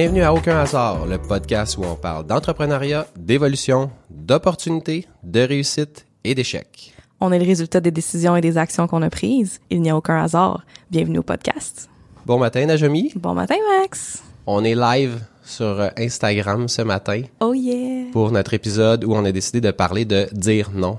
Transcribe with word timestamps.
Bienvenue 0.00 0.22
à 0.22 0.32
Aucun 0.32 0.56
hasard, 0.60 1.06
le 1.06 1.18
podcast 1.18 1.76
où 1.76 1.82
on 1.82 1.96
parle 1.96 2.24
d'entrepreneuriat, 2.24 3.08
d'évolution, 3.16 3.90
d'opportunités, 4.08 5.08
de 5.24 5.40
réussite 5.40 6.06
et 6.22 6.36
d'échecs. 6.36 6.94
On 7.18 7.32
est 7.32 7.38
le 7.40 7.44
résultat 7.44 7.80
des 7.80 7.90
décisions 7.90 8.36
et 8.36 8.40
des 8.40 8.58
actions 8.58 8.86
qu'on 8.86 9.02
a 9.02 9.10
prises. 9.10 9.58
Il 9.70 9.82
n'y 9.82 9.90
a 9.90 9.96
aucun 9.96 10.22
hasard. 10.22 10.62
Bienvenue 10.88 11.18
au 11.18 11.24
podcast. 11.24 11.90
Bon 12.26 12.38
matin, 12.38 12.64
Najami. 12.66 13.10
Bon 13.16 13.34
matin, 13.34 13.56
Max. 13.80 14.22
On 14.46 14.62
est 14.62 14.76
live 14.76 15.18
sur 15.42 15.90
Instagram 15.96 16.68
ce 16.68 16.82
matin 16.82 17.22
Oh 17.40 17.52
yeah. 17.52 18.04
pour 18.12 18.30
notre 18.30 18.54
épisode 18.54 19.02
où 19.02 19.14
on 19.14 19.24
a 19.24 19.32
décidé 19.32 19.60
de 19.60 19.72
parler 19.72 20.04
de 20.04 20.28
dire 20.30 20.70
non. 20.72 20.98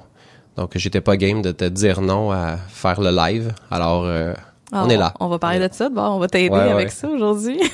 Donc, 0.58 0.74
j'étais 0.76 1.00
pas 1.00 1.16
game 1.16 1.42
de 1.42 1.54
te 1.54 1.64
dire 1.64 2.02
non 2.02 2.34
à 2.34 2.58
faire 2.68 3.00
le 3.00 3.12
live. 3.12 3.54
Alors, 3.72 4.04
euh, 4.04 4.34
Ah, 4.74 4.84
on 4.86 4.90
est 4.90 4.98
là. 4.98 5.14
On 5.22 5.30
va 5.30 5.40
parler 5.40 5.66
de 5.66 5.74
ça. 5.74 5.88
Bon, 5.88 6.02
on 6.02 6.20
va 6.20 6.28
t'aider 6.28 6.50
Ouais, 6.54 6.70
avec 6.70 6.92
ça 6.92 7.08
aujourd'hui. 7.08 7.62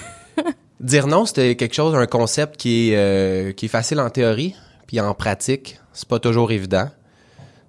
Dire 0.80 1.08
non, 1.08 1.26
c'était 1.26 1.56
quelque 1.56 1.74
chose, 1.74 1.96
un 1.96 2.06
concept 2.06 2.58
qui 2.58 2.90
est, 2.92 2.96
euh, 2.98 3.52
qui 3.54 3.66
est 3.66 3.70
facile 3.70 4.00
en 4.00 4.10
théorie, 4.10 4.56
puis 4.88 5.00
en 5.00 5.14
pratique, 5.14 5.80
c'est 5.94 6.08
pas 6.08 6.20
toujours 6.20 6.52
évident. 6.52 6.90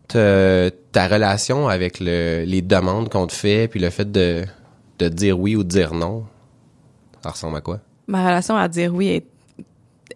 Te- 0.09 0.69
ta 0.92 1.09
relation 1.09 1.69
avec 1.69 1.98
le, 2.00 2.45
les 2.47 2.62
demandes 2.62 3.09
qu'on 3.09 3.27
te 3.27 3.33
fait, 3.33 3.69
puis 3.69 3.80
le 3.80 3.91
fait 3.91 4.11
de, 4.11 4.45
de 4.98 5.09
dire 5.09 5.38
oui 5.38 5.56
ou 5.56 5.62
de 5.64 5.69
dire 5.69 5.95
non, 5.95 6.24
ça 7.23 7.30
ressemble 7.30 7.56
à 7.56 7.61
quoi? 7.61 7.80
Ma 8.06 8.24
relation 8.24 8.56
à 8.56 8.69
dire 8.69 8.95
oui 8.95 9.09
est, 9.09 9.27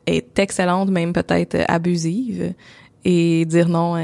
est 0.07 0.39
excellente, 0.39 0.91
même 0.91 1.13
peut-être 1.13 1.57
abusive. 1.69 2.55
Et 3.05 3.47
dire 3.47 3.69
non, 3.69 3.97
euh, 3.97 4.03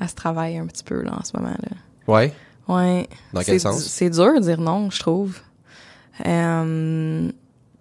elle 0.00 0.08
se 0.08 0.14
travaille 0.16 0.58
un 0.58 0.66
petit 0.66 0.82
peu 0.82 1.00
là, 1.02 1.16
en 1.18 1.22
ce 1.22 1.36
moment. 1.36 1.54
Là. 1.62 1.76
Ouais. 2.08 2.32
Ouais. 2.66 3.08
Dans 3.32 3.42
quel 3.42 3.60
sens? 3.60 3.84
C'est 3.84 4.10
dur 4.10 4.34
de 4.34 4.40
dire 4.40 4.60
non, 4.60 4.90
je 4.90 4.98
trouve. 4.98 5.38
Euh, 6.26 7.30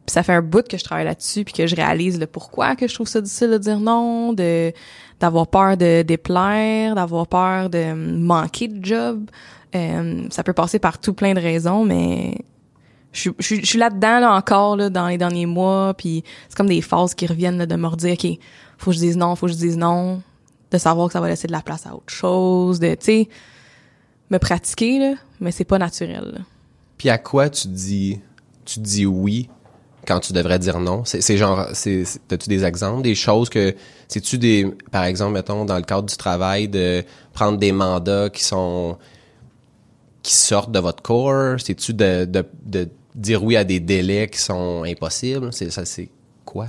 puis 0.06 0.14
ça 0.14 0.24
fait 0.24 0.34
un 0.34 0.42
bout 0.42 0.68
que 0.68 0.78
je 0.78 0.84
travaille 0.84 1.06
là-dessus 1.06 1.44
puis 1.44 1.54
que 1.54 1.68
je 1.68 1.76
réalise 1.76 2.20
le 2.20 2.28
pourquoi 2.28 2.76
que 2.76 2.88
je 2.88 2.94
trouve 2.94 3.08
ça 3.08 3.22
difficile 3.22 3.52
de 3.52 3.58
dire 3.58 3.80
non, 3.80 4.34
de 4.34 4.74
d'avoir 5.20 5.48
peur 5.48 5.78
de 5.78 6.02
déplaire, 6.02 6.96
d'avoir 6.96 7.28
peur 7.28 7.70
de 7.70 7.94
manquer 7.94 8.68
de 8.68 8.84
job. 8.84 9.30
Euh, 9.76 10.24
ça 10.32 10.44
peut 10.44 10.54
passer 10.54 10.80
par 10.80 11.00
tout 11.00 11.14
plein 11.14 11.34
de 11.36 11.40
raisons, 11.40 11.86
mais 11.86 12.40
je, 13.14 13.20
suis- 13.20 13.32
je, 13.40 13.56
je 13.56 13.66
suis 13.66 13.78
là-dedans 13.80 14.20
là 14.20 14.34
encore 14.34 14.76
là 14.78 14.90
dans 14.90 15.08
les 15.08 15.18
derniers 15.18 15.46
mois 15.46 15.94
puis 15.94 16.24
c'est 16.50 16.56
comme 16.58 16.68
des 16.68 16.82
phases 16.82 17.14
qui 17.14 17.28
reviennent 17.28 17.58
là, 17.58 17.66
de 17.66 17.76
me 17.76 17.88
redire 17.88 18.14
ok 18.14 18.28
faut 18.78 18.92
que 18.92 18.96
je 18.96 19.02
dise 19.02 19.18
non 19.18 19.36
faut 19.36 19.46
que 19.48 19.52
je 19.52 19.58
dise 19.58 19.78
non 19.78 20.22
de 20.72 20.78
savoir 20.78 21.08
que 21.08 21.14
ça 21.14 21.20
va 21.22 21.28
laisser 21.28 21.48
de 21.48 21.52
la 21.52 21.62
place 21.62 21.86
à 21.86 21.94
autre 21.94 22.12
chose 22.12 22.80
de 22.80 22.90
tu 22.96 23.06
sais 23.06 23.30
me 24.30 24.38
pratiquer 24.40 24.98
là 25.00 25.14
mais 25.42 25.52
c'est 25.52 25.66
pas 25.66 25.78
naturel. 25.78 26.46
Puis 26.98 27.10
à 27.10 27.18
quoi 27.18 27.50
tu 27.50 27.68
dis, 27.68 28.20
tu 28.64 28.80
dis 28.80 29.06
oui 29.06 29.50
quand 30.06 30.20
tu 30.20 30.34
devrais 30.34 30.60
dire 30.60 30.80
non? 30.80 31.04
C'est, 31.06 31.38
genre, 31.38 31.68
c'est, 31.74 32.04
t'as-tu 32.28 32.50
des 32.50 32.64
exemples, 32.64 33.02
des 33.04 33.16
choses 33.16 33.50
que, 33.50 33.76
c'est-tu 34.08 34.38
des, 34.38 34.68
par 34.92 35.04
exemple, 35.04 35.34
mettons, 35.34 35.66
dans 35.66 35.78
le 35.78 35.84
cadre 35.84 36.08
du 36.08 36.18
travail, 36.18 36.68
de 36.68 37.04
prendre 37.34 37.58
des 37.58 37.72
mandats 37.72 38.30
qui 38.30 38.44
sont, 38.44 38.98
qui 40.24 40.36
sortent 40.36 40.72
de 40.72 40.80
votre 40.80 41.02
corps? 41.04 41.60
C'est-tu 41.60 41.94
de, 41.94 42.26
de, 42.26 42.46
de 42.66 42.90
dire 43.16 43.44
oui 43.44 43.56
à 43.56 43.64
des 43.64 43.80
délais 43.80 44.28
qui 44.28 44.40
sont 44.40 44.84
impossibles? 44.84 45.54
C'est, 45.54 45.70
ça, 45.70 45.86
c'est 45.86 46.10
quoi? 46.46 46.68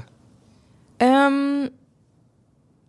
Euh, 1.03 1.69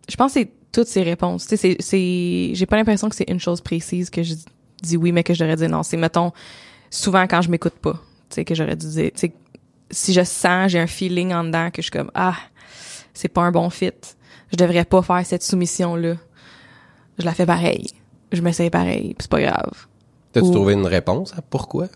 je 0.09 0.15
pense 0.15 0.33
que 0.33 0.41
c'est 0.41 0.51
toutes 0.71 0.87
ces 0.87 1.03
réponses. 1.03 1.45
C'est, 1.47 1.77
c'est, 1.79 2.51
j'ai 2.53 2.65
pas 2.65 2.75
l'impression 2.75 3.09
que 3.09 3.15
c'est 3.15 3.29
une 3.29 3.39
chose 3.39 3.61
précise 3.61 4.09
que 4.09 4.23
je 4.23 4.35
dis 4.81 4.97
oui, 4.97 5.11
mais 5.11 5.23
que 5.23 5.33
je 5.33 5.39
devrais 5.39 5.55
dire 5.55 5.69
non. 5.69 5.83
C'est, 5.83 5.97
mettons, 5.97 6.31
souvent 6.89 7.23
quand 7.23 7.41
je 7.41 7.49
m'écoute 7.49 7.73
pas, 7.81 7.99
tu 8.29 8.43
que 8.43 8.55
j'aurais 8.55 8.75
dû 8.75 8.87
dire, 8.87 9.11
si 9.93 10.13
je 10.13 10.23
sens, 10.23 10.71
j'ai 10.71 10.79
un 10.79 10.87
feeling 10.87 11.33
en 11.33 11.43
dedans 11.45 11.69
que 11.71 11.81
je 11.81 11.83
suis 11.83 11.91
comme, 11.91 12.11
ah, 12.15 12.35
c'est 13.13 13.27
pas 13.29 13.41
un 13.43 13.51
bon 13.51 13.69
fit. 13.69 13.91
Je 14.51 14.57
devrais 14.57 14.85
pas 14.85 15.01
faire 15.01 15.25
cette 15.25 15.43
soumission-là. 15.43 16.15
Je 17.19 17.25
la 17.25 17.33
fais 17.33 17.45
pareil. 17.45 17.87
Je 18.31 18.41
m'essaye 18.41 18.69
pareil, 18.69 19.15
c'est 19.19 19.29
pas 19.29 19.41
grave. 19.41 19.87
T'as-tu 20.31 20.47
Ou- 20.47 20.51
trouvé 20.51 20.73
une 20.73 20.87
réponse 20.87 21.33
à 21.37 21.41
pourquoi? 21.41 21.87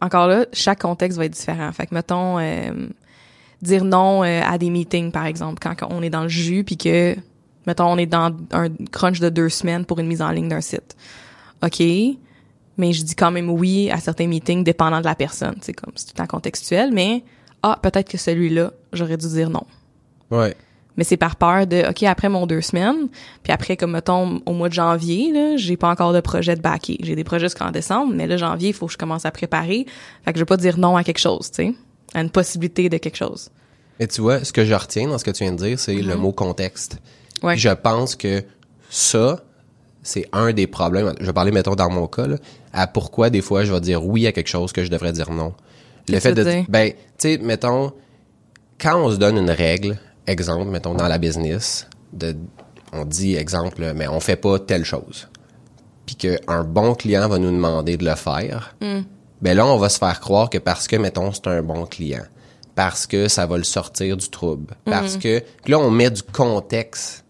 encore 0.00 0.26
là, 0.26 0.46
chaque 0.52 0.82
contexte 0.82 1.18
va 1.18 1.24
être 1.24 1.32
différent. 1.32 1.72
Fait 1.72 1.86
que 1.86 1.94
mettons 1.94 2.38
euh, 2.38 2.70
dire 3.62 3.82
non 3.84 4.22
euh, 4.22 4.42
à 4.44 4.58
des 4.58 4.70
meetings 4.70 5.10
par 5.10 5.24
exemple 5.26 5.58
quand 5.60 5.74
on 5.90 6.02
est 6.02 6.10
dans 6.10 6.22
le 6.22 6.28
jus 6.28 6.64
puis 6.64 6.76
que 6.76 7.16
mettons 7.66 7.86
on 7.86 7.96
est 7.98 8.06
dans 8.06 8.30
un 8.52 8.68
crunch 8.92 9.20
de 9.20 9.30
deux 9.30 9.48
semaines 9.48 9.84
pour 9.84 9.98
une 9.98 10.06
mise 10.06 10.22
en 10.22 10.30
ligne 10.30 10.48
d'un 10.48 10.60
site. 10.60 10.96
OK, 11.64 11.82
mais 12.76 12.92
je 12.92 13.02
dis 13.02 13.14
quand 13.14 13.30
même 13.30 13.50
oui 13.50 13.90
à 13.90 13.98
certains 13.98 14.26
meetings 14.26 14.64
dépendant 14.64 15.00
de 15.00 15.04
la 15.04 15.14
personne, 15.14 15.56
c'est 15.60 15.72
comme 15.72 15.92
c'est 15.96 16.12
tout 16.12 16.20
en 16.20 16.26
contextuel 16.26 16.92
mais 16.92 17.22
ah, 17.62 17.78
peut-être 17.82 18.08
que 18.08 18.18
celui-là, 18.18 18.72
j'aurais 18.92 19.16
dû 19.16 19.26
dire 19.28 19.50
non. 19.50 19.64
Ouais. 20.30 20.54
Mais 20.96 21.04
c'est 21.04 21.16
par 21.16 21.36
peur 21.36 21.66
de, 21.66 21.88
OK, 21.88 22.02
après 22.04 22.28
mon 22.28 22.46
deux 22.46 22.60
semaines, 22.60 23.08
puis 23.42 23.52
après, 23.52 23.76
comme 23.76 23.92
mettons, 23.92 24.40
au 24.46 24.52
mois 24.52 24.68
de 24.68 24.74
janvier, 24.74 25.32
là, 25.32 25.56
j'ai 25.56 25.76
pas 25.76 25.88
encore 25.88 26.12
de 26.12 26.20
projet 26.20 26.56
de 26.56 26.60
backer. 26.60 26.98
J'ai 27.02 27.14
des 27.14 27.24
projets 27.24 27.46
jusqu'en 27.46 27.70
décembre, 27.70 28.12
mais 28.14 28.26
là, 28.26 28.36
janvier, 28.36 28.68
il 28.68 28.74
faut 28.74 28.86
que 28.86 28.92
je 28.92 28.98
commence 28.98 29.26
à 29.26 29.30
préparer. 29.30 29.84
Fait 30.24 30.32
que 30.32 30.38
je 30.38 30.42
vais 30.42 30.46
pas 30.46 30.56
dire 30.56 30.78
non 30.78 30.96
à 30.96 31.04
quelque 31.04 31.18
chose, 31.18 31.50
tu 31.50 31.66
sais, 31.66 31.74
à 32.14 32.20
une 32.20 32.30
possibilité 32.30 32.88
de 32.88 32.96
quelque 32.98 33.16
chose. 33.16 33.50
Mais 34.00 34.06
tu 34.06 34.20
vois, 34.20 34.44
ce 34.44 34.52
que 34.52 34.64
je 34.64 34.74
retiens 34.74 35.08
dans 35.08 35.18
ce 35.18 35.24
que 35.24 35.30
tu 35.30 35.44
viens 35.44 35.52
de 35.52 35.62
dire, 35.62 35.78
c'est 35.78 35.94
le 35.94 36.16
mot 36.16 36.32
contexte. 36.32 36.98
Ouais. 37.42 37.54
Puis 37.54 37.62
je 37.62 37.70
pense 37.70 38.16
que 38.16 38.44
ça, 38.88 39.42
c'est 40.06 40.28
un 40.32 40.52
des 40.52 40.68
problèmes. 40.68 41.12
Je 41.20 41.26
vais 41.26 41.32
parler, 41.32 41.50
mettons, 41.50 41.74
dans 41.74 41.90
mon 41.90 42.06
cas, 42.06 42.26
là, 42.26 42.36
à 42.72 42.86
pourquoi 42.86 43.28
des 43.28 43.42
fois 43.42 43.64
je 43.64 43.72
vais 43.72 43.80
dire 43.80 44.06
oui 44.06 44.26
à 44.26 44.32
quelque 44.32 44.48
chose 44.48 44.72
que 44.72 44.84
je 44.84 44.90
devrais 44.90 45.12
dire 45.12 45.32
non. 45.32 45.52
Le 46.08 46.20
fait 46.20 46.30
que 46.30 46.34
de, 46.36 46.44
dire? 46.44 46.64
ben, 46.68 46.92
tu 46.92 46.96
sais, 47.18 47.38
mettons, 47.38 47.92
quand 48.80 48.96
on 49.02 49.10
se 49.10 49.16
donne 49.16 49.36
une 49.36 49.50
règle, 49.50 49.98
exemple, 50.28 50.70
mettons, 50.70 50.94
dans 50.94 51.08
la 51.08 51.18
business, 51.18 51.88
de, 52.12 52.36
on 52.92 53.04
dit, 53.04 53.34
exemple, 53.34 53.92
mais 53.96 54.06
on 54.06 54.20
fait 54.20 54.36
pas 54.36 54.60
telle 54.60 54.84
chose. 54.84 55.28
Puis 56.06 56.14
qu'un 56.14 56.62
bon 56.62 56.94
client 56.94 57.28
va 57.28 57.38
nous 57.38 57.50
demander 57.50 57.96
de 57.96 58.04
le 58.04 58.14
faire. 58.14 58.76
Ben 59.42 59.56
là, 59.56 59.66
on 59.66 59.76
va 59.76 59.88
se 59.88 59.98
faire 59.98 60.20
croire 60.20 60.48
que 60.48 60.58
parce 60.58 60.86
que, 60.86 60.94
mettons, 60.94 61.32
c'est 61.32 61.48
un 61.48 61.62
bon 61.62 61.84
client, 61.84 62.22
parce 62.76 63.08
que 63.08 63.26
ça 63.26 63.44
va 63.46 63.58
le 63.58 63.64
sortir 63.64 64.16
du 64.16 64.28
trouble, 64.28 64.74
parce 64.84 65.16
que, 65.16 65.40
puis 65.64 65.72
là, 65.72 65.80
on 65.80 65.90
met 65.90 66.10
du 66.10 66.22
contexte 66.22 67.24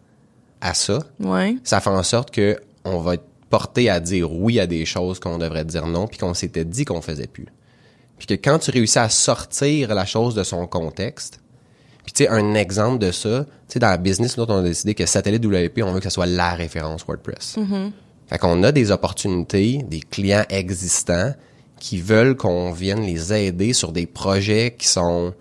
à 0.61 0.75
ça, 0.75 1.01
Ouais. 1.21 1.57
ça 1.65 1.81
fait 1.81 1.91
en 1.91 2.03
sorte 2.03 2.31
que 2.31 2.59
on 2.85 2.99
va 2.99 3.15
être 3.15 3.25
porté 3.51 3.89
à 3.91 4.01
dire 4.01 4.33
oui 4.33 4.59
à 4.61 4.67
des 4.67 4.85
choses 4.85 5.21
qu'on 5.21 5.39
devrait 5.39 5.65
dire 5.65 5.87
non, 5.87 6.07
puis 6.07 6.19
qu'on 6.19 6.35
s'était 6.35 6.65
dit 6.65 6.85
qu'on 6.85 7.01
faisait 7.03 7.27
plus. 7.27 7.47
Puis 8.19 8.27
que 8.27 8.35
quand 8.35 8.59
tu 8.59 8.71
réussis 8.71 8.99
à 8.99 9.09
sortir 9.09 9.95
la 9.95 10.07
chose 10.07 10.35
de 10.35 10.43
son 10.43 10.67
contexte, 10.67 11.41
puis 12.05 12.13
tu 12.13 12.25
sais, 12.25 12.29
un 12.31 12.55
exemple 12.55 12.99
de 12.99 13.11
ça, 13.11 13.45
tu 13.69 13.75
sais, 13.75 13.79
dans 13.79 13.89
la 13.91 13.99
business, 13.99 14.37
nous 14.37 14.45
autres, 14.45 14.55
on 14.55 14.59
a 14.59 14.63
décidé 14.63 14.95
que 14.95 15.05
Satellite 15.07 15.45
WP, 15.45 15.83
on 15.83 15.93
veut 15.93 15.99
que 15.99 16.05
ça 16.05 16.11
soit 16.11 16.27
la 16.27 16.55
référence 16.55 17.05
WordPress. 17.05 17.57
Fait 18.29 18.39
qu'on 18.39 18.63
a 18.63 18.73
des 18.73 18.91
opportunités, 18.91 19.83
des 19.89 20.01
clients 20.01 20.45
existants 20.49 21.33
qui 21.79 22.01
veulent 22.01 22.37
qu'on 22.37 22.73
vienne 22.73 23.03
les 23.03 23.33
aider 23.33 23.73
sur 23.73 23.93
des 23.93 24.07
projets 24.07 24.75
qui 24.79 24.89
sont 24.89 25.35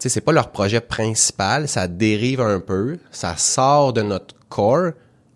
sais, 0.00 0.08
c'est 0.08 0.20
pas 0.20 0.32
leur 0.32 0.50
projet 0.50 0.80
principal, 0.80 1.68
ça 1.68 1.88
dérive 1.88 2.40
un 2.40 2.60
peu, 2.60 2.98
ça 3.10 3.36
sort 3.36 3.92
de 3.92 4.02
notre 4.02 4.34
core, 4.48 4.92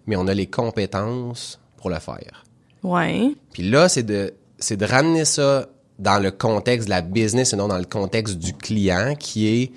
mais 0.06 0.16
on 0.16 0.26
a 0.26 0.34
les 0.34 0.46
compétences 0.46 1.60
pour 1.76 1.90
le 1.90 1.98
faire. 1.98 2.44
Ouais. 2.82 3.34
Puis 3.52 3.68
là, 3.68 3.88
c'est 3.88 4.02
de, 4.02 4.34
c'est 4.58 4.76
de 4.76 4.84
ramener 4.84 5.24
ça 5.24 5.66
dans 5.98 6.20
le 6.22 6.30
contexte 6.30 6.86
de 6.86 6.90
la 6.90 7.00
business 7.00 7.52
et 7.52 7.56
non 7.56 7.68
dans 7.68 7.78
le 7.78 7.84
contexte 7.84 8.36
du 8.36 8.54
client 8.54 9.14
qui 9.18 9.46
est, 9.46 9.72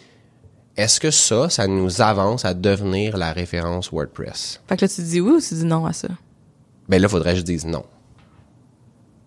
est-ce 0.75 0.99
que 0.99 1.11
ça, 1.11 1.49
ça 1.49 1.67
nous 1.67 2.01
avance 2.01 2.45
à 2.45 2.53
devenir 2.53 3.17
la 3.17 3.31
référence 3.31 3.91
WordPress? 3.91 4.61
Fait 4.67 4.77
que 4.77 4.85
là, 4.85 4.89
tu 4.89 5.01
dis 5.01 5.21
oui 5.21 5.33
ou 5.33 5.41
tu 5.41 5.53
dis 5.53 5.65
non 5.65 5.85
à 5.85 5.93
ça? 5.93 6.09
Ben 6.89 7.01
là, 7.01 7.07
faudrait 7.07 7.33
que 7.33 7.39
je 7.39 7.43
dise 7.43 7.65
non. 7.65 7.85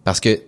Parce 0.04 0.20
que, 0.20 0.40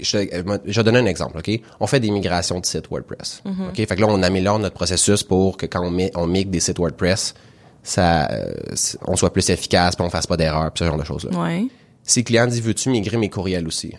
je, 0.00 0.16
euh, 0.18 0.58
je 0.64 0.80
vais 0.80 0.84
donner 0.84 0.98
un 0.98 1.06
exemple, 1.06 1.38
OK? 1.38 1.60
On 1.80 1.86
fait 1.86 2.00
des 2.00 2.10
migrations 2.10 2.60
de 2.60 2.66
sites 2.66 2.88
WordPress. 2.90 3.42
OK? 3.44 3.76
Fait 3.76 3.86
que 3.86 4.00
là, 4.00 4.06
on 4.08 4.22
améliore 4.22 4.58
notre 4.58 4.74
processus 4.74 5.22
pour 5.22 5.56
que 5.56 5.66
quand 5.66 5.84
on, 5.84 5.90
met, 5.90 6.10
on 6.14 6.26
migre 6.26 6.50
des 6.50 6.60
sites 6.60 6.78
WordPress, 6.78 7.34
ça, 7.82 8.30
euh, 8.30 8.52
on 9.06 9.16
soit 9.16 9.32
plus 9.32 9.48
efficace, 9.50 9.96
puis 9.96 10.04
on 10.04 10.10
fasse 10.10 10.26
pas 10.26 10.36
d'erreurs, 10.36 10.70
puis 10.72 10.84
ce 10.84 10.88
genre 10.88 10.98
de 10.98 11.04
choses-là. 11.04 11.38
Ouais. 11.38 11.66
Si 12.02 12.20
le 12.20 12.24
client 12.24 12.46
dit, 12.46 12.60
veux-tu 12.60 12.90
migrer 12.90 13.16
mes 13.16 13.30
courriels 13.30 13.66
aussi? 13.66 13.94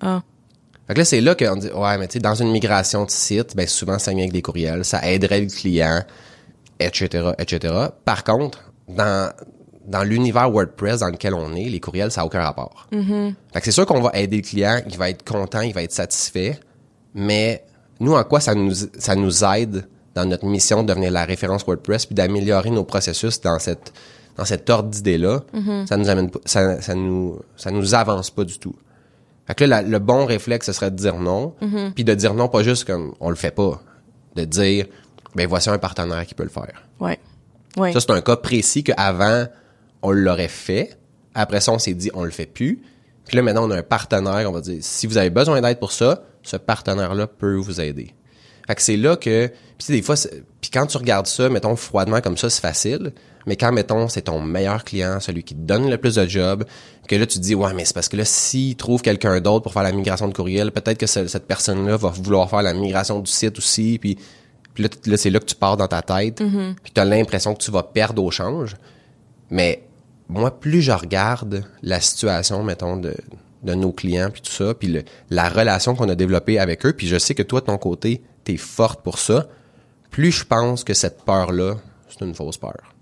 Ah. 0.00 0.22
Fait 0.86 0.94
que 0.94 0.98
là, 0.98 1.04
c'est 1.04 1.20
là 1.20 1.34
qu'on 1.34 1.56
dit, 1.56 1.68
ouais, 1.68 1.98
mais 1.98 2.08
tu 2.08 2.14
sais, 2.14 2.18
dans 2.18 2.34
une 2.34 2.50
migration 2.50 3.04
de 3.04 3.10
site, 3.10 3.54
ben 3.56 3.66
souvent, 3.66 3.98
ça 3.98 4.10
vient 4.10 4.20
avec 4.20 4.32
des 4.32 4.42
courriels, 4.42 4.84
ça 4.84 5.08
aiderait 5.08 5.40
le 5.40 5.46
client, 5.46 6.02
etc., 6.80 7.30
etc. 7.38 7.74
Par 8.04 8.24
contre, 8.24 8.72
dans, 8.88 9.32
dans 9.86 10.02
l'univers 10.04 10.50
WordPress 10.50 11.00
dans 11.00 11.08
lequel 11.08 11.34
on 11.34 11.54
est, 11.54 11.64
les 11.64 11.80
courriels, 11.80 12.10
ça 12.10 12.20
n'a 12.20 12.26
aucun 12.26 12.42
rapport. 12.42 12.86
Fait 13.52 13.58
que 13.60 13.64
c'est 13.64 13.72
sûr 13.72 13.86
qu'on 13.86 14.00
va 14.00 14.10
aider 14.14 14.36
le 14.36 14.42
client, 14.42 14.80
il 14.88 14.96
va 14.96 15.10
être 15.10 15.24
content, 15.24 15.60
il 15.60 15.72
va 15.74 15.82
être 15.82 15.92
satisfait, 15.92 16.58
mais 17.14 17.64
nous, 18.00 18.14
en 18.14 18.24
quoi 18.24 18.40
ça 18.40 18.54
nous, 18.54 18.72
ça 18.98 19.14
nous 19.14 19.44
aide 19.44 19.86
dans 20.14 20.24
notre 20.26 20.46
mission 20.46 20.82
de 20.82 20.88
devenir 20.88 21.10
la 21.10 21.24
référence 21.24 21.64
WordPress 21.64 22.06
puis 22.06 22.14
d'améliorer 22.14 22.70
nos 22.70 22.84
processus 22.84 23.40
dans 23.40 23.58
cette, 23.58 23.92
dans 24.36 24.44
cet 24.44 24.68
ordre 24.70 24.88
d'idée-là, 24.90 25.40
ça 25.86 25.96
nous 25.96 26.08
amène 26.08 26.30
pas- 26.30 26.40
ça, 26.44 26.80
ça 26.80 26.94
nous, 26.94 27.38
ça 27.56 27.70
nous 27.70 27.94
avance 27.94 28.30
pas 28.30 28.44
du 28.44 28.58
tout. 28.58 28.74
Fait 29.46 29.54
que 29.54 29.64
là, 29.64 29.82
la- 29.82 29.88
le 29.88 29.98
bon 29.98 30.24
réflexe, 30.26 30.66
ce 30.66 30.72
serait 30.72 30.90
de 30.90 30.96
dire 30.96 31.16
non. 31.16 31.54
Puis 31.94 32.04
de 32.04 32.14
dire 32.14 32.34
non, 32.34 32.48
pas 32.48 32.62
juste 32.62 32.84
comme 32.86 33.14
on 33.20 33.28
le 33.30 33.36
fait 33.36 33.50
pas. 33.50 33.80
De 34.36 34.44
dire, 34.44 34.86
ben 35.34 35.46
voici 35.48 35.68
un 35.70 35.78
partenaire 35.78 36.24
qui 36.26 36.34
peut 36.34 36.44
le 36.44 36.48
faire. 36.48 36.82
Ouais. 37.00 37.18
Ouais. 37.76 37.92
Ça, 37.92 38.00
c'est 38.00 38.10
un 38.12 38.20
cas 38.20 38.36
précis 38.36 38.84
qu'avant, 38.84 39.46
on 40.02 40.10
l'aurait 40.10 40.48
fait. 40.48 40.98
Après 41.34 41.60
ça, 41.60 41.72
on 41.72 41.78
s'est 41.78 41.94
dit, 41.94 42.10
on 42.14 42.24
le 42.24 42.30
fait 42.30 42.46
plus. 42.46 42.82
Puis 43.26 43.36
là, 43.36 43.42
maintenant, 43.42 43.66
on 43.68 43.70
a 43.70 43.78
un 43.78 43.82
partenaire, 43.82 44.48
on 44.50 44.52
va 44.52 44.60
dire, 44.60 44.78
si 44.80 45.06
vous 45.06 45.16
avez 45.16 45.30
besoin 45.30 45.60
d'aide 45.60 45.78
pour 45.78 45.92
ça, 45.92 46.24
ce 46.42 46.56
partenaire-là 46.56 47.26
peut 47.26 47.54
vous 47.54 47.80
aider. 47.80 48.14
Fait 48.66 48.74
que 48.74 48.82
c'est 48.82 48.96
là 48.96 49.16
que, 49.16 49.46
puis 49.46 49.56
tu 49.78 49.84
sais, 49.86 49.92
des 49.92 50.02
fois, 50.02 50.14
puis 50.60 50.70
quand 50.70 50.86
tu 50.86 50.96
regardes 50.96 51.26
ça, 51.26 51.48
mettons, 51.48 51.74
froidement 51.76 52.20
comme 52.20 52.36
ça, 52.36 52.50
c'est 52.50 52.60
facile. 52.60 53.12
Mais 53.46 53.56
quand, 53.56 53.72
mettons, 53.72 54.08
c'est 54.08 54.22
ton 54.22 54.40
meilleur 54.40 54.84
client, 54.84 55.18
celui 55.18 55.42
qui 55.42 55.54
te 55.54 55.60
donne 55.60 55.90
le 55.90 55.98
plus 55.98 56.14
de 56.14 56.26
job, 56.26 56.64
que 57.08 57.16
là, 57.16 57.26
tu 57.26 57.38
te 57.38 57.42
dis, 57.42 57.56
ouais, 57.56 57.72
mais 57.74 57.84
c'est 57.84 57.94
parce 57.94 58.08
que 58.08 58.16
là, 58.16 58.24
s'il 58.24 58.76
trouve 58.76 59.02
quelqu'un 59.02 59.40
d'autre 59.40 59.62
pour 59.64 59.72
faire 59.72 59.82
la 59.82 59.90
migration 59.92 60.28
de 60.28 60.34
courriel, 60.34 60.70
peut-être 60.70 60.98
que 60.98 61.08
ce- 61.08 61.26
cette 61.26 61.46
personne-là 61.48 61.96
va 61.96 62.10
vouloir 62.10 62.48
faire 62.48 62.62
la 62.62 62.72
migration 62.72 63.18
du 63.18 63.30
site 63.30 63.58
aussi, 63.58 63.98
puis, 64.00 64.16
puis 64.74 64.84
là, 64.84 64.88
là, 65.06 65.16
c'est 65.16 65.30
là 65.30 65.40
que 65.40 65.44
tu 65.44 65.56
pars 65.56 65.76
dans 65.76 65.88
ta 65.88 66.02
tête, 66.02 66.40
puis 66.84 66.92
tu 66.94 67.00
as 67.00 67.04
l'impression 67.04 67.54
que 67.54 67.62
tu 67.62 67.72
vas 67.72 67.82
perdre 67.82 68.22
au 68.22 68.30
change. 68.30 68.76
Mais 69.50 69.82
moi, 70.32 70.58
plus 70.58 70.82
je 70.82 70.92
regarde 70.92 71.64
la 71.82 72.00
situation, 72.00 72.62
mettons, 72.62 72.96
de, 72.96 73.14
de 73.62 73.74
nos 73.74 73.92
clients, 73.92 74.30
puis 74.30 74.42
tout 74.42 74.50
ça, 74.52 74.74
puis 74.74 74.88
le- 74.88 75.04
la 75.30 75.48
relation 75.48 75.94
qu'on 75.94 76.08
a 76.08 76.14
développée 76.14 76.58
avec 76.58 76.84
eux, 76.86 76.92
puis 76.92 77.06
je 77.06 77.18
sais 77.18 77.34
que 77.34 77.42
toi, 77.42 77.60
de 77.60 77.66
ton 77.66 77.78
côté, 77.78 78.22
t'es 78.44 78.56
forte 78.56 79.02
pour 79.02 79.18
ça, 79.18 79.46
plus 80.10 80.30
je 80.32 80.44
pense 80.44 80.84
que 80.84 80.94
cette 80.94 81.22
peur-là, 81.22 81.76
c'est 82.08 82.24
une 82.24 82.34
fausse 82.34 82.58
peur. 82.58 82.94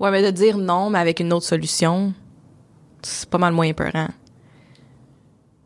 Ouais, 0.00 0.10
mais 0.10 0.22
de 0.22 0.30
dire 0.30 0.56
non, 0.58 0.90
mais 0.90 0.98
avec 0.98 1.20
une 1.20 1.32
autre 1.32 1.46
solution, 1.46 2.12
c'est 3.02 3.28
pas 3.28 3.38
mal 3.38 3.52
moins 3.52 3.66
épeurant. 3.66 4.08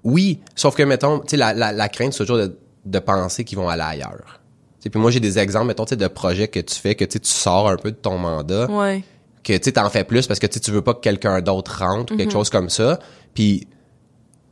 Oui, 0.05 0.41
sauf 0.55 0.75
que, 0.77 0.83
mettons, 0.83 1.21
tu 1.21 1.31
sais, 1.31 1.37
la, 1.37 1.53
la, 1.53 1.73
la 1.73 1.89
crainte, 1.89 2.13
c'est 2.13 2.19
toujours 2.25 2.39
de, 2.39 2.57
de 2.85 2.99
penser 2.99 3.45
qu'ils 3.45 3.59
vont 3.59 3.69
aller 3.69 3.83
ailleurs. 3.83 4.41
Puis 4.81 4.99
moi, 5.01 5.11
j'ai 5.11 5.21
des 5.21 5.39
exemples, 5.39 5.67
mettons, 5.67 5.85
de 5.85 6.07
projets 6.09 6.49
que 6.49 6.61
tu 6.61 6.75
fais, 6.75 6.95
que 6.95 7.05
tu 7.05 7.19
sors 7.23 7.69
un 7.69 7.77
peu 7.77 7.91
de 7.91 7.97
ton 7.97 8.17
mandat, 8.17 8.71
Ouais. 8.71 9.03
Que 9.49 9.63
tu 9.63 9.73
t'en 9.73 9.89
fais 9.89 10.05
plus 10.05 10.27
parce 10.27 10.39
que 10.39 10.47
tu 10.47 10.71
veux 10.71 10.83
pas 10.83 10.95
que 10.95 11.01
quelqu'un 11.01 11.41
d'autre 11.41 11.79
rentre 11.79 12.13
ou 12.13 12.17
quelque 12.17 12.33
chose 12.33 12.51
comme 12.51 12.69
ça. 12.69 12.99
Puis, 13.35 13.67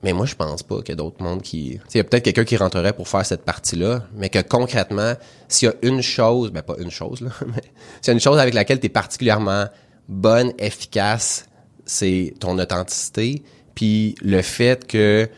mais 0.03 0.13
moi, 0.13 0.25
je 0.25 0.35
pense 0.35 0.63
pas 0.63 0.79
qu'il 0.79 0.91
y 0.91 0.93
a 0.93 0.97
d'autres 0.97 1.23
mondes 1.23 1.43
qui... 1.43 1.79
Il 1.95 1.97
y 1.97 2.01
a 2.01 2.05
peut-être 2.05 2.25
quelqu'un 2.25 2.45
qui 2.45 2.57
rentrerait 2.57 2.93
pour 2.93 3.09
faire 3.09 3.25
cette 3.27 3.45
partie-là, 3.45 4.05
mais 4.15 4.31
que 4.31 4.41
concrètement, 4.41 5.15
s'il 5.49 5.69
y 5.69 5.71
a 5.71 5.75
une 5.83 6.01
chose, 6.01 6.51
ben 6.51 6.63
pas 6.63 6.77
une 6.79 6.91
chose, 6.91 7.21
là, 7.21 7.31
mais 7.47 7.63
s'il 8.01 8.09
y 8.09 8.11
a 8.11 8.13
une 8.15 8.21
chose 8.21 8.39
avec 8.39 8.55
laquelle 8.55 8.81
tu 8.81 8.87
es 8.87 8.91
particulièrement 8.91 9.67
bonne, 10.09 10.53
efficace, 10.59 11.47
c'est 11.85 12.35
ton 12.41 12.59
authenticité, 12.59 13.43
puis 13.75 14.15
le 14.23 14.43
fait 14.43 14.87
que 14.87 15.29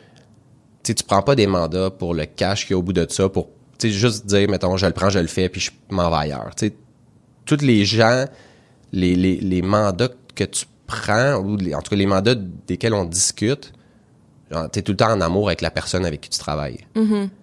tu 0.83 0.95
tu 0.95 1.05
prends 1.05 1.23
pas 1.23 1.35
des 1.35 1.47
mandats 1.47 1.91
pour 1.91 2.15
le 2.15 2.27
cash 2.27 2.67
qu'il 2.67 2.73
y 2.73 2.75
a 2.75 2.79
au 2.79 2.83
bout 2.83 2.93
de 2.93 3.07
ça, 3.11 3.29
pour 3.29 3.49
tu 3.79 3.89
sais, 3.89 3.95
juste 3.97 4.27
dire, 4.27 4.49
mettons, 4.49 4.77
je 4.77 4.87
le 4.87 4.93
prends, 4.93 5.11
je 5.11 5.19
le 5.19 5.27
fais, 5.27 5.49
puis 5.49 5.61
je 5.61 5.71
m'en 5.91 6.11
vais 6.11 6.17
ailleurs. 6.17 6.55
Tu 6.57 6.69
sais, 6.69 6.75
tous 7.45 7.63
les 7.63 7.85
gens, 7.85 8.27
les, 8.93 9.15
les, 9.17 9.37
les 9.37 9.63
mandats 9.63 10.09
que 10.35 10.45
tu 10.45 10.67
prends, 10.87 11.35
ou 11.37 11.57
les- 11.57 11.75
en 11.75 11.83
tout 11.83 11.91
cas 11.91 11.97
les 11.97 12.07
mandats 12.07 12.35
desquels 12.67 12.95
on 12.95 13.05
discute, 13.05 13.73
genre, 14.51 14.71
t'es 14.71 14.83
tout 14.83 14.93
le 14.93 14.97
temps 14.97 15.11
en 15.13 15.21
amour 15.21 15.49
avec 15.49 15.61
la 15.61 15.71
personne 15.71 16.05
avec 16.07 16.21
qui 16.23 16.31
tu 16.31 16.39
travailles. 16.39 16.87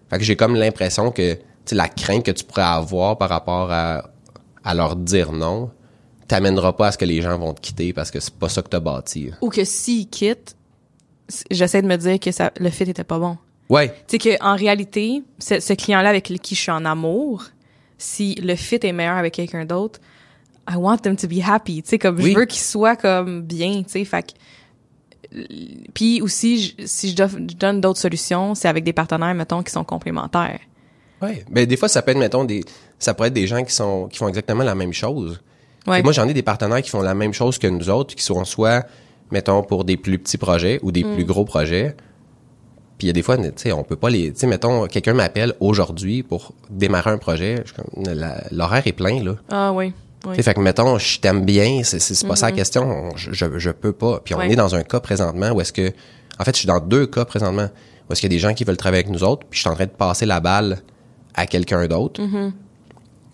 Fait 0.10 0.18
que 0.18 0.24
j'ai 0.24 0.36
comme 0.36 0.56
l'impression 0.56 1.12
que 1.12 1.38
tu 1.66 1.76
la 1.76 1.88
crainte 1.90 2.24
que 2.24 2.32
tu 2.32 2.44
pourrais 2.44 2.62
avoir 2.64 3.18
par 3.18 3.30
rapport 3.30 3.72
à, 3.72 4.10
à 4.64 4.74
leur 4.76 4.96
dire 4.96 5.32
non 5.32 5.72
t'amènera 6.28 6.76
pas 6.76 6.88
à 6.88 6.92
ce 6.92 6.98
que 6.98 7.06
les 7.06 7.22
gens 7.22 7.38
vont 7.38 7.54
te 7.54 7.62
quitter 7.62 7.94
parce 7.94 8.10
que 8.10 8.20
c'est 8.20 8.34
pas 8.34 8.50
ça 8.50 8.64
que 8.64 8.70
t'as 8.70 8.80
bâti. 8.80 9.30
Ou 9.42 9.50
que 9.50 9.64
s'ils 9.64 10.10
quittent, 10.10 10.56
j'essaie 11.52 11.82
de 11.84 11.88
me 11.88 11.98
dire 11.98 12.20
que 12.20 12.32
ça, 12.32 12.52
le 12.60 12.70
fit 12.72 12.84
était 12.84 13.04
pas 13.04 13.20
bon. 13.20 13.38
Ouais, 13.70 13.90
Tu 14.08 14.18
sais 14.18 14.18
que 14.18 14.44
en 14.44 14.56
réalité, 14.56 15.24
ce, 15.40 15.60
ce 15.60 15.74
client-là 15.74 16.10
avec 16.10 16.24
qui 16.24 16.56
je 16.56 16.60
suis 16.62 16.72
en 16.72 16.84
amour, 16.86 17.44
si 18.00 18.36
le 18.36 18.56
fit 18.56 18.80
est 18.82 18.92
meilleur 18.92 19.18
avec 19.18 19.34
quelqu'un 19.36 19.66
d'autre, 19.66 20.00
I 20.68 20.76
want 20.78 20.98
them 21.00 21.16
to 21.18 21.28
be 21.28 21.40
happy. 21.44 21.82
Tu 21.84 21.90
sais 21.90 22.00
comme 22.00 22.18
Oui. 22.18 22.32
je 22.34 22.38
veux 22.38 22.46
qu'ils 22.46 22.62
soient 22.62 22.96
comme 22.96 23.42
bien. 23.44 23.84
Tu 23.84 23.90
sais, 23.90 24.06
fait 24.06 24.24
que 24.28 24.32
puis 25.94 26.22
aussi 26.22 26.60
je- 26.78 26.86
si 26.86 27.10
je, 27.10 27.16
je 27.16 27.56
donne 27.56 27.82
d'autres 27.82 28.00
solutions, 28.00 28.56
c'est 28.56 28.68
avec 28.68 28.84
des 28.84 28.94
partenaires 28.94 29.34
mettons 29.34 29.64
qui 29.64 29.72
sont 29.72 29.84
complémentaires. 29.84 30.60
ouais. 31.22 31.44
Mais 31.50 31.66
des 31.66 31.78
fois 31.78 31.88
ça 31.90 32.02
peut 32.02 32.12
être 32.12 32.18
mettons 32.18 32.46
des 32.46 32.64
ça 33.00 33.14
pourrait 33.14 33.28
être 33.30 33.34
des 33.34 33.48
gens 33.48 33.64
qui 33.64 33.74
sont 33.74 34.08
qui 34.08 34.18
font 34.18 34.28
exactement 34.28 34.64
la 34.64 34.76
même 34.76 34.94
chose. 34.94 35.42
Ouais. 35.88 36.00
Et 36.00 36.04
Moi, 36.04 36.14
j'en 36.14 36.28
ai 36.28 36.34
des 36.34 36.42
partenaires 36.42 36.82
qui 36.82 36.90
font 36.90 37.02
la 37.04 37.14
même 37.14 37.32
chose 37.34 37.60
que 37.60 37.68
nous 37.68 37.92
autres, 37.92 38.16
qui 38.16 38.24
sont 38.24 38.44
soit, 38.44 38.88
mettons, 39.30 39.62
pour 39.62 39.84
des 39.86 39.98
plus 39.98 40.18
petits 40.18 40.40
projets 40.40 40.80
ou 40.82 40.92
des 40.92 41.04
Mm. 41.04 41.14
plus 41.14 41.26
gros 41.26 41.46
projets. 41.46 41.96
Puis 42.98 43.06
il 43.06 43.08
y 43.08 43.10
a 43.12 43.14
des 43.14 43.22
fois, 43.22 43.38
tu 43.38 43.52
sais, 43.58 43.72
on 43.72 43.84
peut 43.84 43.96
pas 43.96 44.10
les... 44.10 44.34
Tu 44.34 44.40
sais, 44.40 44.48
mettons, 44.48 44.88
quelqu'un 44.88 45.14
m'appelle 45.14 45.54
aujourd'hui 45.60 46.24
pour 46.24 46.54
démarrer 46.72 47.12
un 47.12 47.20
projet. 47.20 47.64
L'horaire 48.52 48.88
est 48.88 48.94
plein, 48.94 49.22
là. 49.24 49.36
Ah 49.52 49.74
oui. 49.74 49.94
Oui. 50.28 50.42
Fait 50.42 50.54
que, 50.54 50.60
mettons, 50.60 50.98
je 50.98 51.20
t'aime 51.20 51.46
bien, 51.46 51.82
c'est 51.84 52.28
pas 52.28 52.36
ça 52.36 52.48
la 52.48 52.52
question. 52.52 52.84
On- 53.12 53.16
Je, 53.16 53.32
je, 53.58 53.70
peux 53.72 53.92
pas. 53.94 54.20
Puis 54.24 54.34
on 54.34 54.38
Mm-hmm. 54.38 54.42
Ouais. 54.48 54.54
est 54.54 54.56
dans 54.56 54.76
un 54.76 54.84
cas 54.84 55.00
présentement 55.00 55.52
où 55.52 55.62
est-ce 55.62 55.74
que... 55.74 55.92
En 56.40 56.44
fait, 56.44 56.52
je 56.54 56.60
suis 56.60 56.68
dans 56.68 56.80
deux 56.80 57.06
cas 57.08 57.26
présentement. 57.26 57.70
Où 58.10 58.14
est-ce 58.14 58.22
qu'il 58.22 58.32
y 58.32 58.34
a 58.34 58.36
des 58.36 58.40
gens 58.40 58.54
qui 58.54 58.64
veulent 58.64 58.78
travailler 58.78 59.04
avec 59.04 59.12
nous 59.12 59.24
autres, 59.24 59.46
puis 59.50 59.58
je 59.58 59.62
suis 59.62 59.70
en 59.70 59.76
train 59.76 59.86
de 59.86 59.90
passer 59.92 60.26
la 60.26 60.40
balle 60.40 60.80
à 61.34 61.46
quelqu'un 61.48 61.88
d'autre. 61.88 62.22
Mm-hmm. 62.22 62.52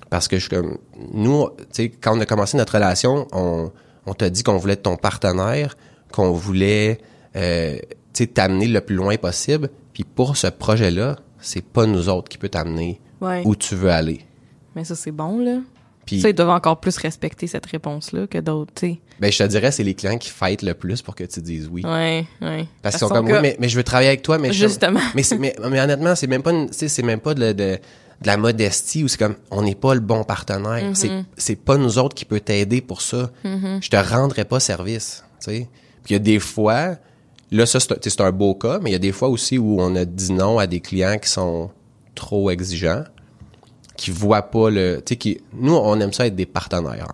Parce 0.10 0.28
que 0.28 0.38
je 0.38 0.50
comme... 0.50 0.78
Nous, 1.14 1.48
tu 1.58 1.66
sais, 1.72 1.90
quand 1.90 2.18
on 2.18 2.20
a 2.20 2.26
commencé 2.26 2.58
notre 2.58 2.74
relation, 2.74 3.28
on, 3.32 3.72
on 4.06 4.14
t'a 4.14 4.30
dit 4.30 4.44
qu'on 4.44 4.58
voulait 4.58 4.74
être 4.74 4.84
ton 4.84 4.98
partenaire, 4.98 5.76
qu'on 6.12 6.32
voulait, 6.32 7.00
euh, 7.36 7.78
tu 8.14 8.24
sais, 8.24 8.28
t'amener 8.28 8.68
le 8.68 8.82
plus 8.82 8.96
loin 8.96 9.16
possible. 9.18 9.70
Puis 9.94 10.04
pour 10.04 10.36
ce 10.38 10.48
projet-là, 10.48 11.16
c'est 11.40 11.64
pas 11.64 11.86
nous 11.86 12.10
autres 12.10 12.30
qui 12.30 12.38
peut 12.38 12.50
t'amener 12.50 13.00
Ouais. 13.22 13.42
où 13.46 13.56
tu 13.56 13.76
veux 13.76 13.92
aller. 13.92 14.26
Mais 14.76 14.84
ça 14.84 14.96
c'est 14.96 15.12
bon 15.12 15.38
là. 15.44 15.58
Puis, 16.06 16.20
Ça 16.22 16.30
ils 16.30 16.34
doivent 16.34 16.50
encore 16.50 16.80
plus 16.80 16.98
respecter 16.98 17.48
cette 17.48 17.66
réponse 17.68 18.12
là 18.12 18.26
que 18.28 18.38
d'autres, 18.40 18.74
tu 18.76 18.88
sais. 18.88 19.00
ben, 19.20 19.32
je 19.32 19.38
te 19.38 19.44
dirais, 19.44 19.72
c'est 19.72 19.84
les 19.84 19.94
clients 19.94 20.18
qui 20.18 20.30
fêtent 20.30 20.64
le 20.64 20.74
plus 20.74 21.02
pour 21.02 21.16
que 21.16 21.24
tu 21.24 21.42
dises 21.42 21.70
oui. 21.72 21.84
Ouais, 21.86 22.26
ouais. 22.42 22.66
Parce 22.82 22.96
qu'ils 22.96 23.00
sont 23.00 23.08
son 23.10 23.16
comme, 23.16 23.28
oui, 23.28 23.38
mais, 23.42 23.56
mais 23.60 23.70
je 23.70 23.78
veux 23.78 23.84
travailler 23.84 24.10
avec 24.10 24.22
toi, 24.24 24.38
mais 24.40 24.52
je- 24.52 24.68
Justement. 24.68 25.00
mais, 25.16 25.24
c'est- 25.24 25.38
mais, 25.38 25.56
mais 25.70 25.80
honnêtement, 25.80 26.16
c'est 26.16 26.28
même 26.28 26.42
pas, 26.44 26.52
une- 26.52 26.70
c'est 26.72 27.04
même 27.04 27.20
pas 27.20 27.34
de, 27.36 27.52
de, 27.54 27.54
de 27.54 28.28
la 28.28 28.36
modestie 28.38 29.04
ou 29.04 29.08
c'est 29.08 29.18
comme, 29.18 29.36
on 29.52 29.62
n'est 29.62 29.76
pas 29.76 29.94
le 29.94 30.00
bon 30.00 30.24
partenaire. 30.24 30.92
Mm-hmm. 30.92 30.96
C'est, 30.96 31.12
c'est 31.38 31.56
pas 31.56 31.78
nous 31.78 31.98
autres 32.00 32.16
qui 32.16 32.26
peut 32.26 32.40
t'aider 32.40 32.82
pour 32.82 33.02
ça. 33.02 33.30
Je 33.44 33.90
te 33.90 33.96
rendrai 33.98 34.44
pas 34.46 34.60
service, 34.60 35.24
tu 35.40 35.52
sais. 35.52 35.70
Puis 36.04 36.10
il 36.10 36.14
y 36.14 36.16
a 36.16 36.20
des 36.20 36.40
fois, 36.40 36.96
là, 37.52 37.66
ça, 37.68 37.80
c'est 37.80 38.22
un 38.22 38.32
beau 38.32 38.56
cas, 38.56 38.80
mais 38.82 38.90
il 38.90 38.94
y 38.94 38.96
a 38.96 39.00
des 39.00 39.12
fois 39.12 39.30
aussi 39.30 39.60
où 39.60 39.80
on 39.80 39.96
a 39.96 40.04
dit 40.06 40.32
non 40.34 40.58
à 40.58 40.66
des 40.66 40.80
clients 40.80 41.18
qui 41.20 41.30
sont 41.30 41.70
trop 42.16 42.50
exigeants, 42.50 43.04
qui 44.02 44.12
voient 44.12 44.42
pas 44.42 44.70
le, 44.70 44.98
tu 45.06 45.14
sais, 45.14 45.16
qui, 45.16 45.42
nous, 45.54 45.76
on 45.76 46.00
aime 46.00 46.12
ça 46.14 46.26
être 46.26 46.36
des 46.36 46.46
partenaires 46.46 47.08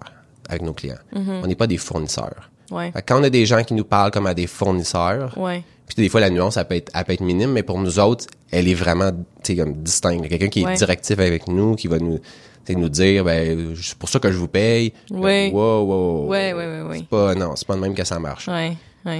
avec 0.48 0.62
nos 0.62 0.74
clients. 0.74 0.96
Mm-hmm. 1.14 1.42
On 1.44 1.48
n'est 1.48 1.56
pas 1.56 1.68
des 1.68 1.78
fournisseurs. 1.78 2.50
Ouais. 2.72 2.92
Quand 3.06 3.20
on 3.20 3.24
a 3.24 3.30
des 3.30 3.46
gens 3.46 3.64
qui 3.64 3.74
nous 3.74 3.84
parlent 3.84 4.12
comme 4.12 4.28
à 4.28 4.34
des 4.34 4.48
fournisseurs, 4.48 5.38
Ouais. 5.38 5.64
puis 5.88 5.96
des 5.98 6.10
fois, 6.10 6.22
la 6.22 6.30
nuance, 6.30 6.58
elle 6.58 6.66
peut 6.66 6.76
être, 6.76 6.92
elle 6.94 7.04
peut 7.04 7.14
être 7.14 7.22
minime, 7.22 7.52
mais 7.52 7.64
pour 7.64 7.80
nous 7.80 8.00
autres, 8.00 8.26
elle 8.52 8.68
est 8.68 8.74
vraiment, 8.74 9.12
tu 9.12 9.18
sais, 9.44 9.56
comme 9.56 9.74
distincte. 9.74 10.28
Quelqu'un 10.30 10.48
qui 10.48 10.64
est 10.64 10.74
directif 10.76 11.20
avec 11.20 11.48
nous, 11.48 11.76
qui 11.76 11.88
va 11.88 12.00
nous, 12.00 12.20
nous 12.70 12.90
dire, 12.90 13.24
ben, 13.24 13.76
c'est 13.82 13.98
pour 13.98 14.10
ça 14.10 14.20
que 14.20 14.32
je 14.32 14.38
vous 14.38 14.48
paye. 14.48 14.94
Ben, 15.10 15.52
wow, 15.52 15.82
wow, 15.82 16.22
wow. 16.24 16.28
Ouais, 16.28 16.54
ouais, 16.54 16.82
ouais. 16.82 16.98
C'est 17.00 17.08
pas, 17.08 17.36
non, 17.36 17.56
c'est 17.56 17.68
pas 17.68 17.76
de 17.76 17.82
même 17.82 17.94
que 17.96 18.04
ça 18.06 18.20
marche. 18.20 18.50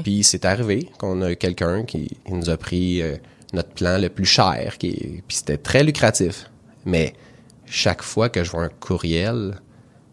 Puis 0.04 0.24
c'est 0.24 0.46
arrivé 0.46 0.90
qu'on 0.98 1.22
a 1.22 1.36
quelqu'un 1.36 1.84
qui, 1.84 2.08
qui 2.26 2.34
nous 2.34 2.50
a 2.50 2.58
pris 2.58 3.02
euh, 3.02 3.16
notre 3.54 3.70
plan 3.70 3.98
le 3.98 4.10
plus 4.10 4.26
cher, 4.26 4.78
qui, 4.78 5.22
puis 5.28 5.38
c'était 5.38 5.58
très 5.58 5.84
lucratif. 5.84 6.50
Mais 6.86 7.14
chaque 7.68 8.02
fois 8.02 8.30
que 8.30 8.44
je 8.44 8.52
vois 8.52 8.64
un 8.64 8.70
courriel 8.70 9.60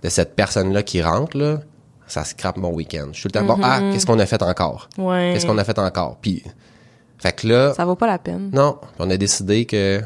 de 0.03 0.09
cette 0.09 0.37
personne-là 0.37 0.83
qui 0.83 1.03
rentre, 1.03 1.37
là, 1.37 1.61
ça 2.07 2.25
scrape 2.25 2.57
mon 2.59 2.71
week-end. 2.71 3.09
Je 3.13 3.21
suis 3.21 3.23
tout 3.31 3.39
le 3.39 3.47
temps, 3.47 3.57
bon, 3.57 3.63
ah, 3.63 3.81
qu'est-ce 3.93 4.07
qu'on 4.07 4.19
a 4.19 4.27
fait 4.27 4.43
encore? 4.43 4.89
Mm-hmm. 4.99 5.03
Ouais. 5.03 5.31
Qu'est-ce 5.33 5.47
qu'on 5.47 5.59
a 5.59 5.65
fait 5.65 5.79
encore? 5.79 6.19
Puis, 6.21 6.43
fait 7.19 7.33
que 7.33 7.49
là, 7.49 7.73
Ça 7.75 7.85
vaut 7.85 7.95
pas 7.95 8.07
la 8.07 8.19
peine. 8.19 8.51
non, 8.53 8.79
on 8.99 9.09
a 9.09 9.17
décidé 9.17 9.65
que, 9.65 10.03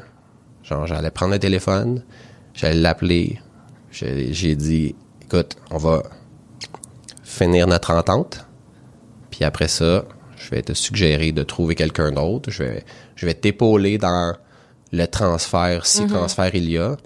genre, 0.62 0.86
j'allais 0.86 1.10
prendre 1.10 1.32
le 1.32 1.38
téléphone, 1.38 2.04
j'allais 2.54 2.80
l'appeler, 2.80 3.40
j'ai 3.90 4.32
j'ai 4.32 4.54
dit, 4.54 4.94
écoute, 5.22 5.56
on 5.70 5.78
va 5.78 6.02
finir 7.24 7.66
notre 7.66 7.92
entente, 7.92 8.46
puis 9.30 9.44
après 9.44 9.68
ça, 9.68 10.04
je 10.36 10.50
vais 10.50 10.62
te 10.62 10.72
suggérer 10.72 11.32
de 11.32 11.42
trouver 11.42 11.74
quelqu'un 11.74 12.12
d'autre, 12.12 12.50
je 12.50 12.62
vais, 12.62 12.84
je 13.16 13.26
vais 13.26 13.34
t'épauler 13.34 13.98
dans 13.98 14.36
le 14.92 15.06
transfert, 15.06 15.84
si 15.86 16.06
transfert 16.06 16.54
il 16.54 16.70
y 16.70 16.78
a. 16.78 16.96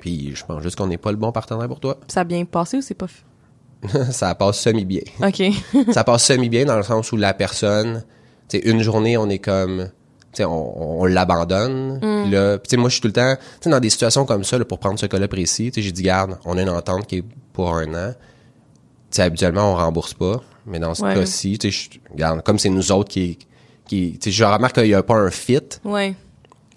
Puis 0.00 0.32
je 0.34 0.44
pense 0.44 0.62
juste 0.62 0.76
qu'on 0.76 0.86
n'est 0.86 0.98
pas 0.98 1.10
le 1.10 1.16
bon 1.16 1.32
partenaire 1.32 1.68
pour 1.68 1.80
toi. 1.80 1.98
Ça 2.08 2.20
a 2.20 2.24
bien 2.24 2.44
passé 2.44 2.78
ou 2.78 2.82
c'est 2.82 2.94
pas 2.94 3.06
ça 4.10 4.34
passe 4.34 4.60
semi-bien. 4.60 5.02
OK. 5.22 5.42
ça 5.92 6.04
passe 6.04 6.24
semi-bien 6.24 6.64
dans 6.64 6.76
le 6.76 6.82
sens 6.82 7.12
où 7.12 7.16
la 7.18 7.34
personne, 7.34 8.02
tu 8.48 8.58
sais, 8.58 8.66
une 8.68 8.80
journée, 8.82 9.18
on 9.18 9.28
est 9.28 9.38
comme, 9.38 9.90
tu 10.32 10.38
sais, 10.38 10.44
on, 10.46 11.00
on 11.02 11.04
l'abandonne. 11.04 11.98
Puis 12.00 12.30
là, 12.30 12.56
puis 12.58 12.68
tu 12.68 12.70
sais, 12.70 12.76
moi, 12.78 12.88
je 12.88 12.94
suis 12.94 13.00
tout 13.02 13.08
le 13.08 13.12
temps, 13.12 13.36
tu 13.36 13.42
sais, 13.64 13.68
dans 13.70 13.80
des 13.80 13.90
situations 13.90 14.24
comme 14.24 14.42
ça, 14.42 14.56
là, 14.56 14.64
pour 14.64 14.78
prendre 14.78 14.98
ce 14.98 15.04
cas-là 15.04 15.28
précis, 15.28 15.70
tu 15.70 15.74
sais, 15.80 15.82
j'ai 15.82 15.92
dit, 15.92 16.02
garde, 16.02 16.38
on 16.46 16.56
a 16.56 16.62
une 16.62 16.70
entente 16.70 17.06
qui 17.06 17.16
est 17.18 17.24
pour 17.52 17.74
un 17.76 17.92
an. 17.94 18.12
Tu 19.10 19.16
sais, 19.16 19.22
habituellement, 19.22 19.72
on 19.72 19.76
rembourse 19.76 20.14
pas. 20.14 20.40
Mais 20.66 20.78
dans 20.78 20.94
ce 20.94 21.02
Ouais. 21.02 21.14
cas-ci, 21.14 21.58
tu 21.58 21.70
sais, 21.70 21.88
je- 21.92 21.98
regarde, 22.10 22.42
comme 22.42 22.58
c'est 22.58 22.70
nous 22.70 22.90
autres 22.90 23.10
qui, 23.10 23.38
qui, 23.86 24.12
tu 24.18 24.30
sais, 24.30 24.30
je 24.30 24.44
remarque 24.44 24.76
qu'il 24.76 24.86
y 24.86 24.94
a 24.94 25.02
pas 25.02 25.16
un 25.16 25.30
fit, 25.30 25.60
Ouais. 25.84 26.14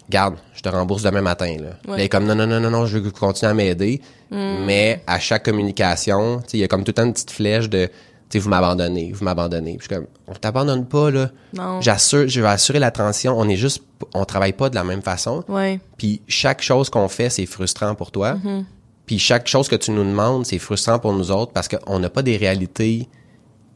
Garde, 0.08 0.36
je 0.54 0.62
te 0.62 0.68
rembourse 0.68 1.02
demain 1.02 1.20
matin, 1.20 1.56
là. 1.58 1.70
Ouais. 1.86 1.96
Là, 1.96 1.98
il 1.98 2.00
est 2.02 2.08
comme, 2.08 2.24
non, 2.24 2.34
non, 2.34 2.46
non, 2.46 2.60
non, 2.60 2.70
non, 2.70 2.86
je 2.86 2.98
veux 2.98 3.04
que 3.04 3.14
tu 3.14 3.20
continues 3.20 3.50
à 3.50 3.54
m'aider. 3.54 4.00
Hmm. 4.30 4.64
Mais 4.64 5.02
à 5.06 5.18
chaque 5.18 5.44
communication, 5.44 6.42
il 6.52 6.60
y 6.60 6.64
a 6.64 6.68
comme 6.68 6.84
tout 6.84 6.90
le 6.90 6.94
temps 6.94 7.04
une 7.04 7.12
petite 7.12 7.30
flèche 7.30 7.68
de, 7.68 7.86
tu 7.86 7.92
sais, 8.30 8.38
vous 8.38 8.48
m'abandonnez, 8.48 9.12
vous 9.12 9.24
m'abandonnez. 9.24 9.76
Puis 9.78 9.88
je 9.88 9.94
suis 9.94 10.02
comme, 10.02 10.06
on 10.26 10.34
t'abandonne 10.34 10.86
pas, 10.86 11.10
là. 11.10 11.30
Non. 11.54 11.80
J'assure, 11.80 12.28
je 12.28 12.40
vais 12.40 12.48
assurer 12.48 12.78
la 12.78 12.90
transition. 12.90 13.38
On 13.38 13.48
est 13.48 13.56
juste, 13.56 13.82
on 14.14 14.24
travaille 14.24 14.52
pas 14.52 14.70
de 14.70 14.74
la 14.74 14.84
même 14.84 15.02
façon. 15.02 15.44
Ouais. 15.48 15.80
Puis 15.96 16.22
chaque 16.28 16.62
chose 16.62 16.90
qu'on 16.90 17.08
fait, 17.08 17.30
c'est 17.30 17.46
frustrant 17.46 17.94
pour 17.94 18.10
toi. 18.10 18.34
Mm-hmm. 18.34 18.64
Puis 19.06 19.18
chaque 19.18 19.48
chose 19.48 19.68
que 19.68 19.76
tu 19.76 19.90
nous 19.90 20.04
demandes, 20.04 20.44
c'est 20.44 20.58
frustrant 20.58 20.98
pour 20.98 21.14
nous 21.14 21.30
autres 21.30 21.52
parce 21.52 21.68
qu'on 21.68 21.98
n'a 21.98 22.10
pas 22.10 22.22
des 22.22 22.36
réalités 22.36 23.08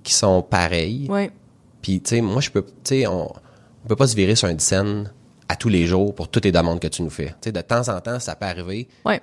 qui 0.03 0.13
sont 0.13 0.43
pareilles. 0.43 1.07
Ouais. 1.09 1.31
Puis 1.81 2.01
tu 2.03 2.17
sais, 2.17 2.21
moi 2.21 2.43
je 2.43 2.51
peux, 2.51 2.63
tu 2.63 2.73
sais, 2.85 3.07
on, 3.07 3.33
on 3.85 3.89
peut 3.89 3.97
pas 3.97 4.07
se 4.07 4.15
virer 4.15 4.35
sur 4.35 4.49
un 4.49 4.59
scène 4.59 5.11
à 5.53 5.57
tous 5.57 5.69
les 5.69 5.87
jours 5.87 6.15
pour 6.15 6.29
toutes 6.29 6.45
les 6.47 6.53
demandes 6.53 6.81
que 6.81 6.89
tu 6.89 7.03
nous 7.03 7.11
fais. 7.11 7.29
Tu 7.29 7.35
sais, 7.47 7.53
de 7.53 7.61
temps 7.61 7.89
en 7.89 8.01
temps, 8.01 8.19
ça 8.19 8.35
peut 8.37 8.47
arriver, 8.47 8.89
Ouais. 9.05 9.21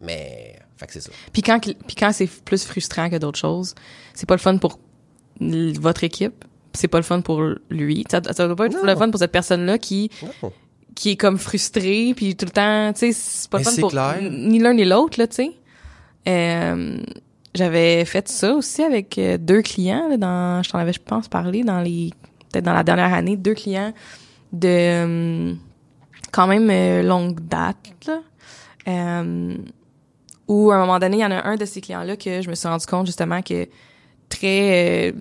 mais 0.00 0.56
fait 0.78 0.86
que 0.86 0.92
c'est 0.94 1.00
ça. 1.02 1.10
Puis 1.32 1.42
quand, 1.42 1.58
puis 1.60 1.96
quand 1.98 2.12
c'est 2.12 2.26
plus 2.26 2.64
frustrant 2.64 3.10
que 3.10 3.16
d'autres 3.16 3.38
choses, 3.38 3.74
c'est 4.14 4.26
pas 4.26 4.34
le 4.34 4.40
fun 4.40 4.56
pour 4.58 4.78
votre 5.40 6.04
équipe, 6.04 6.44
c'est 6.72 6.88
pas 6.88 6.98
le 6.98 7.04
fun 7.04 7.20
pour 7.20 7.42
lui. 7.70 8.04
Ça, 8.10 8.20
ça 8.32 8.46
doit 8.46 8.56
pas 8.56 8.66
être 8.66 8.76
Non. 8.76 8.84
le 8.84 8.96
fun 8.96 9.10
pour 9.10 9.18
cette 9.18 9.32
personne-là 9.32 9.78
qui 9.78 10.10
Non. 10.42 10.52
qui 10.94 11.10
est 11.10 11.16
comme 11.16 11.36
frustrée 11.38 12.14
puis 12.16 12.36
tout 12.36 12.46
le 12.46 12.50
temps, 12.52 12.92
tu 12.94 13.00
sais, 13.00 13.12
c'est 13.12 13.50
pas 13.50 13.58
le 13.58 13.64
fun 13.64 13.76
pour 13.80 13.90
clair. 13.90 14.16
ni 14.22 14.58
l'un 14.58 14.72
ni 14.74 14.84
l'autre 14.84 15.18
là, 15.20 15.26
tu 15.26 15.34
sais. 15.36 15.50
Euh, 16.28 16.98
j'avais 17.54 18.04
fait 18.04 18.28
ça 18.28 18.54
aussi 18.54 18.82
avec 18.82 19.16
euh, 19.18 19.38
deux 19.38 19.62
clients 19.62 20.08
là, 20.08 20.16
dans 20.16 20.62
je 20.62 20.70
t'en 20.70 20.78
avais 20.78 20.92
je 20.92 21.00
pense 21.00 21.28
parlé 21.28 21.62
dans 21.62 21.80
les 21.80 22.10
peut-être 22.50 22.64
dans 22.64 22.74
la 22.74 22.82
dernière 22.82 23.12
année, 23.14 23.36
deux 23.36 23.54
clients 23.54 23.92
de 24.52 24.68
euh, 24.68 25.54
quand 26.32 26.46
même 26.46 26.68
euh, 26.70 27.02
longue 27.02 27.40
date 27.40 27.76
là. 28.06 28.20
Euh, 28.88 29.56
où 30.48 30.70
à 30.70 30.76
un 30.76 30.80
moment 30.80 30.98
donné, 30.98 31.18
il 31.18 31.20
y 31.20 31.24
en 31.24 31.30
a 31.30 31.46
un 31.46 31.56
de 31.56 31.64
ces 31.64 31.80
clients-là 31.80 32.16
que 32.16 32.40
je 32.40 32.48
me 32.48 32.54
suis 32.54 32.68
rendu 32.68 32.86
compte 32.86 33.06
justement 33.06 33.42
que 33.42 33.68
très 34.28 35.08
euh, 35.08 35.12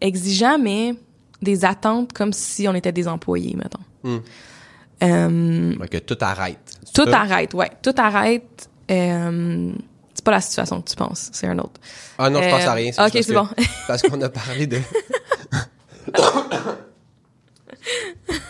exigeant, 0.00 0.58
mais 0.58 0.94
des 1.42 1.64
attentes 1.64 2.12
comme 2.12 2.32
si 2.32 2.66
on 2.68 2.74
était 2.74 2.92
des 2.92 3.08
employés, 3.08 3.56
mettons. 3.56 3.80
Hmm. 4.02 4.18
Euh, 5.02 5.74
que 5.90 5.98
tout 5.98 6.16
arrête. 6.20 6.78
Tout 6.94 7.04
ça? 7.04 7.20
arrête, 7.20 7.52
ouais. 7.54 7.70
Tout 7.82 7.94
arrête. 7.96 8.70
Euh, 8.90 9.72
c'est 10.14 10.24
pas 10.24 10.30
la 10.30 10.40
situation 10.40 10.80
que 10.80 10.90
tu 10.90 10.96
penses, 10.96 11.30
c'est 11.32 11.46
un 11.46 11.58
autre. 11.58 11.80
Ah 12.18 12.30
non, 12.30 12.42
je 12.42 12.48
pense 12.48 12.64
à 12.64 12.72
rien. 12.72 12.92
ok, 12.98 13.10
c'est 13.12 13.32
bon. 13.32 13.48
Parce 13.86 14.02
qu'on 14.02 14.20
a 14.20 14.28
parlé 14.28 14.66
de. 14.66 14.78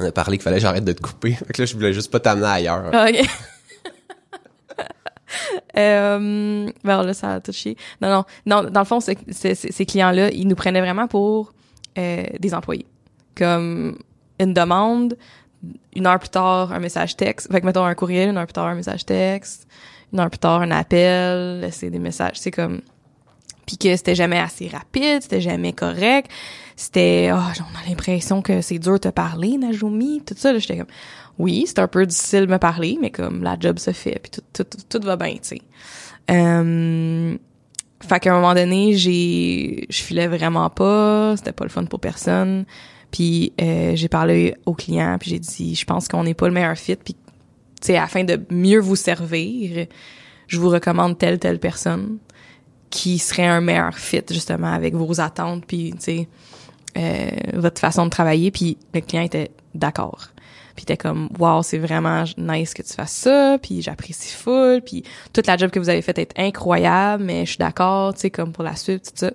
On 0.00 0.04
a 0.04 0.12
parlé 0.12 0.38
qu'il 0.38 0.44
fallait 0.44 0.56
que 0.56 0.62
j'arrête 0.62 0.84
de 0.84 0.92
te 0.92 1.02
couper. 1.02 1.32
Fait 1.32 1.52
que 1.52 1.62
là, 1.62 1.66
je 1.66 1.74
voulais 1.74 1.92
juste 1.92 2.10
pas 2.10 2.20
t'amener 2.20 2.46
ailleurs. 2.46 2.90
Ah, 2.92 3.06
ok. 3.08 3.26
euh, 5.76 6.70
ben 6.84 7.02
là, 7.02 7.14
ça 7.14 7.34
a 7.34 7.40
tout 7.40 7.52
chier. 7.52 7.76
Non, 8.00 8.08
non, 8.08 8.24
non. 8.46 8.70
Dans 8.70 8.80
le 8.80 8.86
fond, 8.86 9.00
ces 9.00 9.86
clients-là, 9.86 10.30
ils 10.30 10.46
nous 10.46 10.54
prenaient 10.54 10.80
vraiment 10.80 11.08
pour 11.08 11.52
euh, 11.98 12.24
des 12.38 12.54
employés. 12.54 12.86
Comme 13.36 13.98
une 14.38 14.54
demande, 14.54 15.16
une 15.96 16.06
heure 16.06 16.18
plus 16.18 16.28
tard, 16.28 16.72
un 16.72 16.78
message 16.78 17.16
texte. 17.16 17.50
Fait 17.50 17.60
que 17.60 17.66
mettons 17.66 17.84
un 17.84 17.94
courriel, 17.94 18.28
une 18.30 18.36
heure 18.36 18.46
plus 18.46 18.52
tard, 18.52 18.66
un 18.66 18.76
message 18.76 19.04
texte. 19.04 19.66
Une 20.12 20.20
heure 20.20 20.30
plus 20.30 20.38
tard, 20.38 20.62
un 20.62 20.70
appel. 20.70 21.68
C'est 21.72 21.90
des 21.90 21.98
messages. 21.98 22.38
C'est 22.38 22.52
comme 22.52 22.80
puis 23.68 23.76
que 23.76 23.94
c'était 23.94 24.14
jamais 24.14 24.38
assez 24.38 24.66
rapide, 24.68 25.20
c'était 25.20 25.42
jamais 25.42 25.74
correct. 25.74 26.30
C'était 26.78 27.30
oh, 27.32 27.36
on 27.36 27.76
a 27.76 27.88
l'impression 27.88 28.40
que 28.40 28.60
c'est 28.60 28.78
dur 28.78 28.92
de 28.92 28.98
te 28.98 29.08
parler, 29.08 29.58
Najumi, 29.58 30.22
tout 30.24 30.34
ça 30.36 30.56
j'étais 30.56 30.76
comme 30.76 30.86
oui, 31.36 31.64
c'est 31.66 31.80
un 31.80 31.88
peu 31.88 32.06
difficile 32.06 32.42
de 32.42 32.52
me 32.52 32.58
parler, 32.58 32.96
mais 33.00 33.10
comme 33.10 33.42
la 33.42 33.56
job 33.58 33.80
se 33.80 33.90
fait 33.90 34.20
puis 34.22 34.30
tout 34.30 34.42
tout 34.52 34.62
tout, 34.62 35.00
tout 35.00 35.04
va 35.04 35.16
bien, 35.16 35.32
tu 35.32 35.38
sais. 35.42 35.60
Euh, 36.30 37.36
fait 38.00 38.20
qu'à 38.20 38.30
un 38.30 38.36
moment 38.36 38.54
donné, 38.54 38.94
j'ai 38.94 39.86
je 39.90 40.02
filais 40.02 40.28
vraiment 40.28 40.70
pas, 40.70 41.34
c'était 41.36 41.50
pas 41.50 41.64
le 41.64 41.70
fun 41.70 41.84
pour 41.84 41.98
personne. 41.98 42.64
Puis 43.10 43.52
euh, 43.60 43.96
j'ai 43.96 44.08
parlé 44.08 44.54
au 44.64 44.74
client, 44.74 45.16
puis 45.18 45.30
j'ai 45.30 45.40
dit 45.40 45.74
je 45.74 45.84
pense 45.84 46.06
qu'on 46.06 46.22
n'est 46.22 46.34
pas 46.34 46.46
le 46.46 46.54
meilleur 46.54 46.76
fit 46.76 46.94
puis 46.94 47.14
tu 47.14 47.86
sais 47.88 47.96
afin 47.96 48.22
de 48.22 48.40
mieux 48.50 48.78
vous 48.78 48.94
servir, 48.94 49.88
je 50.46 50.60
vous 50.60 50.68
recommande 50.68 51.18
telle 51.18 51.40
telle 51.40 51.58
personne 51.58 52.18
qui 52.90 53.18
serait 53.18 53.46
un 53.46 53.60
meilleur 53.60 53.94
fit 53.94 54.22
justement 54.30 54.72
avec 54.72 54.94
vos 54.94 55.20
attentes 55.20 55.64
puis 55.66 55.92
tu 55.96 56.00
sais 56.00 56.28
euh, 56.96 57.28
votre 57.54 57.80
façon 57.80 58.04
de 58.04 58.10
travailler 58.10 58.50
puis 58.50 58.78
le 58.94 59.00
client 59.00 59.22
était 59.22 59.50
d'accord. 59.74 60.28
Puis 60.74 60.84
était 60.84 60.96
comme 60.96 61.28
wow 61.38 61.62
c'est 61.62 61.78
vraiment 61.78 62.24
nice 62.36 62.72
que 62.72 62.82
tu 62.82 62.92
fasses 62.92 63.12
ça 63.12 63.58
puis 63.60 63.82
j'apprécie 63.82 64.32
full 64.32 64.80
puis 64.82 65.02
toute 65.32 65.46
la 65.46 65.56
job 65.56 65.70
que 65.70 65.78
vous 65.78 65.88
avez 65.88 66.02
faite 66.02 66.18
est 66.18 66.38
incroyable 66.38 67.24
mais 67.24 67.44
je 67.44 67.50
suis 67.50 67.58
d'accord 67.58 68.14
tu 68.14 68.20
sais 68.20 68.30
comme 68.30 68.52
pour 68.52 68.64
la 68.64 68.76
suite 68.76 69.04
tout 69.04 69.12
ça 69.16 69.32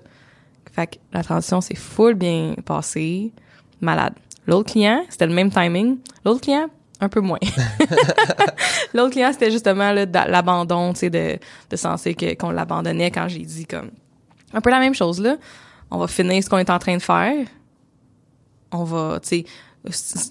fait 0.73 0.87
que 0.87 0.95
la 1.11 1.23
transition 1.23 1.61
c'est 1.61 1.75
full 1.75 2.15
bien 2.15 2.55
passé 2.65 3.31
malade. 3.81 4.13
L'autre 4.47 4.71
client 4.71 5.03
c'était 5.09 5.27
le 5.27 5.33
même 5.33 5.51
timing. 5.51 5.97
L'autre 6.25 6.41
client 6.41 6.67
un 7.03 7.09
peu 7.09 7.19
moins 7.21 7.39
L'autre 8.93 9.11
client, 9.11 9.31
c'était 9.31 9.51
justement 9.51 9.91
l'abandon, 9.91 10.93
tu 10.93 10.99
sais, 10.99 11.09
de, 11.09 11.37
de 11.69 12.33
qu'on 12.35 12.51
l'abandonnait 12.51 13.11
quand 13.11 13.27
j'ai 13.27 13.39
dit 13.39 13.65
comme 13.65 13.89
un 14.53 14.61
peu 14.61 14.69
la 14.69 14.79
même 14.79 14.93
chose 14.95 15.19
là. 15.19 15.37
On 15.91 15.97
va 15.97 16.07
finir 16.07 16.43
ce 16.43 16.49
qu'on 16.49 16.57
est 16.57 16.69
en 16.69 16.79
train 16.79 16.97
de 16.97 17.01
faire. 17.01 17.45
On 18.71 18.83
va, 18.83 19.19
tu 19.21 19.29
sais, 19.29 19.45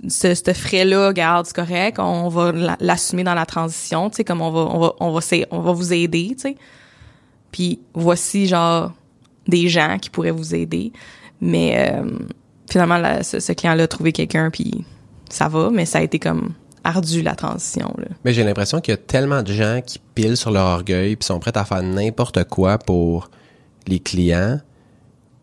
ce, 0.08 0.34
ce 0.34 0.52
frais-là, 0.52 1.12
garde, 1.12 1.46
c'est 1.46 1.54
correct. 1.54 1.98
On 1.98 2.28
va 2.28 2.50
la- 2.52 2.76
l'assumer 2.80 3.22
dans 3.22 3.34
la 3.34 3.46
transition, 3.46 4.10
tu 4.10 4.16
sais, 4.16 4.24
comme 4.24 4.40
on 4.40 4.50
va, 4.50 4.60
on 4.60 4.78
va, 4.80 4.92
on 4.98 5.12
va, 5.12 5.20
on 5.50 5.60
va 5.60 5.72
vous 5.72 5.92
aider, 5.92 6.30
tu 6.34 6.40
sais. 6.42 6.56
Puis 7.52 7.80
voici 7.94 8.46
genre 8.46 8.92
des 9.46 9.68
gens 9.68 9.98
qui 10.00 10.08
pourraient 10.10 10.30
vous 10.30 10.54
aider, 10.54 10.92
mais 11.40 11.92
euh, 11.92 12.10
finalement, 12.70 13.22
ce, 13.22 13.38
ce 13.40 13.52
client-là 13.52 13.84
a 13.84 13.88
trouvé 13.88 14.12
quelqu'un, 14.12 14.50
puis 14.50 14.84
ça 15.28 15.48
va, 15.48 15.70
mais 15.70 15.84
ça 15.84 15.98
a 15.98 16.02
été 16.02 16.18
comme 16.18 16.54
ardu 16.84 17.22
la 17.22 17.34
transition 17.34 17.94
là. 17.98 18.06
Mais 18.24 18.32
j'ai 18.32 18.44
l'impression 18.44 18.80
qu'il 18.80 18.92
y 18.92 18.94
a 18.94 18.98
tellement 18.98 19.42
de 19.42 19.52
gens 19.52 19.80
qui 19.84 20.00
pilent 20.14 20.36
sur 20.36 20.50
leur 20.50 20.66
orgueil 20.66 21.16
puis 21.16 21.24
sont 21.24 21.38
prêts 21.38 21.56
à 21.56 21.64
faire 21.64 21.82
n'importe 21.82 22.44
quoi 22.44 22.78
pour 22.78 23.30
les 23.86 24.00
clients 24.00 24.60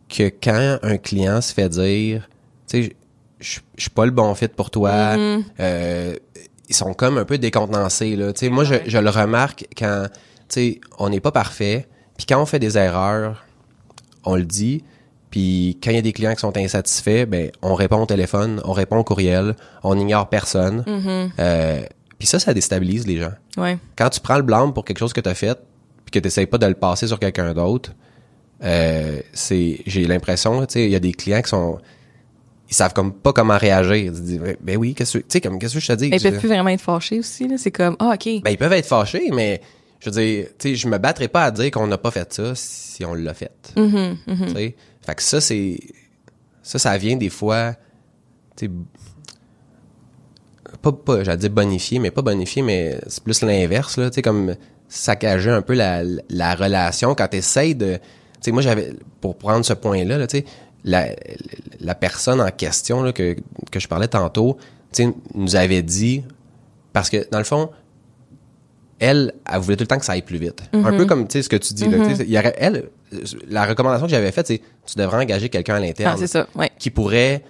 que 0.10 0.32
quand 0.42 0.80
un 0.82 0.98
client 0.98 1.40
se 1.42 1.54
fait 1.54 1.70
dire, 1.70 2.28
tu 2.68 2.84
sais, 2.84 2.96
je 3.40 3.60
suis 3.78 3.90
pas 3.90 4.06
le 4.06 4.12
bon 4.12 4.34
fit 4.36 4.48
pour 4.48 4.70
toi, 4.70 5.16
euh, 5.60 6.16
ils 6.68 6.76
sont 6.76 6.94
comme 6.94 7.18
un 7.18 7.26
peu 7.26 7.38
décontenancés 7.38 8.16
là. 8.16 8.34
Tu 8.34 8.40
sais, 8.40 8.50
moi 8.50 8.64
je, 8.64 8.76
je 8.86 8.98
le 8.98 9.10
remarque 9.10 9.66
quand, 9.78 10.08
tu 10.50 10.54
sais, 10.54 10.82
on 10.98 11.10
n'est 11.10 11.20
pas 11.20 11.32
parfait, 11.32 11.88
puis 12.18 12.26
quand 12.26 12.42
on 12.42 12.46
fait 12.46 12.60
des 12.60 12.78
erreurs, 12.78 13.46
on 14.24 14.36
le 14.36 14.44
dit. 14.44 14.84
Puis 15.30 15.78
quand 15.84 15.92
il 15.92 15.96
y 15.96 16.00
a 16.00 16.02
des 16.02 16.14
clients 16.14 16.34
qui 16.34 16.40
sont 16.40 16.58
insatisfaits, 16.58 17.26
ben 17.26 17.52
on 17.62 17.76
répond 17.76 18.02
au 18.02 18.06
téléphone, 18.06 18.62
on 18.66 18.72
répond 18.72 18.98
au 18.98 19.04
courriel, 19.04 19.56
on 19.84 19.98
ignore 19.98 20.30
personne. 20.30 20.84
Euh, 21.40 21.82
puis 22.18 22.28
ça, 22.28 22.40
ça 22.40 22.54
déstabilise 22.54 23.08
les 23.08 23.18
gens. 23.18 23.34
Ouais. 23.58 23.78
Quand 23.96 24.10
tu 24.10 24.20
prends 24.20 24.38
le 24.38 24.44
blâme 24.44 24.74
pour 24.74 24.86
quelque 24.86 25.00
chose 25.00 25.14
que 25.14 25.22
tu 25.22 25.30
as 25.30 25.36
fait, 25.36 25.58
puis 26.06 26.12
que 26.12 26.20
tu 26.20 26.26
n'essayes 26.26 26.48
pas 26.48 26.58
de 26.58 26.66
le 26.66 26.74
passer 26.74 27.08
sur 27.08 27.20
quelqu'un 27.20 27.54
d'autre, 27.54 27.92
euh, 28.64 29.22
c'est 29.34 29.82
j'ai 29.86 30.06
l'impression, 30.06 30.66
tu 30.66 30.74
sais, 30.74 30.86
il 30.86 30.92
y 30.92 30.96
a 30.96 31.00
des 31.00 31.14
clients 31.14 31.42
qui 31.42 31.50
sont 31.50 31.80
ils 32.70 32.76
savent 32.76 32.94
comme 32.94 33.14
pas 33.14 33.34
comment 33.34 33.58
réagir. 33.58 33.96
Ils 33.96 34.12
disent 34.12 34.40
ben, 34.40 34.56
ben 34.62 34.78
oui, 34.78 34.94
qu'est-ce 34.94 35.18
que 35.18 35.24
tu 35.24 35.26
sais 35.30 35.42
comme 35.42 35.58
qu'est-ce 35.60 35.74
que 35.74 35.80
je 35.80 35.88
te 35.88 35.94
dis? 35.94 36.08
Ils 36.08 36.22
peuvent 36.22 36.38
plus 36.38 36.48
vraiment 36.48 36.70
être 36.70 36.82
fâchés 36.82 37.20
aussi, 37.20 37.48
là. 37.48 37.56
C'est 37.58 37.72
comme, 37.72 37.96
ah, 38.00 38.14
OK. 38.14 38.42
Ben 38.44 38.52
ils 38.52 38.58
peuvent 38.58 38.74
être 38.74 38.86
fâchés, 38.86 39.30
mais 39.34 39.62
je 40.00 40.10
veux 40.10 40.22
dire, 40.22 40.48
tu 40.58 40.70
sais, 40.70 40.76
je 40.76 40.88
me 40.88 40.98
battrai 40.98 41.28
pas 41.28 41.44
à 41.44 41.52
dire 41.52 41.72
qu'on 41.72 41.88
n'a 41.88 41.98
pas 41.98 42.12
fait 42.12 42.32
ça 42.34 42.54
si 42.56 43.04
on 43.06 43.14
l'a 43.14 43.34
fait. 43.34 43.74
Tu 44.48 44.54
sais, 44.54 44.76
fait 45.02 45.16
que 45.16 45.22
ça 45.22 45.42
c'est 45.42 45.80
ça 46.64 46.78
ça 46.78 46.98
vient 46.98 47.16
des 47.18 47.30
fois 47.30 47.74
tu 48.56 48.66
sais 48.66 48.72
pas 50.82 50.92
pas 50.92 51.24
j'allais 51.24 51.38
dire 51.38 51.50
bonifier 51.50 52.00
mais 52.00 52.12
pas 52.12 52.22
bonifier 52.22 52.62
mais 52.62 53.00
c'est 53.08 53.24
plus 53.24 53.42
l'inverse 53.42 53.98
là 53.98 54.10
tu 54.10 54.16
sais 54.16 54.22
comme 54.22 54.56
saccager 54.88 55.50
un 55.50 55.62
peu 55.62 55.74
la, 55.74 56.04
la 56.30 56.56
relation 56.56 57.16
quand 57.16 57.28
tu 57.28 57.38
essaies 57.38 57.74
de 57.74 57.96
tu 57.96 58.02
sais 58.42 58.52
moi 58.52 58.62
j'avais 58.62 58.94
pour 59.22 59.38
prendre 59.38 59.66
ce 59.66 59.74
point 59.74 60.04
là, 60.04 60.18
là 60.18 60.28
tu 60.28 60.40
sais 60.40 60.46
la, 60.84 61.08
la 61.80 61.96
personne 61.96 62.40
en 62.40 62.50
question 62.52 63.02
là, 63.04 63.12
que 63.14 63.36
que 63.72 63.80
je 63.80 63.88
parlais 63.88 64.08
tantôt 64.08 64.58
tu 64.94 65.04
sais 65.04 65.14
nous 65.34 65.56
avait 65.56 65.82
dit 65.82 66.24
parce 66.94 67.10
que 67.10 67.28
dans 67.32 67.40
le 67.40 67.44
fond 67.46 67.72
elle, 69.00 69.34
elle 69.52 69.60
voulait 69.60 69.78
tout 69.78 69.84
le 69.84 69.88
temps 69.88 69.98
que 69.98 70.06
ça 70.06 70.14
aille 70.14 70.22
plus 70.22 70.38
vite. 70.38 70.62
Un 70.74 70.92
peu 70.96 71.06
comme, 71.06 71.28
tu 71.28 71.34
sais, 71.34 71.42
ce 71.44 71.50
que 71.50 71.56
tu 71.58 71.74
dis, 71.74 71.88
là, 71.88 71.98
il 72.20 72.30
y 72.30 72.38
aurait, 72.38 72.56
elle, 72.58 72.90
la 73.50 73.66
recommandation 73.66 74.06
que 74.08 74.12
j'avais 74.12 74.32
faite, 74.32 74.48
c'est, 74.48 74.62
tu 74.86 74.98
devrais 74.98 75.18
engager 75.24 75.50
quelqu'un 75.50 75.76
à 75.76 75.80
l'interne 75.80 76.14
Ah, 76.16 76.18
c'est 76.20 76.28
ça, 76.28 76.48
ouais. 76.56 76.70
qui 76.78 76.90
pourrait 76.90 77.44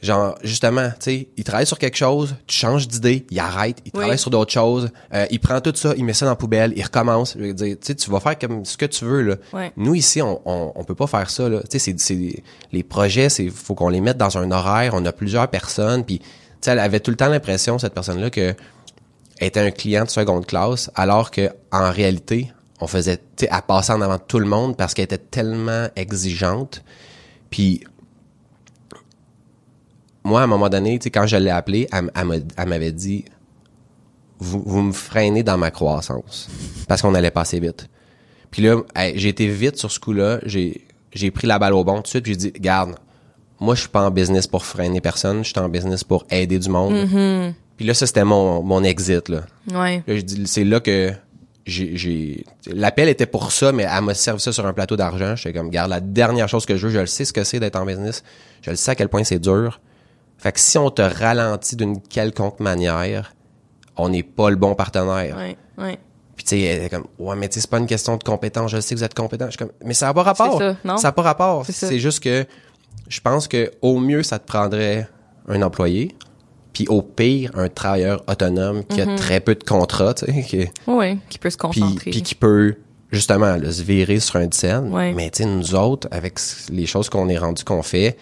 Genre, 0.00 0.36
justement, 0.44 0.90
tu 0.90 0.96
sais, 1.00 1.28
il 1.36 1.42
travaille 1.42 1.66
sur 1.66 1.76
quelque 1.76 1.96
chose, 1.96 2.36
tu 2.46 2.56
changes 2.56 2.86
d'idée, 2.86 3.26
il 3.32 3.40
arrête, 3.40 3.78
il 3.84 3.90
Oui. 3.92 3.98
travaille 4.00 4.18
sur 4.18 4.30
d'autres 4.30 4.52
choses, 4.52 4.90
euh, 5.12 5.26
il 5.32 5.40
prend 5.40 5.60
tout 5.60 5.72
ça, 5.74 5.92
il 5.96 6.04
met 6.04 6.12
ça 6.12 6.24
dans 6.24 6.30
la 6.32 6.36
poubelle, 6.36 6.72
il 6.76 6.82
recommence. 6.84 7.34
Je 7.36 7.46
veux 7.46 7.52
dire, 7.52 7.74
tu 7.80 7.86
sais, 7.88 7.94
tu 7.96 8.08
vas 8.08 8.20
faire 8.20 8.38
comme 8.38 8.64
ce 8.64 8.76
que 8.76 8.86
tu 8.86 9.04
veux, 9.04 9.22
là. 9.22 9.34
Ouais. 9.52 9.72
Nous, 9.76 9.96
ici, 9.96 10.22
on, 10.22 10.40
on, 10.44 10.70
on 10.76 10.84
peut 10.84 10.94
pas 10.94 11.08
faire 11.08 11.28
ça, 11.30 11.48
là. 11.48 11.62
Tu 11.62 11.66
sais, 11.72 11.78
c'est, 11.80 11.98
c'est, 11.98 12.44
les 12.70 12.82
projets, 12.84 13.28
c'est, 13.28 13.48
faut 13.50 13.74
qu'on 13.74 13.88
les 13.88 14.00
mette 14.00 14.18
dans 14.18 14.38
un 14.38 14.48
horaire, 14.52 14.92
on 14.94 15.04
a 15.04 15.10
plusieurs 15.10 15.48
personnes, 15.48 16.04
puis, 16.04 16.20
tu 16.20 16.26
sais, 16.60 16.70
elle 16.70 16.78
avait 16.78 17.00
tout 17.00 17.10
le 17.10 17.16
temps 17.16 17.28
l'impression, 17.28 17.80
cette 17.80 17.94
personne-là, 17.94 18.30
que 18.30 18.40
elle 18.40 18.56
était 19.40 19.60
un 19.60 19.70
client 19.70 20.04
de 20.04 20.10
seconde 20.10 20.46
classe, 20.46 20.90
alors 20.94 21.30
que, 21.30 21.50
en 21.72 21.90
réalité, 21.90 22.52
on 22.80 22.86
faisait, 22.86 23.16
tu 23.16 23.22
sais, 23.44 23.48
elle 23.50 23.62
passait 23.66 23.92
en 23.92 24.00
avant 24.00 24.18
tout 24.18 24.38
le 24.38 24.46
monde 24.46 24.76
parce 24.76 24.94
qu'elle 24.94 25.04
était 25.04 25.18
tellement 25.18 25.88
exigeante. 25.96 26.82
Puis, 27.50 27.82
moi, 30.24 30.40
à 30.40 30.44
un 30.44 30.46
moment 30.48 30.68
donné, 30.68 30.98
tu 30.98 31.04
sais, 31.04 31.10
quand 31.10 31.26
je 31.26 31.36
l'ai 31.36 31.50
appelée, 31.50 31.88
elle, 31.92 32.10
elle 32.14 32.24
m'a- 32.24 32.34
elle 32.56 32.68
m'avait 32.68 32.92
dit, 32.92 33.24
vous, 34.40 34.82
me 34.82 34.92
freinez 34.92 35.42
dans 35.42 35.58
ma 35.58 35.70
croissance. 35.70 36.48
Parce 36.86 37.02
qu'on 37.02 37.14
allait 37.14 37.30
passer 37.30 37.58
vite. 37.58 37.88
Puis 38.50 38.62
là, 38.62 38.76
j'ai 39.14 39.28
été 39.28 39.48
vite 39.48 39.76
sur 39.76 39.90
ce 39.90 39.98
coup-là. 39.98 40.38
J'ai, 40.44 40.80
pris 41.32 41.46
la 41.46 41.58
balle 41.58 41.74
au 41.74 41.82
bon 41.84 41.96
tout 41.96 42.02
de 42.02 42.06
suite. 42.08 42.26
J'ai 42.26 42.36
dit, 42.36 42.52
garde, 42.52 42.94
moi, 43.60 43.74
je 43.74 43.80
suis 43.80 43.88
pas 43.88 44.06
en 44.06 44.10
business 44.12 44.46
pour 44.46 44.64
freiner 44.64 45.00
personne. 45.00 45.42
Je 45.44 45.50
suis 45.50 45.58
en 45.58 45.68
business 45.68 46.04
pour 46.04 46.24
aider 46.30 46.58
du 46.58 46.68
monde. 46.68 46.94
Puis 47.78 47.86
là, 47.86 47.94
ça, 47.94 48.06
c'était 48.06 48.24
mon, 48.24 48.62
mon 48.62 48.82
exit, 48.82 49.28
là. 49.28 49.42
Ouais. 49.72 50.02
Là, 50.06 50.16
je 50.16 50.20
dis, 50.20 50.46
c'est 50.46 50.64
là 50.64 50.80
que 50.80 51.12
j'ai, 51.64 52.44
l'appel 52.66 53.08
était 53.08 53.26
pour 53.26 53.52
ça, 53.52 53.70
mais 53.70 53.84
elle 53.84 54.02
m'a 54.02 54.14
servi 54.14 54.40
ça 54.40 54.52
sur 54.52 54.66
un 54.66 54.72
plateau 54.72 54.96
d'argent. 54.96 55.36
J'étais 55.36 55.56
comme, 55.56 55.70
garde, 55.70 55.88
la 55.88 56.00
dernière 56.00 56.48
chose 56.48 56.66
que 56.66 56.76
je 56.76 56.88
veux, 56.88 56.92
je 56.92 56.98
le 56.98 57.06
sais 57.06 57.24
ce 57.24 57.32
que 57.32 57.44
c'est 57.44 57.60
d'être 57.60 57.76
en 57.76 57.86
business. 57.86 58.24
Je 58.62 58.70
le 58.70 58.76
sais 58.76 58.90
à 58.90 58.94
quel 58.96 59.08
point 59.08 59.22
c'est 59.22 59.38
dur. 59.38 59.80
Fait 60.38 60.50
que 60.50 60.58
si 60.58 60.76
on 60.76 60.90
te 60.90 61.02
ralentit 61.02 61.76
d'une 61.76 62.00
quelconque 62.00 62.58
manière, 62.58 63.32
on 63.96 64.08
n'est 64.08 64.24
pas 64.24 64.50
le 64.50 64.56
bon 64.56 64.74
partenaire. 64.74 65.36
Ouais. 65.36 65.56
Ouais. 65.76 65.98
Puis 66.34 66.44
tu 66.44 66.50
sais, 66.50 66.60
elle 66.62 66.90
comme, 66.90 67.06
ouais, 67.20 67.36
mais 67.36 67.48
tu 67.48 67.54
sais, 67.54 67.60
c'est 67.60 67.70
pas 67.70 67.78
une 67.78 67.86
question 67.86 68.16
de 68.16 68.24
compétence. 68.24 68.72
Je 68.72 68.80
sais 68.80 68.94
que 68.94 68.98
vous 68.98 69.04
êtes 69.04 69.14
compétent. 69.14 69.46
Je 69.46 69.50
suis 69.50 69.58
comme, 69.58 69.72
mais 69.84 69.94
ça 69.94 70.06
n'a 70.06 70.14
pas 70.14 70.24
rapport. 70.24 70.58
C'est 70.58 70.72
ça, 70.72 70.76
non? 70.84 70.96
Ça 70.96 71.08
n'a 71.08 71.12
pas 71.12 71.22
rapport. 71.22 71.64
C'est 71.66 72.00
juste 72.00 72.24
que 72.24 72.44
je 73.08 73.20
pense 73.20 73.46
que 73.46 73.70
au 73.82 74.00
mieux, 74.00 74.24
ça 74.24 74.40
te 74.40 74.46
prendrait 74.46 75.08
un 75.46 75.62
employé. 75.62 76.16
Puis 76.78 76.86
au 76.86 77.02
pire, 77.02 77.50
un 77.54 77.68
travailleur 77.68 78.22
autonome 78.28 78.84
qui 78.84 79.00
a 79.00 79.16
très 79.16 79.40
peu 79.40 79.56
de 79.56 79.64
contrats, 79.64 80.14
tu 80.14 80.26
sais, 80.26 80.42
qui- 80.44 80.68
Ouais. 80.90 81.18
Qui 81.28 81.40
peut 81.40 81.50
se 81.50 81.56
concentrer. 81.56 82.12
puis 82.12 82.22
qui 82.22 82.36
peut 82.36 82.76
justement 83.10 83.56
là, 83.56 83.72
se 83.72 83.82
virer 83.82 84.20
sur 84.20 84.36
un. 84.36 84.46
Ouais. 84.88 85.12
Mais 85.12 85.28
tu 85.30 85.42
sais, 85.42 85.48
nous 85.48 85.74
autres, 85.74 86.06
avec 86.12 86.38
les 86.70 86.86
choses 86.86 87.08
qu'on 87.08 87.28
est 87.28 87.36
rendu 87.38 87.64
qu'on 87.64 87.82
fait, 87.82 88.16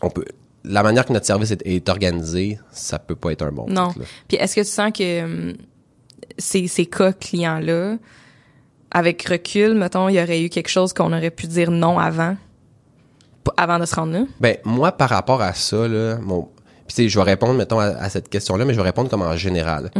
on 0.00 0.08
peut. 0.08 0.24
La 0.64 0.82
manière 0.82 1.04
que 1.04 1.12
notre 1.12 1.26
service 1.26 1.50
est, 1.50 1.60
est 1.66 1.86
organisé, 1.90 2.58
ça 2.72 2.98
peut 2.98 3.16
pas 3.16 3.32
être 3.32 3.42
un 3.42 3.52
bon 3.52 3.66
Non. 3.68 3.92
Puis 4.28 4.38
est-ce 4.38 4.54
que 4.56 4.60
tu 4.62 4.66
sens 4.66 4.90
que 4.90 5.22
hum, 5.24 5.52
ces, 6.38 6.68
ces 6.68 6.86
cas 6.86 7.12
clients-là, 7.12 7.98
avec 8.90 9.22
recul, 9.28 9.74
mettons, 9.74 10.08
il 10.08 10.14
y 10.14 10.22
aurait 10.22 10.42
eu 10.42 10.48
quelque 10.48 10.68
chose 10.70 10.94
qu'on 10.94 11.12
aurait 11.12 11.30
pu 11.30 11.46
dire 11.48 11.70
non 11.70 11.98
avant, 11.98 12.34
avant 13.58 13.78
de 13.78 13.84
se 13.84 13.94
rendre 13.94 14.14
là? 14.14 14.24
Ben, 14.40 14.56
moi, 14.64 14.90
par 14.92 15.10
rapport 15.10 15.42
à 15.42 15.52
ça, 15.52 15.86
là, 15.86 16.16
mon. 16.22 16.48
Puis, 16.90 16.96
tu 16.96 17.02
sais, 17.04 17.08
je 17.08 17.16
vais 17.20 17.24
répondre, 17.24 17.54
mettons, 17.54 17.78
à, 17.78 17.84
à 17.84 18.10
cette 18.10 18.28
question-là, 18.28 18.64
mais 18.64 18.74
je 18.74 18.78
vais 18.80 18.84
répondre 18.84 19.08
comme 19.08 19.22
en 19.22 19.36
général. 19.36 19.92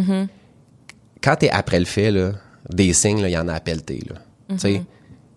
Quand 1.23 1.37
t'es 1.37 1.49
après 1.49 1.79
le 1.79 1.85
fait, 1.85 2.11
là, 2.11 2.33
des 2.69 2.93
signes, 2.93 3.21
il 3.21 3.31
y 3.31 3.39
en 3.39 3.47
a 3.47 3.55
à 3.55 3.61
pelleter, 3.61 4.03
là. 4.09 4.17
Tu 4.49 4.59
sais, 4.59 4.83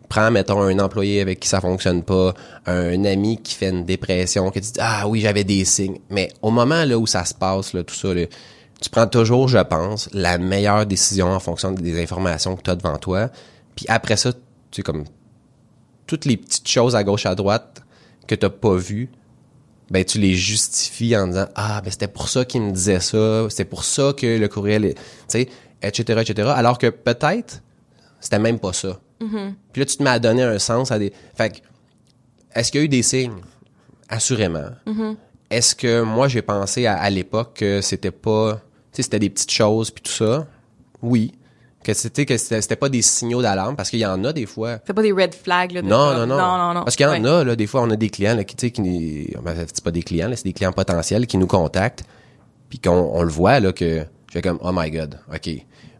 prends, 0.09 0.31
mettons, 0.31 0.63
un 0.63 0.79
employé 0.79 1.21
avec 1.21 1.39
qui 1.39 1.47
ça 1.47 1.61
fonctionne 1.61 2.01
pas, 2.01 2.33
un 2.65 3.05
ami 3.05 3.39
qui 3.39 3.53
fait 3.53 3.69
une 3.69 3.85
dépression, 3.85 4.49
qui 4.49 4.61
te 4.61 4.65
dit, 4.65 4.79
ah 4.79 5.07
oui, 5.07 5.21
j'avais 5.21 5.43
des 5.43 5.63
signes. 5.63 5.99
Mais 6.09 6.29
au 6.41 6.49
moment, 6.49 6.85
là, 6.85 6.97
où 6.97 7.05
ça 7.05 7.23
se 7.23 7.35
passe, 7.35 7.73
là, 7.73 7.83
tout 7.83 7.93
ça, 7.93 8.15
là, 8.15 8.25
tu 8.81 8.89
prends 8.89 9.05
toujours, 9.05 9.47
je 9.47 9.59
pense, 9.59 10.09
la 10.11 10.39
meilleure 10.39 10.87
décision 10.87 11.27
en 11.27 11.39
fonction 11.39 11.71
des 11.71 12.01
informations 12.01 12.55
que 12.55 12.63
tu 12.63 12.71
as 12.71 12.75
devant 12.75 12.97
toi. 12.97 13.29
Puis 13.75 13.85
après 13.89 14.17
ça, 14.17 14.33
tu 14.33 14.39
sais, 14.71 14.81
comme 14.81 15.03
toutes 16.07 16.25
les 16.25 16.37
petites 16.37 16.67
choses 16.67 16.95
à 16.95 17.03
gauche 17.03 17.27
à 17.27 17.35
droite 17.35 17.83
que 18.25 18.33
t'as 18.33 18.49
pas 18.49 18.73
vues, 18.73 19.11
ben 19.93 20.03
tu 20.03 20.17
les 20.17 20.33
justifies 20.33 21.15
en 21.15 21.27
disant 21.27 21.47
ah 21.53 21.79
ben 21.81 21.91
c'était 21.91 22.07
pour 22.07 22.27
ça 22.27 22.43
qu'il 22.45 22.63
me 22.63 22.71
disait 22.71 22.99
ça, 22.99 23.47
c'était 23.49 23.63
pour 23.63 23.83
ça 23.85 24.11
que 24.17 24.39
le 24.39 24.47
courriel, 24.47 24.85
est... 24.85 24.95
tu 24.95 25.01
sais, 25.27 25.49
etc 25.83 26.21
etc. 26.21 26.49
Alors 26.55 26.79
que 26.79 26.89
peut-être 26.89 27.61
c'était 28.19 28.39
même 28.39 28.57
pas 28.59 28.73
ça. 28.73 28.99
Puis 29.71 29.79
là 29.79 29.85
tu 29.85 29.95
te 29.95 30.03
mets 30.03 30.09
à 30.09 30.19
donner 30.19 30.43
un 30.43 30.57
sens 30.59 30.91
à 30.91 30.97
des. 30.97 31.13
Fait 31.35 31.49
que, 31.51 31.57
est-ce 32.55 32.71
qu'il 32.71 32.81
y 32.81 32.83
a 32.83 32.85
eu 32.85 32.89
des 32.89 33.03
signes? 33.03 33.41
Assurément. 34.09 34.69
Est-ce 35.49 35.75
que 35.75 36.01
moi 36.01 36.27
j'ai 36.27 36.41
pensé 36.41 36.87
à, 36.87 36.95
à 36.95 37.09
l'époque 37.11 37.53
que 37.59 37.81
c'était 37.81 38.11
pas, 38.11 38.55
tu 38.91 38.97
sais 38.97 39.03
c'était 39.03 39.19
des 39.19 39.29
petites 39.29 39.51
choses 39.51 39.91
puis 39.91 40.01
tout 40.01 40.11
ça? 40.11 40.47
Oui. 41.03 41.33
Que 41.83 41.93
c'était 41.93 42.25
que 42.25 42.37
c'était 42.37 42.75
pas 42.75 42.89
des 42.89 43.01
signaux 43.01 43.41
d'alarme 43.41 43.75
parce 43.75 43.89
qu'il 43.89 43.99
y 43.99 44.05
en 44.05 44.23
a 44.23 44.31
des 44.33 44.45
fois. 44.45 44.77
C'est 44.87 44.93
pas 44.93 45.01
des 45.01 45.11
red 45.11 45.33
flags, 45.35 45.71
là. 45.73 45.81
de 45.81 45.87
Non, 45.87 46.13
non, 46.13 46.25
non. 46.25 46.37
Non, 46.37 46.57
non, 46.57 46.73
non. 46.75 46.83
Parce 46.83 46.95
qu'il 46.95 47.05
y 47.05 47.09
en 47.09 47.11
Ouais. 47.21 47.29
a, 47.29 47.43
là, 47.43 47.55
des 47.55 47.67
fois, 47.67 47.81
on 47.81 47.89
a 47.91 47.95
des 47.95 48.09
clients, 48.09 48.35
là, 48.35 48.43
qui, 48.43 48.55
tu 48.55 48.67
sais, 48.67 48.71
qui, 48.71 49.33
ben, 49.43 49.53
c'est 49.67 49.83
pas 49.83 49.91
des 49.91 50.01
clients, 50.03 50.29
là, 50.29 50.35
c'est 50.37 50.45
des 50.45 50.53
clients 50.53 50.71
potentiels 50.71 51.27
qui 51.27 51.37
nous 51.37 51.47
contactent, 51.47 52.03
puis 52.69 52.79
qu'on 52.79 52.91
on 53.13 53.21
le 53.21 53.29
voit, 53.29 53.59
là, 53.59 53.73
que 53.73 53.99
je 54.27 54.31
fais 54.31 54.41
comme, 54.41 54.59
oh 54.61 54.71
my 54.73 54.89
god, 54.89 55.19
OK. 55.33 55.49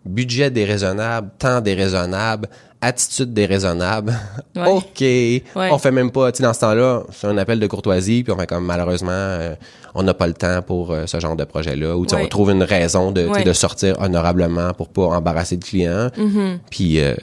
Budget 0.05 0.49
déraisonnable, 0.51 1.31
temps 1.37 1.61
déraisonnable, 1.61 2.49
attitude 2.83 3.33
déraisonnable. 3.33 4.13
Ouais. 4.55 4.67
OK. 4.67 5.63
On 5.71 5.77
fait 5.77 5.91
même 5.91 6.11
pas, 6.11 6.31
tu 6.31 6.37
sais, 6.37 6.43
dans 6.43 6.53
ce 6.53 6.59
temps-là, 6.59 7.03
c'est 7.11 7.27
un 7.27 7.37
appel 7.37 7.59
de 7.59 7.67
courtoisie, 7.67 8.23
puis 8.23 8.33
on 8.33 8.37
fait 8.37 8.47
comme, 8.47 8.65
malheureusement, 8.65 9.11
euh, 9.11 9.55
on 9.95 10.03
n'a 10.03 10.13
pas 10.13 10.27
le 10.27 10.33
temps 10.33 10.61
pour 10.61 10.91
euh, 10.91 11.05
ce 11.07 11.19
genre 11.19 11.35
de 11.35 11.43
projet-là, 11.45 11.95
ou 11.97 12.05
tu 12.05 12.11
sais, 12.11 12.15
Ouais. 12.17 12.25
on 12.25 12.27
trouve 12.27 12.51
une 12.51 12.63
raison 12.63 13.11
de, 13.11 13.53
sortir 13.53 13.99
honorablement 14.01 14.73
pour 14.73 14.89
pas 14.89 15.03
embarrasser 15.03 15.55
le 15.55 15.61
client, 15.61 16.09
Mm-hmm. 16.17 16.59
puis, 16.69 16.99
euh, 16.99 17.13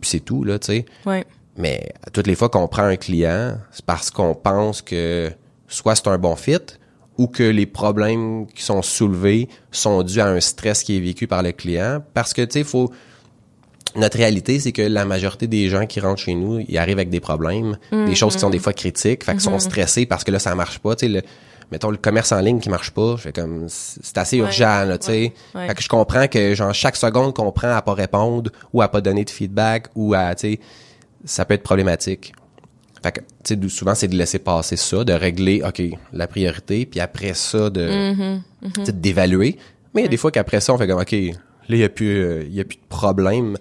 puis 0.00 0.10
c'est 0.10 0.20
tout, 0.20 0.44
là, 0.44 0.58
tu 0.58 0.66
sais. 0.66 0.84
Ouais. 1.04 1.24
Mais 1.56 1.92
toutes 2.12 2.26
les 2.26 2.34
fois 2.34 2.48
qu'on 2.48 2.68
prend 2.68 2.84
un 2.84 2.96
client, 2.96 3.58
c'est 3.70 3.84
parce 3.84 4.10
qu'on 4.10 4.34
pense 4.34 4.80
que 4.82 5.30
soit 5.68 5.94
c'est 5.94 6.08
un 6.08 6.16
bon 6.18 6.36
fit 6.36 6.58
ou 7.18 7.26
que 7.26 7.42
les 7.42 7.66
problèmes 7.66 8.46
qui 8.46 8.62
sont 8.62 8.80
soulevés 8.82 9.48
sont 9.70 10.02
dus 10.02 10.20
à 10.20 10.26
un 10.26 10.40
stress 10.40 10.82
qui 10.82 10.96
est 10.96 11.00
vécu 11.00 11.26
par 11.26 11.42
le 11.42 11.52
client. 11.52 12.02
Parce 12.14 12.32
que, 12.32 12.42
tu 12.42 12.52
sais, 12.52 12.64
faut... 12.64 12.90
Notre 13.96 14.18
réalité, 14.18 14.60
c'est 14.60 14.72
que 14.72 14.82
la 14.82 15.04
majorité 15.04 15.46
des 15.46 15.68
gens 15.68 15.86
qui 15.86 16.00
rentrent 16.00 16.20
chez 16.20 16.34
nous, 16.34 16.60
ils 16.68 16.78
arrivent 16.78 16.98
avec 16.98 17.10
des 17.10 17.20
problèmes, 17.20 17.76
des 17.90 18.14
choses 18.14 18.34
qui 18.34 18.40
sont 18.40 18.50
des 18.50 18.58
fois 18.58 18.72
critiques, 18.72 19.24
fait 19.24 19.32
qu'ils 19.32 19.40
sont 19.40 19.58
stressés 19.58 20.06
parce 20.06 20.24
que 20.24 20.30
là, 20.30 20.38
ça 20.38 20.54
marche 20.54 20.78
pas. 20.78 20.94
Tu 20.94 21.06
sais, 21.06 21.12
le, 21.12 21.22
mettons, 21.70 21.90
le 21.90 21.96
commerce 21.96 22.32
en 22.32 22.40
ligne 22.40 22.60
qui 22.60 22.68
marche 22.68 22.90
pas, 22.90 23.14
je 23.16 23.22
fais 23.22 23.32
comme, 23.32 23.66
c'est 23.68 24.18
assez 24.18 24.38
urgent, 24.38 24.84
là, 24.84 24.98
tu 24.98 25.06
sais. 25.06 25.32
ouais. 25.54 25.66
Fait 25.68 25.74
que 25.74 25.82
je 25.82 25.88
comprends 25.88 26.26
que, 26.28 26.54
genre, 26.54 26.74
chaque 26.74 26.96
seconde 26.96 27.34
qu'on 27.34 27.50
prend 27.52 27.74
à 27.74 27.82
pas 27.82 27.94
répondre 27.94 28.50
ou 28.72 28.82
à 28.82 28.88
pas 28.88 29.00
donner 29.00 29.24
de 29.24 29.30
feedback 29.30 29.88
ou 29.94 30.14
à, 30.14 30.34
tu 30.34 30.52
sais, 30.52 30.60
ça 31.24 31.44
peut 31.44 31.54
être 31.54 31.62
problématique. 31.62 32.32
Fait 33.02 33.12
que, 33.12 33.20
tu 33.44 33.54
sais, 33.54 33.68
souvent, 33.68 33.94
c'est 33.94 34.08
de 34.08 34.16
laisser 34.16 34.38
passer 34.38 34.76
ça, 34.76 35.04
de 35.04 35.12
régler, 35.12 35.62
OK, 35.66 35.82
la 36.12 36.26
priorité, 36.26 36.86
puis 36.86 37.00
après 37.00 37.34
ça, 37.34 37.70
de, 37.70 38.14
tu 38.74 38.84
sais, 38.84 38.92
d'évaluer. 38.92 39.56
Mais 39.94 40.02
il 40.02 40.04
y 40.04 40.06
a 40.06 40.10
des 40.10 40.16
fois 40.16 40.30
qu'après 40.30 40.60
ça, 40.60 40.74
on 40.74 40.78
fait 40.78 40.86
comme, 40.86 41.00
OK, 41.00 41.12
là, 41.12 41.28
il 41.68 41.78
n'y 41.78 41.84
a, 41.84 41.88
plus, 41.88 42.22
euh, 42.22 42.44
il 42.46 42.54
y 42.54 42.60
a 42.60 42.64
plus 42.64 42.76
de 42.76 42.88
problème, 42.88 43.56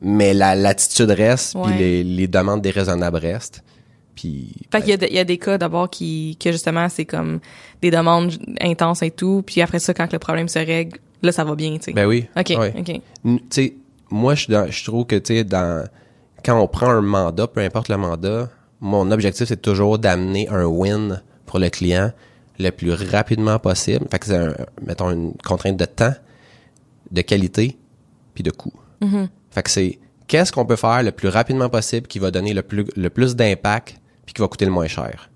mais 0.00 0.32
la, 0.34 0.54
l'attitude 0.54 1.10
reste, 1.10 1.56
puis 1.62 1.72
les, 1.78 2.02
les 2.04 2.26
demandes 2.28 2.62
déraisonnables 2.62 3.18
restent. 3.18 3.62
Puis, 4.14 4.52
Fait 4.70 4.80
qu'il 4.80 4.90
y 4.90 4.92
a, 4.92 4.96
de- 4.98 5.06
il 5.06 5.14
y 5.14 5.18
a 5.18 5.24
des 5.24 5.38
cas 5.38 5.56
d'abord 5.56 5.88
qui, 5.88 6.36
que 6.38 6.52
justement, 6.52 6.88
c'est 6.88 7.04
comme 7.06 7.40
des 7.80 7.90
demandes 7.90 8.32
intenses 8.60 9.02
et 9.02 9.10
tout, 9.10 9.42
puis 9.46 9.62
après 9.62 9.78
ça, 9.78 9.94
quand 9.94 10.12
le 10.12 10.18
problème 10.18 10.48
se 10.48 10.58
règle, 10.58 10.98
là, 11.22 11.32
ça 11.32 11.44
va 11.44 11.54
bien, 11.54 11.76
tu 11.78 11.84
sais. 11.84 11.92
ben 11.92 12.06
oui. 12.06 12.26
OK, 12.36 12.48
ouais. 12.58 12.74
OK. 12.78 13.00
Tu 13.24 13.40
sais, 13.50 13.74
moi, 14.10 14.34
je, 14.34 14.46
je 14.68 14.84
trouve 14.84 15.06
que, 15.06 15.16
tu 15.16 15.34
sais, 15.36 15.44
dans, 15.44 15.86
quand 16.44 16.60
on 16.60 16.66
prend 16.66 16.90
un 16.90 17.00
mandat, 17.00 17.46
peu 17.46 17.60
importe 17.60 17.88
le 17.88 17.96
mandat, 17.96 18.50
mon 18.80 19.10
objectif, 19.10 19.46
c'est 19.48 19.60
toujours 19.62 19.98
d'amener 19.98 20.48
un 20.48 20.64
win 20.64 21.22
pour 21.46 21.58
le 21.58 21.68
client 21.70 22.12
le 22.58 22.70
plus 22.70 22.92
rapidement 22.92 23.58
possible. 23.58 24.06
Fait 24.10 24.18
que 24.18 24.26
c'est, 24.26 24.36
un- 24.36 24.54
mettons, 24.86 25.10
une 25.10 25.32
contrainte 25.44 25.76
de 25.78 25.84
temps, 25.86 26.14
de 27.10 27.22
qualité, 27.22 27.76
puis 28.34 28.42
de 28.42 28.50
coût. 28.50 28.72
Fait 29.50 29.62
que 29.62 29.70
c'est 29.70 29.98
qu'est-ce 30.26 30.52
qu'on 30.52 30.64
peut 30.66 30.76
faire 30.76 31.02
le 31.02 31.12
plus 31.12 31.28
rapidement 31.28 31.68
possible 31.68 32.06
qui 32.06 32.18
va 32.18 32.30
donner 32.30 32.54
le 32.54 32.62
plus, 32.62 32.84
le 32.96 33.10
plus 33.10 33.34
d'impact, 33.36 33.96
puis 34.24 34.34
qui 34.34 34.40
va 34.42 34.48
coûter 34.48 34.64
le 34.64 34.70
moins 34.70 34.86
cher. 34.86 35.30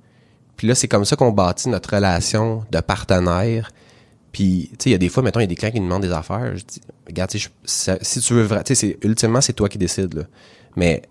Puis 0.57 0.69
là, 0.69 0.75
c'est 0.75 0.87
comme 0.89 1.05
ça 1.05 1.17
qu'on 1.17 1.33
bâtit 1.33 1.69
notre 1.69 1.95
relation 1.95 2.65
de 2.71 2.81
partenaire. 2.81 3.71
Puis, 4.31 4.69
tu 4.73 4.77
sais, 4.85 4.91
il 4.91 4.93
y 4.93 4.95
a 4.95 4.99
des 4.99 5.09
fois, 5.09 5.23
mettons, 5.23 5.41
il 5.41 5.45
y 5.45 5.45
a 5.45 5.49
des 5.49 5.55
clients 5.57 5.73
qui 5.73 5.81
nous 5.81 5.87
demandent 5.87 6.03
des 6.03 6.13
affaires. 6.13 6.57
Je 6.57 6.65
dis, 6.65 6.81
regarde, 7.07 7.31
je- 7.37 7.49
ça- 7.65 7.99
si 8.03 8.21
tu 8.21 8.35
veux, 8.35 8.49
tu 8.49 8.55
sais, 8.67 8.75
c'est- 8.75 8.99
ultimement, 9.05 9.41
c'est 9.41 9.53
toi 9.53 9.69
qui 9.69 9.79
décides, 9.79 10.15
là. 10.15 10.23
Mais, 10.77 11.03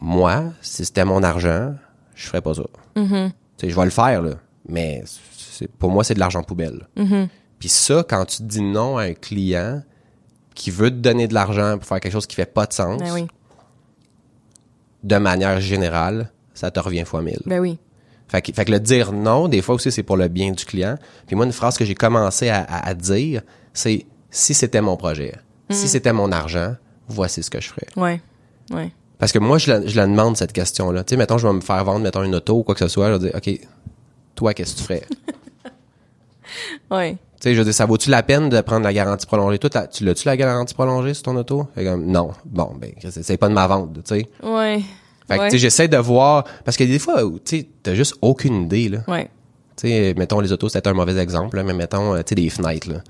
moi, 0.00 0.44
si 0.60 0.84
c'était 0.84 1.04
mon 1.04 1.22
argent, 1.22 1.74
je 2.14 2.26
ferais 2.26 2.40
pas 2.40 2.54
ça. 2.54 2.62
Tu 3.56 3.66
sais, 3.66 3.70
je 3.70 3.76
vais 3.76 3.84
le 3.84 3.90
faire, 3.90 4.22
là. 4.22 4.34
Mais, 4.68 5.02
pour 5.78 5.90
moi, 5.90 6.04
c'est 6.04 6.14
de 6.14 6.20
l'argent 6.20 6.42
poubelle. 6.42 6.86
Puis 7.58 7.68
ça, 7.68 8.04
quand 8.08 8.24
tu 8.24 8.42
dis 8.44 8.60
non 8.62 8.96
à 8.98 9.02
un 9.04 9.14
client 9.14 9.82
qui 10.58 10.70
veut 10.70 10.90
te 10.90 10.96
donner 10.96 11.28
de 11.28 11.34
l'argent 11.34 11.78
pour 11.78 11.86
faire 11.86 12.00
quelque 12.00 12.12
chose 12.12 12.26
qui 12.26 12.34
fait 12.36 12.52
pas 12.52 12.66
de 12.66 12.72
sens, 12.72 12.98
Ben 13.00 13.12
oui. 13.12 13.26
de 15.04 15.16
manière 15.16 15.60
générale, 15.60 16.30
ça 16.54 16.70
te 16.70 16.80
revient 16.80 17.04
fois 17.04 17.22
mille. 17.22 17.40
Ben 17.46 17.60
oui. 17.60 17.78
Fait 18.26 18.42
que, 18.42 18.52
fait 18.52 18.64
que 18.64 18.72
le 18.72 18.80
dire 18.80 19.12
non, 19.12 19.48
des 19.48 19.62
fois 19.62 19.76
aussi, 19.76 19.90
c'est 19.92 20.02
pour 20.02 20.16
le 20.16 20.28
bien 20.28 20.50
du 20.50 20.64
client. 20.64 20.96
Puis 21.26 21.36
moi, 21.36 21.46
une 21.46 21.52
phrase 21.52 21.78
que 21.78 21.84
j'ai 21.84 21.94
commencé 21.94 22.48
à, 22.50 22.60
à- 22.62 22.88
à 22.88 22.94
dire, 22.94 23.42
c'est 23.72 24.04
si 24.30 24.52
c'était 24.52 24.80
mon 24.82 24.96
projet, 24.96 25.34
si 25.70 25.86
c'était 25.88 26.12
mon 26.12 26.30
argent, 26.32 26.74
voici 27.06 27.42
ce 27.42 27.48
que 27.50 27.60
je 27.60 27.68
ferais. 27.68 27.86
Ouais. 27.96 28.20
Ouais. 28.70 28.92
Parce 29.18 29.32
que 29.32 29.38
moi, 29.38 29.58
je 29.58 29.70
la, 29.72 29.86
je 29.86 29.96
la 29.96 30.06
demande, 30.06 30.36
cette 30.36 30.52
question-là. 30.52 31.04
Tu 31.04 31.10
sais, 31.10 31.16
mettons, 31.16 31.38
je 31.38 31.46
vais 31.46 31.54
me 31.54 31.60
faire 31.60 31.82
vendre, 31.84 32.00
mettons, 32.00 32.22
une 32.22 32.34
auto 32.34 32.58
ou 32.58 32.62
quoi 32.64 32.74
que 32.74 32.80
ce 32.80 32.88
soit. 32.88 33.08
Je 33.08 33.12
vais 33.14 33.30
dire, 33.30 33.32
OK, 33.34 33.68
toi, 34.34 34.52
qu'est-ce 34.54 34.74
que 34.74 34.78
tu 34.78 34.84
ferais? 34.84 35.02
Ouais. 36.90 37.16
Tu 37.40 37.44
sais, 37.44 37.54
je 37.54 37.58
veux 37.58 37.64
dire, 37.64 37.74
ça 37.74 37.86
vaut-tu 37.86 38.10
la 38.10 38.22
peine 38.24 38.48
de 38.48 38.60
prendre 38.60 38.82
la 38.84 38.92
garantie 38.92 39.26
prolongée? 39.26 39.58
Toi, 39.60 39.86
tu 39.86 40.04
l'as-tu 40.04 40.26
la 40.26 40.36
garantie 40.36 40.74
prolongée 40.74 41.14
sur 41.14 41.22
ton 41.24 41.36
auto? 41.36 41.68
Fait 41.74 41.84
comme, 41.84 42.06
non. 42.06 42.32
Bon, 42.44 42.72
ben, 42.80 42.92
c'est 43.10 43.36
pas 43.36 43.48
de 43.48 43.54
ma 43.54 43.66
vente, 43.68 43.92
tu 43.94 44.00
sais. 44.04 44.26
Ouais. 44.42 44.80
Fait 45.28 45.36
que, 45.36 45.40
ouais. 45.42 45.48
tu 45.48 45.52
sais, 45.52 45.58
j'essaie 45.58 45.88
de 45.88 45.96
voir, 45.98 46.44
parce 46.64 46.76
que 46.76 46.84
des 46.84 46.98
fois, 46.98 47.22
tu 47.44 47.58
sais, 47.58 47.68
t'as 47.82 47.94
juste 47.94 48.14
aucune 48.22 48.62
idée, 48.62 48.88
là. 48.88 48.98
Ouais. 49.06 49.30
Tu 49.76 49.88
sais, 49.88 50.14
mettons, 50.16 50.40
les 50.40 50.50
autos, 50.52 50.68
c'était 50.68 50.88
un 50.88 50.94
mauvais 50.94 51.16
exemple, 51.18 51.56
là, 51.56 51.62
mais 51.62 51.74
mettons, 51.74 52.14
euh, 52.14 52.18
tu 52.18 52.30
sais, 52.30 52.34
des 52.34 52.50
fenêtres, 52.50 52.90
là. 52.90 53.00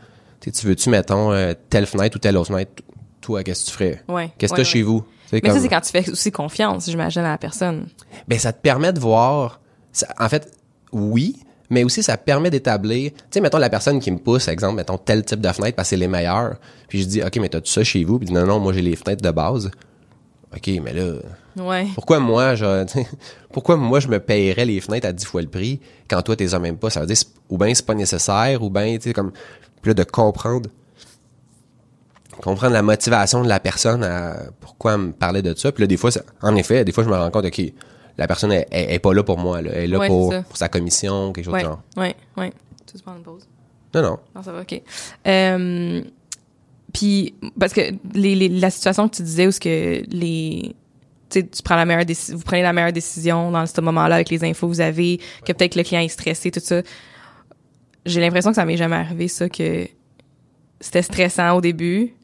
Tu 0.41 0.51
sais, 0.51 0.61
tu 0.61 0.67
veux-tu, 0.67 0.91
mettons, 0.91 1.33
euh, 1.33 1.55
telle 1.71 1.87
fenêtre 1.87 2.17
ou 2.17 2.19
telle 2.19 2.37
autre 2.37 2.49
fenêtre? 2.49 2.83
Toi, 3.23 3.43
qu'est-ce 3.45 3.65
que 3.65 3.71
tu 3.71 3.77
ferais? 3.77 4.03
Ouais. 4.09 4.31
Qu'est-ce 4.37 4.53
que 4.53 4.59
Ouais, 4.59 4.65
t'as 4.65 4.69
chez 4.71 4.83
vous? 4.83 5.05
Mais 5.33 5.41
ça, 5.51 5.61
c'est 5.61 5.69
quand 5.69 5.81
tu 5.81 5.91
fais 5.91 6.11
aussi 6.11 6.31
confiance, 6.33 6.91
j'imagine, 6.91 7.23
à 7.23 7.31
la 7.31 7.39
personne. 7.39 7.87
ben 8.27 8.39
ça 8.39 8.53
te 8.53 8.61
permet 8.61 8.93
de 8.93 9.01
voir 9.01 9.61
ça- 9.93 10.07
en 10.19 10.29
fait 10.29 10.51
oui 10.93 11.37
mais 11.71 11.85
aussi 11.85 12.03
ça 12.03 12.17
permet 12.17 12.51
d'établir 12.51 13.11
tu 13.13 13.19
sais 13.31 13.41
mettons 13.41 13.59
la 13.59 13.69
personne 13.71 14.01
qui 14.01 14.11
me 14.11 14.19
pousse 14.19 14.49
exemple 14.49 14.77
mettons 14.77 14.97
tel 14.99 15.25
type 15.25 15.41
de 15.41 15.49
fenêtre 15.49 15.77
parce 15.77 15.89
que 15.89 15.91
c'est 15.91 15.97
les 15.97 16.09
meilleurs 16.09 16.57
puis 16.89 17.03
je 17.03 17.07
dis 17.07 17.23
OK 17.23 17.37
mais 17.37 17.49
t'as 17.49 17.61
tout 17.61 17.71
ça 17.71 17.85
chez 17.85 18.05
vous? 18.05 18.19
Puis 18.19 18.31
non 18.31 18.47
non 18.47 18.59
moi 18.59 18.73
j'ai 18.73 18.83
les 18.83 18.97
fenêtres 18.97 19.23
de 19.23 19.31
base. 19.31 19.71
OK 20.57 20.71
mais 20.83 20.93
là 20.93 21.15
Ouais. 21.59 21.89
pourquoi 21.95 22.21
moi 22.21 22.55
je 22.55 22.87
pourquoi 23.53 23.77
moi 23.77 23.99
je 24.01 24.07
me 24.09 24.21
payerais 24.21 24.65
les 24.65 24.81
fenêtres 24.81 25.09
à 25.09 25.13
10 25.13 25.25
fois 25.27 25.43
le 25.43 25.49
prix 25.49 25.81
quand 26.09 26.23
toi 26.23 26.37
t'es 26.37 26.55
en 26.55 26.61
même 26.61 26.77
pas? 26.79 26.89
Ça 26.91 27.01
veut 27.01 27.07
dire 27.07 27.17
ou 27.51 27.59
bien 27.59 27.75
c'est 27.75 27.85
pas 27.85 27.95
nécessaire 27.95 28.63
ou 28.63 28.71
bien 28.71 28.97
tu 28.97 29.09
sais 29.09 29.13
comme 29.13 29.33
puis 29.83 29.91
là 29.91 29.95
de 29.95 30.05
comprendre 30.05 30.71
comprendre 32.43 32.73
la 32.73 32.83
motivation 32.83 33.43
de 33.43 33.49
la 33.49 33.59
personne 33.61 34.05
à 34.05 34.37
pourquoi 34.61 34.93
elle 34.95 34.99
me 35.01 35.13
parlait 35.13 35.43
de 35.43 35.55
ça. 35.57 35.73
Puis 35.73 35.83
là 35.83 35.87
des 35.89 35.97
fois 35.97 36.11
ça- 36.11 36.23
en 36.43 36.55
effet 36.57 36.85
des 36.85 36.93
fois 36.93 37.03
je 37.05 37.09
me 37.09 37.17
rends 37.17 37.31
compte 37.31 37.45
OK 37.47 37.61
la 38.19 38.27
personne 38.27 38.53
est 38.53 38.99
pas 38.99 39.15
là 39.15 39.23
pour 39.23 39.39
moi 39.39 39.63
là. 39.63 39.71
elle 39.73 39.85
est 39.85 39.87
là 39.87 39.99
Ouais, 40.01 40.09
pour, 40.09 40.35
sa 40.55 40.69
commission 40.69 41.33
quelque 41.33 41.45
chose 41.47 41.55
Ouais. 41.55 41.63
de 41.63 41.67
genre 41.67 41.83
Ouais. 41.97 42.15
Ouais. 42.37 42.53
Tu 42.87 42.97
veux 42.97 43.03
prendre 43.03 43.19
une 43.19 43.25
pause? 43.25 43.47
non 43.95 44.03
non 44.03 44.19
Non, 44.35 44.43
ça 44.43 44.53
va, 44.53 44.61
OK. 44.63 44.83
Euh, 45.27 46.03
puis, 46.93 47.35
parce 47.59 47.73
que 47.73 47.81
les, 48.15 48.35
les- 48.35 48.49
la 48.49 48.71
situation 48.71 49.09
que 49.09 49.17
tu 49.17 49.23
disais 49.23 49.47
où 49.47 49.51
ce 49.53 49.61
que 49.61 50.03
les... 50.11 50.75
Tu 51.31 51.43
prends 51.63 51.77
la 51.77 51.85
meilleure 51.85 52.05
vous 52.33 52.43
prenez 52.43 52.63
la 52.63 52.73
meilleure 52.73 52.93
décision 52.93 53.51
dans 53.51 53.67
ce 53.67 53.81
moment-là 53.83 54.15
avec 54.15 54.31
les 54.31 54.43
infos 54.45 54.67
que 54.67 54.73
vous 54.73 54.81
avez, 54.81 55.19
que 55.45 55.53
peut-être 55.53 55.75
le 55.77 55.83
client 55.83 56.01
est 56.01 56.09
stressé, 56.09 56.51
tout 56.51 56.61
ça. 56.61 56.81
J'ai 58.07 58.21
l'impression 58.23 58.51
que 58.51 58.57
ça 58.57 58.65
m'est 58.65 58.79
jamais 58.79 58.97
arrivé, 58.97 59.29
ça, 59.29 59.49
que 59.51 59.87
c'était 60.81 61.03
stressant 61.03 61.53
au 61.57 61.61
début, 61.61 62.15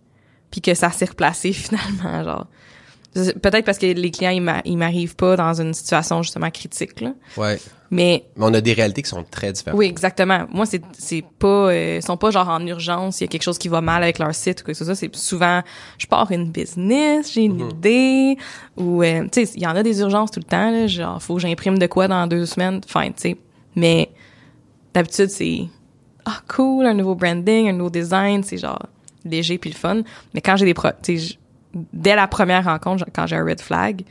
puis 0.50 0.62
que 0.62 0.72
ça 0.72 0.90
s'est 0.90 1.04
replacé 1.04 1.52
finalement, 1.52 2.24
genre. 2.24 2.46
Peut-être 3.14 3.64
parce 3.64 3.78
que 3.78 3.86
les 3.86 4.10
clients, 4.10 4.30
ils 4.30 4.42
m'a- 4.42 4.62
ils 4.64 4.76
m'arrivent 4.76 5.14
pas 5.16 5.36
dans 5.36 5.60
une 5.60 5.72
situation 5.72 6.22
justement 6.22 6.50
critique, 6.50 7.00
là. 7.00 7.12
ouais 7.36 7.58
Mais 7.90 8.24
mais 8.36 8.44
on 8.46 8.52
a 8.54 8.60
des 8.60 8.72
réalités 8.72 9.02
qui 9.02 9.08
sont 9.10 9.24
très 9.30 9.52
différentes 9.52 9.78
oui, 9.78 9.86
exactement. 9.86 10.46
Moi, 10.52 10.66
c'est 10.66 10.82
c'est 10.98 11.24
pas 11.38 11.68
euh, 11.70 11.96
ils 12.00 12.02
sont 12.04 12.16
pas 12.16 12.30
genre 12.32 12.48
en 12.48 12.66
urgence, 12.66 13.20
il 13.20 13.24
y 13.24 13.26
a 13.26 13.28
quelque 13.28 13.42
chose 13.44 13.58
qui 13.58 13.68
va 13.68 13.80
mal 13.80 14.02
avec 14.02 14.18
leur 14.18 14.34
site 14.34 14.62
ou 14.62 14.64
quoi 14.64 14.72
que 14.74 14.78
ce 14.78 14.84
soit, 14.84 14.96
c'est 14.96 15.14
souvent 15.14 15.62
je 15.98 16.06
pars 16.08 16.28
une 16.32 16.50
business, 16.50 17.32
j'ai 17.32 17.42
une 17.42 17.60
idée 17.70 18.36
ou 18.76 19.02
euh, 19.04 19.22
tu 19.30 19.46
sais, 19.46 19.52
il 19.54 19.62
y 19.62 19.66
en 19.66 19.76
a 19.76 19.82
des 19.84 20.00
urgences 20.00 20.32
tout 20.32 20.40
le 20.40 20.44
temps 20.48 20.70
là, 20.72 20.88
genre 20.88 21.22
faut 21.22 21.34
que 21.36 21.40
j'imprime 21.40 21.78
de 21.78 21.86
quoi 21.86 22.08
dans 22.08 22.26
deux 22.26 22.46
semaines, 22.46 22.80
fine, 22.86 23.12
tu 23.14 23.20
sais. 23.22 23.36
Mais 23.76 24.10
d'habitude 24.92 25.30
c'est 25.30 25.60
ah 26.24 26.40
cool, 26.48 26.86
un 26.86 26.94
nouveau 26.94 27.14
branding, 27.14 27.68
un 27.68 27.72
nouveau 27.74 27.90
design, 27.90 28.42
c'est 28.42 28.56
genre 28.58 28.86
léger 29.24 29.58
puis 29.58 29.70
le 29.70 29.76
fun. 29.76 30.02
Mais 30.32 30.40
quand 30.40 30.56
j'ai 30.56 30.64
des 30.64 30.74
pro, 30.74 30.88
tu 31.02 31.18
sais, 31.18 31.36
dès 31.92 32.14
la 32.16 32.26
première 32.28 32.64
rencontre, 32.64 33.04
quand 33.12 33.26
j'ai 33.26 33.36
un 33.36 33.44
red 33.44 33.60
flag, 33.60 33.98
tu 33.98 34.04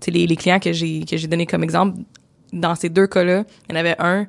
sais 0.00 0.10
les, 0.10 0.26
les 0.26 0.36
clients 0.36 0.58
que 0.60 0.72
j'ai 0.72 1.04
que 1.04 1.16
j'ai 1.16 1.28
donné 1.28 1.46
comme 1.46 1.62
exemple 1.62 1.98
dans 2.52 2.74
ces 2.74 2.88
deux 2.88 3.06
cas-là, 3.06 3.44
il 3.68 3.72
y 3.74 3.76
en 3.76 3.80
avait 3.80 3.96
un 3.98 4.26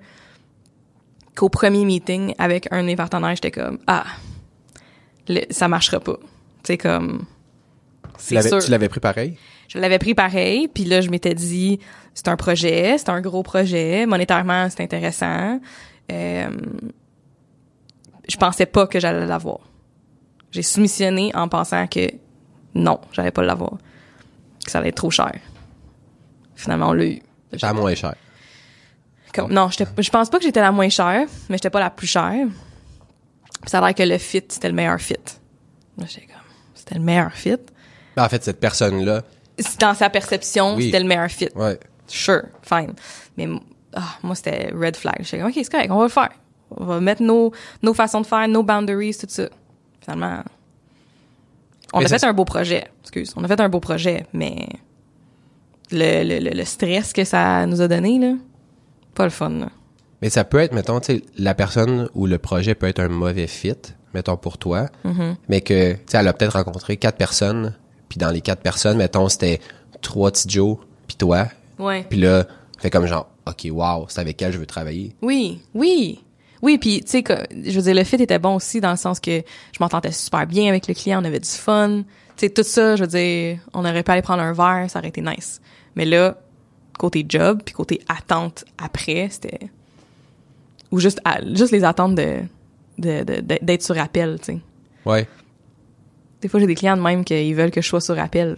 qu'au 1.36 1.49
premier 1.49 1.86
meeting 1.86 2.34
avec 2.38 2.67
un 2.71 2.82
de 2.82 2.88
mes 2.88 2.95
partenaires, 2.95 3.36
j'étais 3.36 3.51
comme 3.51 3.80
ah 3.88 4.04
le- 5.27 5.45
ça 5.49 5.67
marchera 5.67 5.99
pas. 5.99 6.17
Tu 6.17 6.27
sais 6.67 6.77
comme 6.77 7.25
tu 8.63 8.71
l'avais 8.71 8.89
pris 8.89 8.99
pareil? 8.99 9.38
Je 9.67 9.80
l'avais 9.80 9.97
pris 9.99 10.13
pareil, 10.13 10.67
puis 10.67 10.84
là 10.84 10.99
je 11.01 11.10
m'étais 11.10 11.34
dit 11.34 11.80
c'est 12.13 12.27
un 12.27 12.36
projet, 12.36 12.97
c'est 12.97 13.10
un 13.10 13.21
gros 13.21 13.41
projet, 13.41 14.06
monétairement 14.06 14.69
c'est 14.69 14.84
intéressant. 14.84 15.60
Euh, 16.12 16.49
je 18.27 18.38
pensais 18.38 18.65
pas 18.65 18.86
que 18.86 18.99
j'allais 18.99 19.25
l'avoir. 19.25 19.60
J'ai 20.51 20.62
soumissionné 20.63 21.32
en 21.34 21.47
pensant 21.47 21.88
que 21.88 22.12
non, 22.75 22.99
j'allais 23.12 23.31
pas 23.31 23.41
l'avoir, 23.43 23.73
que 24.63 24.71
ça 24.71 24.79
allait 24.79 24.89
être 24.89 24.95
trop 24.95 25.12
cher. 25.12 25.34
Finalement 26.55 26.89
on 26.89 26.93
l'a 26.93 27.05
eu. 27.05 27.21
à 27.62 27.73
moins 27.73 27.93
Comme, 29.34 29.51
non, 29.51 29.69
je 29.69 30.10
pense 30.10 30.29
pas 30.29 30.38
que 30.38 30.43
j'étais 30.43 30.62
la 30.62 30.71
moins 30.71 30.89
chère, 30.89 31.25
mais 31.49 31.57
j'étais 31.57 31.69
pas 31.69 31.79
la 31.79 31.89
plus 31.89 32.07
chère. 32.07 32.47
Puis 33.62 33.69
ça 33.69 33.79
a 33.79 33.81
l'air 33.86 33.95
que 33.95 34.03
le 34.03 34.17
fit, 34.17 34.43
c'était 34.47 34.69
le 34.69 34.75
meilleur 34.75 34.99
fit. 34.99 35.15
J'étais 35.99 36.27
comme, 36.27 36.41
c'était 36.73 36.95
le 36.95 37.01
meilleur 37.01 37.31
fit. 37.34 37.57
Ben, 38.15 38.25
en 38.25 38.29
fait 38.29 38.43
cette 38.43 38.60
personne 38.60 39.05
là 39.05 39.21
Dans 39.79 39.93
sa 39.93 40.10
perception, 40.10 40.75
Oui. 40.75 40.86
c'était 40.86 40.99
le 40.99 41.07
meilleur 41.07 41.29
fit. 41.29 41.49
ouais 41.55 41.79
Sure, 42.07 42.43
fine. 42.62 42.93
Mais 43.38 43.47
ah, 43.93 44.17
moi, 44.23 44.36
c'était 44.36 44.71
red 44.73 44.95
flag. 44.95 45.15
J'étais 45.19 45.39
comme, 45.39 45.47
OK, 45.49 45.53
c'est 45.55 45.71
correct, 45.71 45.91
on 45.91 45.97
va 45.97 46.03
le 46.03 46.10
faire. 46.10 46.31
On 46.71 46.86
va 46.86 46.99
mettre 46.99 47.21
nos, 47.21 47.51
nos 47.81 47.93
façons 47.93 48.21
de 48.21 48.25
faire, 48.25 48.47
nos 48.47 48.63
boundaries, 48.63 49.15
tout 49.15 49.27
ça. 49.29 49.49
Finalement, 50.01 50.43
on 51.93 51.99
Mais 51.99 52.06
a 52.06 52.08
ça 52.10 52.19
fait 52.19 52.25
un 52.27 52.34
beau 52.34 52.45
projet. 52.45 52.86
Excuse, 53.01 53.34
on 53.36 53.43
a 53.43 53.47
fait 53.47 53.60
un 53.60 53.69
beau 53.69 53.80
projet, 53.80 54.25
mais 54.34 54.67
le, 55.91 56.23
le, 56.23 56.39
le, 56.49 56.56
le 56.58 56.65
stress 56.65 57.13
que 57.13 57.23
ça 57.23 57.65
nous 57.65 57.82
a 57.82 57.88
donné, 57.88 58.19
là, 58.19 58.34
pas 59.13 59.23
le 59.25 59.30
fun, 59.30 59.49
là. 59.49 59.69
Mais 60.21 60.30
ça 60.30 60.43
peut 60.43 60.60
être, 60.60 60.73
mettons, 60.73 60.99
tu 60.99 61.15
sais, 61.17 61.23
la 61.38 61.56
personne 61.56 62.08
ou 62.13 62.27
le 62.27 62.38
projet 62.38 62.75
peut 62.75 62.88
être 62.88 62.99
un 62.99 63.08
mauvais 63.10 63.47
fit, 63.47 63.73
mettons, 64.13 64.38
pour 64.38 64.58
toi, 64.58 64.88
Mm-hmm. 65.04 65.36
mais 65.49 65.62
que, 65.62 65.93
tu 65.93 65.99
sais, 66.06 66.17
elle 66.17 66.27
a 66.27 66.34
peut-être 66.34 66.54
rencontré 66.54 66.95
quatre 66.97 67.17
personnes, 67.17 67.73
puis 68.08 68.19
dans 68.19 68.30
les 68.30 68.41
quatre 68.41 68.62
personnes, 68.62 68.97
mettons, 68.97 69.27
c'était 69.30 69.60
trois 70.01 70.32
petits 70.32 70.47
Joe, 70.49 70.77
puis 71.08 71.17
toi, 71.17 71.47
Ouais. 71.80 72.06
puis 72.08 72.19
là, 72.19 72.45
fait 72.77 72.89
comme 72.91 73.08
genre, 73.08 73.27
OK, 73.47 73.67
wow, 73.71 74.06
c'est 74.10 74.21
avec 74.21 74.39
elle 74.43 74.54
je 74.54 74.60
veux 74.60 74.67
travailler. 74.67 75.15
Oui, 75.23 75.62
oui. 75.73 76.19
Oui, 76.62 76.78
puis 76.78 77.02
tu 77.02 77.10
sais 77.10 77.24
que 77.24 77.34
je 77.65 77.71
veux 77.71 77.82
dire 77.82 77.95
le 77.95 78.04
fit 78.04 78.17
était 78.17 78.38
bon 78.39 78.56
aussi 78.56 78.80
dans 78.82 78.91
le 78.91 78.97
sens 78.97 79.19
que 79.19 79.38
je 79.39 79.78
m'entendais 79.80 80.12
super 80.12 80.45
bien 80.45 80.69
avec 80.69 80.88
le 80.88 80.93
client, 80.93 81.21
on 81.21 81.26
avait 81.26 81.39
du 81.39 81.50
fun. 81.50 82.04
Tu 82.38 82.45
sais 82.47 82.50
tout 82.50 82.63
ça, 82.63 82.95
je 82.95 83.02
veux 83.02 83.08
dire, 83.08 83.60
on 83.74 83.80
aurait 83.86 84.04
pu 84.04 84.12
aller 84.12 84.21
prendre 84.21 84.41
un 84.43 84.54
verre, 84.54 84.89
ça 84.89 85.00
aurait 85.00 85.10
été 85.10 85.21
nice. 85.21 85.60
Mais 85.95 86.06
là, 86.06 86.38
côté 87.00 87.26
job 87.28 87.62
puis 87.65 87.74
côté 87.74 88.00
attente 88.08 88.63
après, 88.78 89.28
c'était 89.32 89.60
ou 90.91 91.00
juste 91.00 91.19
à- 91.26 91.41
juste 91.56 91.71
les 91.71 91.84
attentes 91.84 92.15
de 92.15 92.38
de- 92.97 93.24
de- 93.24 93.41
de- 93.41 93.58
d'être 93.62 93.82
sur 93.82 93.97
appel, 94.00 94.38
tu 94.39 94.54
sais. 94.54 94.60
Ouais. 95.06 95.28
Des 96.41 96.47
fois, 96.47 96.60
j'ai 96.60 96.67
des 96.67 96.76
clients 96.76 96.97
de 96.97 97.02
même 97.02 97.24
qu'ils 97.24 97.56
veulent 97.56 97.71
que 97.71 97.82
je 97.82 97.88
sois 97.88 98.02
sur 98.02 98.19
appel. 98.19 98.56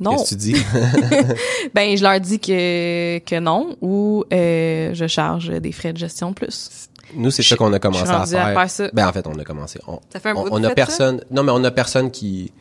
Non. 0.00 0.12
Qu'est-ce 0.12 0.24
que 0.24 0.28
tu 0.30 0.36
dis? 0.36 0.54
Ben, 1.74 1.96
je 1.96 2.02
leur 2.02 2.20
dis 2.20 2.38
que, 2.38 3.18
que 3.18 3.38
non 3.40 3.76
ou 3.80 4.24
euh, 4.32 4.90
je 4.94 5.06
charge 5.06 5.50
des 5.50 5.72
frais 5.72 5.92
de 5.92 5.98
gestion 5.98 6.30
de 6.30 6.34
plus. 6.34 6.88
Nous, 7.16 7.30
c'est 7.30 7.42
ça 7.42 7.56
qu'on 7.56 7.72
a 7.72 7.78
commencé 7.78 8.04
je 8.06 8.06
suis 8.26 8.36
à 8.36 8.52
faire. 8.54 8.70
ça. 8.70 8.88
Ben, 8.92 9.08
en 9.08 9.12
fait, 9.12 9.26
on 9.26 9.38
a 9.38 9.44
commencé. 9.44 9.78
On, 9.86 10.00
Ça 10.12 10.20
fait 10.20 10.30
un 10.30 10.36
on, 10.36 10.48
bout 10.48 10.64
a 10.64 10.74
personne. 10.74 11.22
Non, 11.30 11.42
mais 11.42 11.52
on 11.54 11.62
a 11.64 11.70
personne 11.70 12.10
qui. 12.10 12.52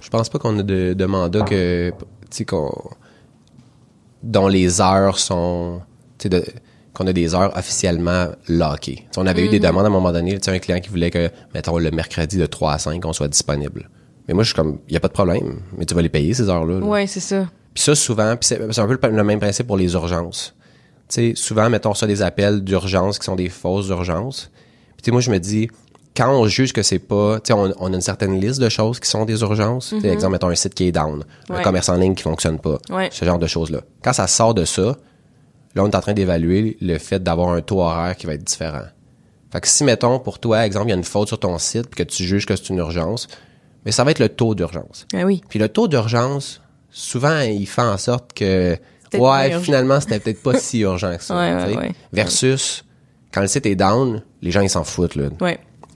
Je 0.00 0.08
pense 0.08 0.28
pas 0.28 0.38
qu'on 0.38 0.58
a 0.58 0.62
de, 0.62 0.94
de 0.94 1.04
mandat 1.04 1.42
que. 1.42 1.92
Tu 2.30 2.38
sais, 2.38 2.44
qu'on. 2.44 2.72
dont 4.22 4.48
les 4.48 4.80
heures 4.80 5.18
sont. 5.18 5.80
Tu 6.18 6.28
sais, 6.30 6.44
qu'on 6.94 7.06
a 7.06 7.12
des 7.12 7.34
heures 7.34 7.56
officiellement 7.56 8.28
lockées. 8.48 9.06
On 9.16 9.26
avait 9.26 9.44
eu 9.46 9.48
des 9.48 9.60
demandes 9.60 9.84
à 9.84 9.88
un 9.88 9.90
moment 9.90 10.12
donné. 10.12 10.38
Tu 10.38 10.44
sais, 10.44 10.50
un 10.50 10.58
client 10.58 10.80
qui 10.80 10.88
voulait 10.88 11.10
que, 11.10 11.30
mettons, 11.54 11.78
le 11.78 11.90
mercredi 11.92 12.38
de 12.38 12.46
3 12.46 12.72
à 12.72 12.78
5, 12.78 13.04
on 13.04 13.12
soit 13.12 13.28
disponible. 13.28 13.88
Mais 14.28 14.34
moi, 14.34 14.42
je 14.44 14.48
suis 14.48 14.54
comme, 14.56 14.78
il 14.88 14.94
y 14.94 14.96
a 14.96 15.00
pas 15.00 15.08
de 15.08 15.12
problème. 15.14 15.60
Mais 15.76 15.86
tu 15.86 15.94
vas 15.94 16.02
les 16.02 16.08
payer, 16.10 16.34
ces 16.34 16.48
heures-là. 16.48 16.78
là. 16.80 16.86
Ouais, 16.86 17.06
c'est 17.06 17.20
ça. 17.20 17.46
Puis 17.74 17.82
ça, 17.82 17.94
souvent, 17.94 18.36
c'est 18.40 18.60
un 18.78 18.86
peu 18.86 18.98
le, 19.02 19.16
le 19.16 19.24
même 19.24 19.40
principe 19.40 19.66
pour 19.66 19.76
les 19.76 19.92
urgences. 19.94 20.54
Tu 21.08 21.14
sais, 21.14 21.32
souvent, 21.34 21.70
mettons 21.70 21.94
ça 21.94 22.06
des 22.06 22.20
appels 22.22 22.62
d'urgence 22.62 23.18
qui 23.18 23.24
sont 23.24 23.36
des 23.36 23.48
fausses 23.48 23.88
urgences. 23.88 24.50
Puis 24.94 25.02
tu 25.02 25.04
sais, 25.06 25.10
moi, 25.12 25.20
je 25.22 25.30
me 25.30 25.38
dis, 25.38 25.68
quand 26.16 26.30
on 26.30 26.46
juge 26.46 26.72
que 26.72 26.82
c'est 26.82 26.98
pas, 26.98 27.40
tu 27.40 27.48
sais, 27.48 27.52
on, 27.54 27.72
on 27.78 27.92
a 27.92 27.94
une 27.94 28.00
certaine 28.02 28.38
liste 28.38 28.60
de 28.60 28.68
choses 28.68 29.00
qui 29.00 29.08
sont 29.08 29.24
des 29.24 29.40
urgences. 29.40 29.94
Sais, 30.00 30.08
exemple, 30.08 30.32
mettons 30.32 30.48
un 30.48 30.54
site 30.54 30.74
qui 30.74 30.84
est 30.88 30.92
down, 30.92 31.24
un 31.48 31.62
commerce 31.62 31.88
en 31.88 31.96
ligne 31.96 32.14
qui 32.14 32.24
fonctionne 32.24 32.58
pas, 32.58 32.78
Ouais. 32.90 33.08
ce 33.12 33.24
genre 33.24 33.38
de 33.38 33.46
choses-là. 33.46 33.80
Quand 34.02 34.12
ça 34.12 34.26
sort 34.26 34.52
de 34.54 34.64
ça, 34.66 34.96
là, 35.74 35.82
on 35.84 35.88
est 35.88 35.94
en 35.96 36.00
train 36.00 36.12
d'évaluer 36.14 36.76
le 36.82 36.98
fait 36.98 37.22
d'avoir 37.22 37.50
un 37.50 37.60
taux 37.62 37.80
horaire 37.80 38.16
qui 38.16 38.26
va 38.26 38.34
être 38.34 38.44
différent. 38.44 38.82
Fait 39.50 39.60
que 39.62 39.68
si, 39.68 39.84
mettons, 39.84 40.18
pour 40.18 40.38
toi, 40.40 40.66
exemple, 40.66 40.86
il 40.88 40.90
y 40.90 40.92
a 40.92 40.96
une 40.96 41.04
faute 41.04 41.28
sur 41.28 41.38
ton 41.40 41.56
site 41.56 41.86
puis 41.88 42.04
que 42.04 42.10
tu 42.10 42.24
juges 42.24 42.44
que 42.44 42.54
c'est 42.56 42.68
une 42.68 42.78
urgence, 42.78 43.28
mais 43.88 43.92
ça 43.92 44.04
va 44.04 44.10
être 44.10 44.18
le 44.18 44.28
taux 44.28 44.54
d'urgence. 44.54 45.06
Ah 45.14 45.24
oui. 45.24 45.40
Puis 45.48 45.58
le 45.58 45.70
taux 45.70 45.88
d'urgence, 45.88 46.60
souvent, 46.90 47.40
il 47.40 47.66
fait 47.66 47.80
en 47.80 47.96
sorte 47.96 48.34
que 48.34 48.76
Ouais, 49.14 49.58
finalement, 49.60 49.98
c'était 49.98 50.20
peut-être 50.20 50.42
pas 50.42 50.58
si 50.58 50.80
urgent 50.80 51.16
que 51.16 51.22
ça. 51.24 51.34
Ouais, 51.34 51.54
ouais, 51.54 51.64
tu 51.68 51.72
sais. 51.72 51.78
ouais. 51.78 51.92
Versus, 52.12 52.84
quand 53.32 53.40
le 53.40 53.46
site 53.46 53.64
est 53.64 53.76
down, 53.76 54.22
les 54.42 54.50
gens, 54.50 54.60
ils 54.60 54.68
s'en 54.68 54.84
foutent, 54.84 55.14
là. 55.14 55.30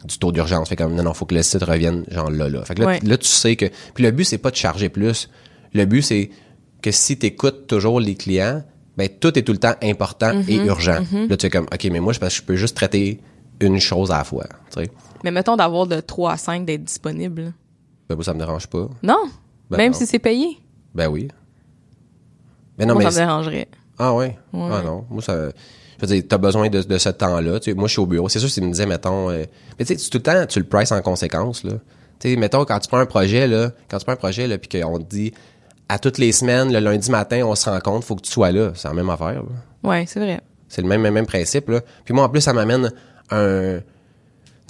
Du 0.06 0.18
taux 0.18 0.32
d'urgence. 0.32 0.70
Fait 0.70 0.76
comme, 0.76 0.94
non, 0.94 1.02
non, 1.02 1.12
faut 1.12 1.26
que 1.26 1.34
le 1.34 1.42
site 1.42 1.62
revienne, 1.64 2.06
genre 2.10 2.30
là, 2.30 2.48
là. 2.48 2.64
Fait 2.64 2.74
que 2.74 2.80
là, 2.80 2.98
là, 3.02 3.18
tu 3.18 3.28
sais 3.28 3.56
que. 3.56 3.66
Puis 3.92 4.02
le 4.04 4.10
but, 4.10 4.24
c'est 4.24 4.38
pas 4.38 4.50
de 4.50 4.56
charger 4.56 4.88
plus. 4.88 5.28
Le 5.74 5.84
but, 5.84 6.00
c'est 6.00 6.30
que 6.80 6.90
si 6.90 7.18
tu 7.18 7.26
écoutes 7.26 7.66
toujours 7.66 8.00
les 8.00 8.14
clients, 8.14 8.64
ben, 8.96 9.10
tout 9.20 9.38
est 9.38 9.42
tout 9.42 9.52
le 9.52 9.58
temps 9.58 9.74
important 9.82 10.30
et 10.48 10.56
Mm-hmm. 10.60 10.64
urgent. 10.66 11.00
Là, 11.28 11.36
tu 11.36 11.44
es 11.44 11.50
comme, 11.50 11.66
OK, 11.70 11.84
mais 11.92 12.00
moi, 12.00 12.14
je 12.14 12.18
pense 12.20 12.30
que 12.30 12.36
je 12.36 12.42
peux 12.42 12.56
juste 12.56 12.74
traiter 12.78 13.20
une 13.60 13.78
chose 13.78 14.10
à 14.10 14.16
la 14.18 14.24
fois. 14.24 14.46
Mais 15.22 15.30
mettons 15.30 15.56
d'avoir 15.56 15.86
de 15.86 16.00
3 16.00 16.32
à 16.32 16.36
5 16.38 16.64
d'être 16.64 16.82
disponible. 16.84 17.52
Ben, 18.12 18.16
moi, 18.16 18.24
ça 18.24 18.34
me 18.34 18.38
dérange 18.38 18.66
pas. 18.66 18.88
Non? 19.02 19.24
Ben 19.70 19.76
Même 19.78 19.92
non. 19.92 19.98
si 19.98 20.06
c'est 20.06 20.18
payé? 20.18 20.58
Ben 20.94 21.08
oui. 21.08 21.28
Ben 22.78 22.86
non, 22.86 22.94
Moi, 22.94 23.04
mais. 23.04 23.10
ça 23.10 23.20
me 23.20 23.26
dérangerait. 23.26 23.68
Ah 23.98 24.14
ouais? 24.14 24.38
Ah 24.54 24.82
non. 24.84 25.04
Moi, 25.10 25.22
ça. 25.22 25.48
Je 26.00 26.06
veux 26.06 26.14
dire, 26.14 26.24
t'as 26.28 26.38
besoin 26.38 26.68
de, 26.68 26.82
de 26.82 26.98
ce 26.98 27.08
temps-là. 27.10 27.60
Tu 27.60 27.70
sais, 27.70 27.76
moi, 27.76 27.86
je 27.86 27.92
suis 27.92 28.00
au 28.00 28.06
bureau. 28.06 28.28
C'est 28.28 28.38
sûr, 28.40 28.48
s'il 28.50 28.64
me 28.64 28.70
disait, 28.70 28.86
mettons. 28.86 29.30
euh, 29.30 29.44
mais 29.78 29.84
tu 29.84 29.94
sais, 29.94 29.96
tu- 29.96 30.10
tout 30.10 30.18
le 30.18 30.22
temps, 30.22 30.46
tu 30.46 30.58
le 30.58 30.64
prices 30.66 30.90
en 30.90 31.00
conséquence, 31.00 31.62
là. 31.64 31.72
Tu 32.18 32.30
sais, 32.30 32.36
mettons, 32.36 32.64
quand 32.64 32.78
tu 32.80 32.88
prends 32.88 32.98
un 32.98 33.06
projet, 33.06 33.46
là, 33.46 33.70
quand 33.88 33.98
tu 33.98 34.04
prends 34.04 34.14
un 34.14 34.16
projet, 34.16 34.48
là, 34.48 34.58
puis 34.58 34.80
qu'on 34.80 34.98
te 34.98 35.04
dit, 35.08 35.32
à 35.88 35.98
toutes 35.98 36.18
les 36.18 36.32
semaines, 36.32 36.72
le 36.72 36.80
lundi 36.80 37.10
matin, 37.10 37.42
on 37.44 37.54
se 37.54 37.68
rencontre, 37.70 38.06
faut 38.06 38.16
que 38.16 38.22
tu 38.22 38.32
sois 38.32 38.50
là. 38.50 38.72
C'est 38.74 38.88
la 38.88 38.94
même 38.94 39.10
affaire, 39.10 39.42
là. 39.42 39.48
Ouais, 39.88 40.04
c'est 40.08 40.18
vrai. 40.20 40.40
C'est 40.68 40.82
le 40.82 40.88
même, 40.88 41.02
même, 41.02 41.14
même 41.14 41.26
principe, 41.26 41.68
là. 41.68 41.80
Puis 42.04 42.14
moi, 42.14 42.24
en 42.24 42.28
plus, 42.28 42.40
ça 42.40 42.52
m'amène 42.52 42.90
un, 43.30 43.78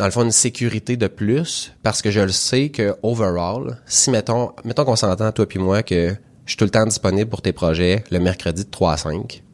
dans 0.03 0.07
le 0.07 0.11
fond, 0.13 0.25
une 0.25 0.33
sécurité 0.33 0.97
de 0.97 1.07
plus, 1.07 1.73
parce 1.85 2.03
que 2.03 2.11
je 2.11 2.19
le 2.19 2.33
sais 2.33 2.71
que, 2.71 2.97
overall, 3.05 3.79
si, 3.87 4.11
mettons, 4.11 4.51
mettons 4.65 4.85
qu'on 4.85 4.97
s'entend, 4.97 5.31
toi 5.31 5.47
puis 5.47 5.61
moi, 5.61 5.85
que 5.85 6.09
je 6.45 6.51
suis 6.51 6.57
tout 6.57 6.65
le 6.65 6.71
temps 6.71 6.85
disponible 6.85 7.31
pour 7.31 7.41
tes 7.41 7.53
projets 7.53 8.03
le 8.11 8.19
mercredi 8.19 8.65
de 8.65 8.69
3 8.71 8.95
à 8.95 8.97
5. 8.97 9.45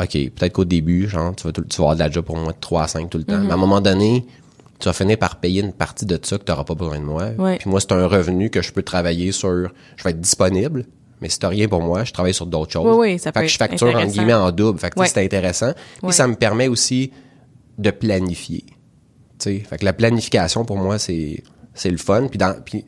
OK, 0.00 0.10
peut-être 0.12 0.52
qu'au 0.52 0.66
début, 0.66 1.08
genre, 1.08 1.34
tu 1.34 1.44
vas, 1.44 1.52
tout- 1.52 1.64
tu 1.64 1.78
vas 1.78 1.84
avoir 1.84 1.94
de 1.96 2.00
la 2.00 2.10
job 2.10 2.26
pour 2.26 2.36
moi 2.36 2.52
de 2.52 2.58
3 2.60 2.82
à 2.82 2.88
5 2.88 3.08
tout 3.08 3.16
le 3.16 3.24
temps. 3.24 3.38
Mais 3.38 3.50
à 3.50 3.54
un 3.54 3.56
moment 3.56 3.80
donné, 3.80 4.26
tu 4.78 4.84
vas 4.84 4.92
finir 4.92 5.16
par 5.18 5.36
payer 5.40 5.62
une 5.62 5.72
partie 5.72 6.04
de 6.04 6.18
ça 6.22 6.36
que 6.36 6.44
tu 6.44 6.52
n'auras 6.52 6.64
pas 6.64 6.74
besoin 6.74 6.98
de 7.00 7.04
moi. 7.04 7.30
Ouais. 7.38 7.56
Puis 7.56 7.70
moi, 7.70 7.80
c'est 7.80 7.92
un 7.92 8.06
revenu 8.06 8.50
que 8.50 8.60
je 8.60 8.70
peux 8.70 8.82
travailler 8.82 9.32
sur... 9.32 9.48
Je 9.96 10.04
vais 10.04 10.10
être 10.10 10.20
disponible, 10.20 10.84
mais 11.22 11.28
si 11.30 11.38
t'as 11.38 11.48
rien 11.48 11.66
pour 11.68 11.80
moi, 11.82 12.04
je 12.04 12.12
travaille 12.12 12.34
sur 12.34 12.44
d'autres 12.46 12.70
choses. 12.72 12.84
Oui, 12.98 13.12
oui, 13.12 13.18
ça 13.18 13.32
fait 13.32 13.40
peut 13.40 13.46
que 13.46 13.50
je 13.52 13.56
facture, 13.56 13.86
intéressant. 13.88 14.12
guillemets, 14.12 14.34
en 14.34 14.52
double. 14.52 14.78
Fait 14.78 14.90
que 14.90 14.94
tu 14.94 14.98
sais, 14.98 15.02
Ouais. 15.04 15.08
c'est 15.12 15.24
intéressant. 15.24 15.72
Puis 16.02 16.12
ça 16.12 16.28
me 16.28 16.34
permet 16.36 16.68
aussi 16.68 17.10
de 17.78 17.90
planifier. 17.90 18.64
Fait 19.42 19.78
que 19.78 19.84
la 19.84 19.92
planification, 19.92 20.64
pour 20.64 20.76
moi, 20.76 20.98
c'est 20.98 21.42
c'est 21.74 21.90
le 21.90 21.96
fun. 21.98 22.26
Puis, 22.28 22.38
dans, 22.38 22.60
puis 22.64 22.84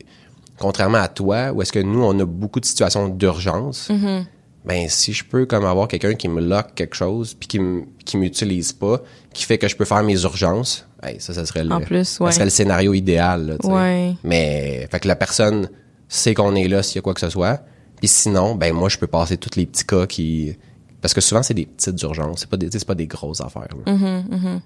contrairement 0.59 0.97
à 0.99 1.07
toi, 1.07 1.51
où 1.53 1.61
est-ce 1.61 1.71
que 1.71 1.79
nous, 1.79 2.03
on 2.03 2.17
a 2.19 2.25
beaucoup 2.25 2.59
de 2.59 2.65
situations 2.65 3.07
d'urgence, 3.07 3.89
Mm-hmm. 3.89 4.23
ben 4.65 4.89
si 4.89 5.13
je 5.13 5.23
peux 5.23 5.45
comme 5.45 5.65
avoir 5.65 5.87
quelqu'un 5.87 6.13
qui 6.13 6.27
me 6.27 6.41
lock 6.41 6.75
quelque 6.75 6.95
chose, 6.95 7.33
puis 7.33 7.47
qui 7.47 7.57
m- 7.57 7.85
qui 8.05 8.17
m'utilise 8.17 8.73
pas, 8.73 9.01
qui 9.33 9.43
fait 9.45 9.57
que 9.57 9.67
je 9.67 9.75
peux 9.75 9.85
faire 9.85 10.03
mes 10.03 10.21
urgences, 10.23 10.85
hey, 11.03 11.19
ça, 11.19 11.33
ça 11.33 11.45
serait 11.45 11.63
le, 11.63 11.71
En 11.71 11.81
plus, 11.81 12.05
ça 12.07 12.23
ouais. 12.25 12.31
serait 12.31 12.43
le 12.45 12.51
scénario 12.51 12.93
idéal. 12.93 13.47
Là. 13.47 13.55
Ouais. 13.67 14.13
Mais 14.23 14.87
fait 14.91 14.99
que 14.99 15.07
la 15.07 15.15
personne 15.15 15.69
sait 16.07 16.33
qu'on 16.33 16.53
est 16.55 16.67
là 16.67 16.83
s'il 16.83 16.97
y 16.97 16.99
a 16.99 17.01
quoi 17.01 17.13
que 17.13 17.21
ce 17.21 17.29
soit. 17.29 17.61
Puis 17.99 18.07
sinon, 18.07 18.55
ben 18.55 18.73
moi, 18.73 18.89
je 18.89 18.97
peux 18.97 19.07
passer 19.07 19.37
tous 19.37 19.55
les 19.57 19.65
petits 19.67 19.85
cas 19.85 20.05
qui... 20.07 20.55
Parce 21.01 21.13
que 21.13 21.21
souvent, 21.21 21.41
c'est 21.43 21.53
des 21.53 21.65
petites 21.65 22.01
urgences. 22.03 22.41
C'est 22.41 22.49
pas 22.49 22.57
des, 22.57 22.69
c'est 22.71 22.83
pas 22.85 22.93
des 22.95 23.07
grosses 23.07 23.41
affaires. 23.41 23.67
là. 23.73 23.83
Fait 23.85 23.91
Mm-hmm, 23.91 24.59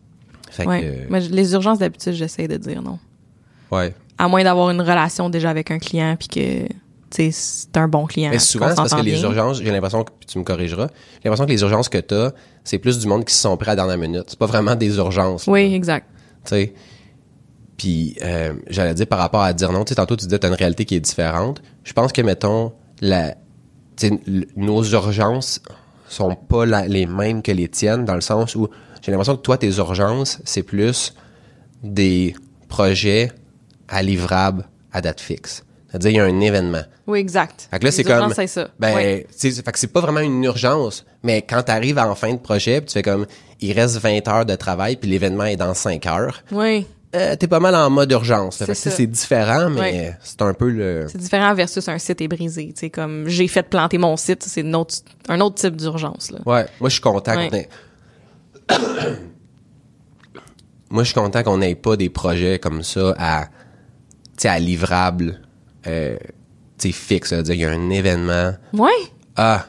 Ouais. 0.66 1.08
que... 1.10 1.20
Je- 1.20 1.30
les 1.30 1.54
urgences, 1.54 1.80
d'habitude, 1.80 2.14
j'essaie 2.14 2.48
de 2.48 2.58
dire 2.58 2.82
non. 2.82 3.00
ouais. 3.72 3.94
À 4.18 4.28
moins 4.30 4.44
d'avoir 4.44 4.70
une 4.70 4.80
relation 4.82 5.30
déjà 5.30 5.50
avec 5.50 5.72
un 5.72 5.78
client 5.80 6.16
puis 6.18 6.28
que, 6.30 6.68
tu 7.10 7.30
c'est 7.32 7.76
un 7.78 7.88
bon 7.90 8.06
client. 8.06 8.30
Mais 8.32 8.40
souvent, 8.40 8.70
c'est 8.70 8.76
parce 8.76 8.94
que 8.94 9.02
les 9.02 9.22
urgences, 9.22 9.62
j'ai 9.62 9.72
l'impression 9.72 10.04
que 10.04 10.12
tu 10.26 10.40
me 10.40 10.44
corrigeras, 10.44 10.88
j'ai 10.88 11.22
l'impression 11.30 11.46
que 11.46 11.52
les 11.52 11.62
urgences 11.62 11.90
que 11.90 11.98
t'as, 11.98 12.32
c'est 12.64 12.78
plus 12.80 12.98
du 13.00 13.08
monde 13.08 13.26
qui 13.26 13.34
se 13.34 13.42
sont 13.42 13.56
prêts 13.58 13.72
à 13.72 13.76
la 13.76 13.84
dernière 13.86 13.98
minute. 13.98 14.24
C'est 14.28 14.40
pas 14.40 14.46
vraiment 14.46 14.76
des 14.76 14.96
urgences. 14.98 15.48
là, 15.48 15.54
Oui, 15.54 15.74
exact. 15.74 16.08
Tu 16.46 16.50
sais. 16.50 16.74
Puis 17.78 18.16
euh, 18.24 18.54
j'allais 18.70 18.94
dire 18.94 19.08
par 19.08 19.20
rapport 19.20 19.42
à 19.42 19.52
dire 19.54 19.72
non, 19.72 19.84
tu 19.84 19.90
sais, 19.90 19.96
tantôt 19.96 20.16
tu 20.16 20.26
disais 20.26 20.40
t'as 20.40 20.48
une 20.48 20.54
réalité 20.54 20.86
qui 20.86 20.96
est 20.96 21.00
différente. 21.02 21.62
Je 21.84 21.92
pense 21.94 22.14
que 22.14 22.22
mettons 22.22 22.72
la, 23.02 23.36
tu 23.98 24.12
nos 24.56 24.82
urgences 24.84 25.62
sont 26.08 26.36
pas 26.36 26.66
la- 26.66 26.88
les 26.88 27.06
mêmes 27.06 27.42
que 27.42 27.52
les 27.52 27.68
tiennes 27.68 28.06
dans 28.06 28.16
le 28.16 28.22
sens 28.22 28.56
où 28.56 28.70
j'ai 29.06 29.12
l'impression 29.12 29.36
que 29.38 29.42
toi 29.42 29.58
tes 29.58 29.70
urgences 29.78 30.40
c'est 30.46 30.64
plus 30.64 31.14
des 31.84 32.36
projets 32.68 33.32
à 33.88 34.02
livrable 34.02 34.66
à 34.92 35.02
date 35.02 35.22
fixe. 35.22 35.64
C'est-à-dire 35.90 36.10
il 36.12 36.16
y 36.16 36.20
a 36.20 36.24
un 36.26 36.42
événement. 36.42 36.82
Oui, 37.08 37.20
exact. 37.20 37.68
Fait 37.72 37.80
que 37.80 37.86
là, 37.86 37.92
c'est 37.92 38.04
comme. 38.04 38.34
c'est 38.34 38.48
ça. 38.48 38.68
Ben, 38.80 39.24
tu 39.40 39.52
fait 39.52 39.72
que 39.72 39.80
c'est 39.80 39.88
pas 39.94 40.02
vraiment 40.02 40.20
une 40.20 40.44
urgence, 40.44 41.06
mais 41.24 41.42
quand 41.44 41.62
t'arrives 41.64 42.00
en 42.00 42.16
fin 42.16 42.34
de 42.34 42.40
projet, 42.40 42.82
tu 42.84 42.92
fais 42.94 43.02
comme, 43.04 43.26
il 43.62 43.72
reste 43.74 43.98
20 44.00 44.28
heures 44.28 44.46
de 44.46 44.56
travail, 44.56 44.98
puis 44.98 45.10
l'événement 45.10 45.46
est 45.46 45.56
dans 45.56 45.74
5 45.74 46.06
heures, 46.08 46.44
Oui. 46.52 46.86
euh, 47.16 47.36
t'es 47.38 47.48
pas 47.48 47.60
mal 47.62 47.76
en 47.76 47.90
mode 47.90 48.12
urgence. 48.12 48.62
C'est 48.74 48.96
tu 48.96 49.08
différent, 49.08 49.70
mais 49.70 50.18
c'est 50.22 50.42
un 50.42 50.54
peu 50.54 50.70
le. 50.70 51.06
C'est 51.10 51.20
différent 51.20 51.54
versus 51.54 51.88
un 51.88 51.98
site 52.00 52.20
est 52.22 52.28
brisé. 52.28 52.74
Tu 52.78 52.90
comme 52.90 53.28
j'ai 53.30 53.48
fait 53.48 53.64
planter 53.64 53.98
mon 53.98 54.18
site, 54.18 54.44
c'est 54.44 54.64
autre- 54.74 54.96
un 55.30 55.40
autre 55.40 55.56
type 55.56 55.78
d'urgence, 55.78 56.32
là. 56.32 56.40
Ouais, 56.46 56.66
moi, 56.82 56.90
je 56.90 56.94
suis 56.96 57.02
content. 57.02 57.36
moi, 60.90 61.04
je 61.04 61.10
suis 61.12 61.16
content 61.20 61.44
qu'on 61.44 61.58
n'ait 61.58 61.76
pas 61.76 61.98
des 61.98 62.10
projets 62.10 62.60
comme 62.60 62.84
ça 62.84 63.14
à, 63.18 63.48
à 64.44 64.60
livrable, 64.60 65.42
euh, 65.88 66.18
fixe. 66.80 67.30
C'est-à-dire, 67.30 67.56
il 67.56 67.62
y 67.62 67.66
a 67.66 67.72
un 67.72 67.90
événement. 67.90 68.54
Ouais. 68.74 68.90
Ah, 69.36 69.66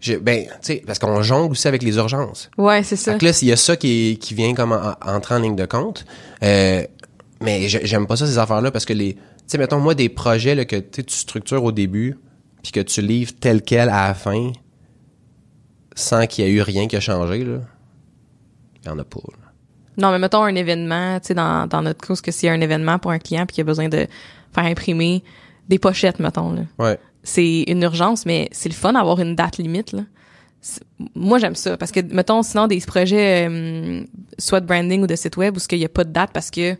je, 0.00 0.14
ben, 0.14 0.44
tu 0.44 0.50
sais, 0.62 0.82
parce 0.86 0.98
qu'on 0.98 1.22
jongle 1.22 1.52
aussi 1.52 1.66
avec 1.66 1.82
les 1.82 1.96
urgences. 1.96 2.50
Ouais, 2.58 2.82
c'est 2.82 2.96
ça. 2.96 3.14
Que 3.14 3.24
là, 3.24 3.32
s'il 3.32 3.48
y 3.48 3.52
a 3.52 3.56
ça 3.56 3.76
qui, 3.76 4.18
qui 4.20 4.34
vient 4.34 4.52
comme 4.54 4.72
en- 4.72 4.94
entrer 5.10 5.34
en 5.36 5.38
ligne 5.38 5.56
de 5.56 5.64
compte, 5.64 6.04
euh, 6.42 6.84
mais 7.40 7.68
j'ai- 7.68 7.86
j'aime 7.86 8.06
pas 8.06 8.16
ça, 8.16 8.26
ces 8.26 8.36
affaires-là, 8.38 8.70
parce 8.70 8.84
que 8.84 8.92
les, 8.92 9.14
tu 9.14 9.20
sais, 9.46 9.58
mettons, 9.58 9.78
moi, 9.78 9.94
des 9.94 10.08
projets 10.08 10.54
là, 10.54 10.64
que 10.64 10.76
tu 10.76 11.02
structures 11.08 11.64
au 11.64 11.72
début, 11.72 12.18
puis 12.62 12.72
que 12.72 12.80
tu 12.80 13.00
livres 13.00 13.32
tel 13.40 13.62
quel 13.62 13.88
à 13.88 14.08
la 14.08 14.14
fin, 14.14 14.52
sans 15.94 16.26
qu'il 16.26 16.44
y 16.44 16.48
ait 16.48 16.50
eu 16.50 16.60
rien 16.62 16.86
qui 16.86 16.96
a 16.96 17.00
changé, 17.00 17.44
là, 17.44 17.60
il 18.84 18.88
y 18.88 18.90
en 18.90 18.98
a 18.98 19.04
pas. 19.04 19.20
là. 19.28 19.52
Non, 19.98 20.10
mais 20.10 20.18
mettons 20.18 20.42
un 20.42 20.54
événement, 20.54 21.20
tu 21.20 21.28
sais, 21.28 21.34
dans, 21.34 21.66
dans 21.66 21.82
notre 21.82 22.06
cas, 22.06 22.14
que 22.14 22.30
s'il 22.30 22.46
y 22.46 22.50
a 22.50 22.52
un 22.52 22.60
événement 22.60 22.98
pour 22.98 23.10
un 23.10 23.18
client 23.18 23.44
puis 23.46 23.54
qu'il 23.56 23.62
a 23.62 23.64
besoin 23.64 23.88
de 23.88 24.06
faire 24.52 24.64
imprimer 24.64 25.22
des 25.68 25.78
pochettes, 25.78 26.18
mettons, 26.18 26.52
là. 26.52 26.62
Ouais. 26.78 26.98
C'est 27.22 27.64
une 27.68 27.82
urgence, 27.82 28.26
mais 28.26 28.48
c'est 28.52 28.68
le 28.68 28.74
fun 28.74 28.94
d'avoir 28.94 29.20
une 29.20 29.36
date 29.36 29.58
limite, 29.58 29.92
là. 29.92 30.02
Moi, 31.14 31.38
j'aime 31.38 31.56
ça. 31.56 31.76
Parce 31.76 31.90
que, 31.92 32.00
mettons, 32.00 32.42
sinon, 32.42 32.68
des 32.68 32.80
projets, 32.80 33.48
euh, 33.50 34.02
soit 34.38 34.60
de 34.60 34.66
branding 34.66 35.02
ou 35.02 35.06
de 35.06 35.16
site 35.16 35.36
web, 35.36 35.56
où 35.56 35.60
il 35.70 35.78
n'y 35.78 35.84
a 35.84 35.88
pas 35.88 36.04
de 36.04 36.12
date 36.12 36.30
parce 36.32 36.50
que, 36.50 36.76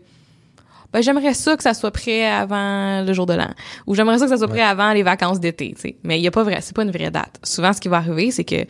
ben, 0.92 1.02
j'aimerais 1.02 1.34
ça 1.34 1.56
que 1.56 1.62
ça 1.62 1.74
soit 1.74 1.90
prêt 1.90 2.24
avant 2.26 3.02
le 3.02 3.12
jour 3.12 3.26
de 3.26 3.34
l'an. 3.34 3.50
Ou 3.86 3.94
j'aimerais 3.94 4.18
ça 4.18 4.26
que 4.26 4.30
ça 4.30 4.38
soit 4.38 4.48
prêt 4.48 4.62
avant 4.62 4.92
les 4.92 5.02
vacances 5.02 5.40
d'été, 5.40 5.72
tu 5.74 5.80
sais. 5.80 5.96
Mais 6.04 6.18
il 6.18 6.22
y 6.22 6.28
a 6.28 6.30
pas 6.30 6.44
vrai, 6.44 6.58
c'est 6.60 6.76
pas 6.76 6.82
une 6.82 6.90
vraie 6.90 7.10
date. 7.10 7.40
Souvent, 7.42 7.72
ce 7.72 7.80
qui 7.80 7.88
va 7.88 7.96
arriver, 7.98 8.30
c'est 8.30 8.44
que 8.44 8.64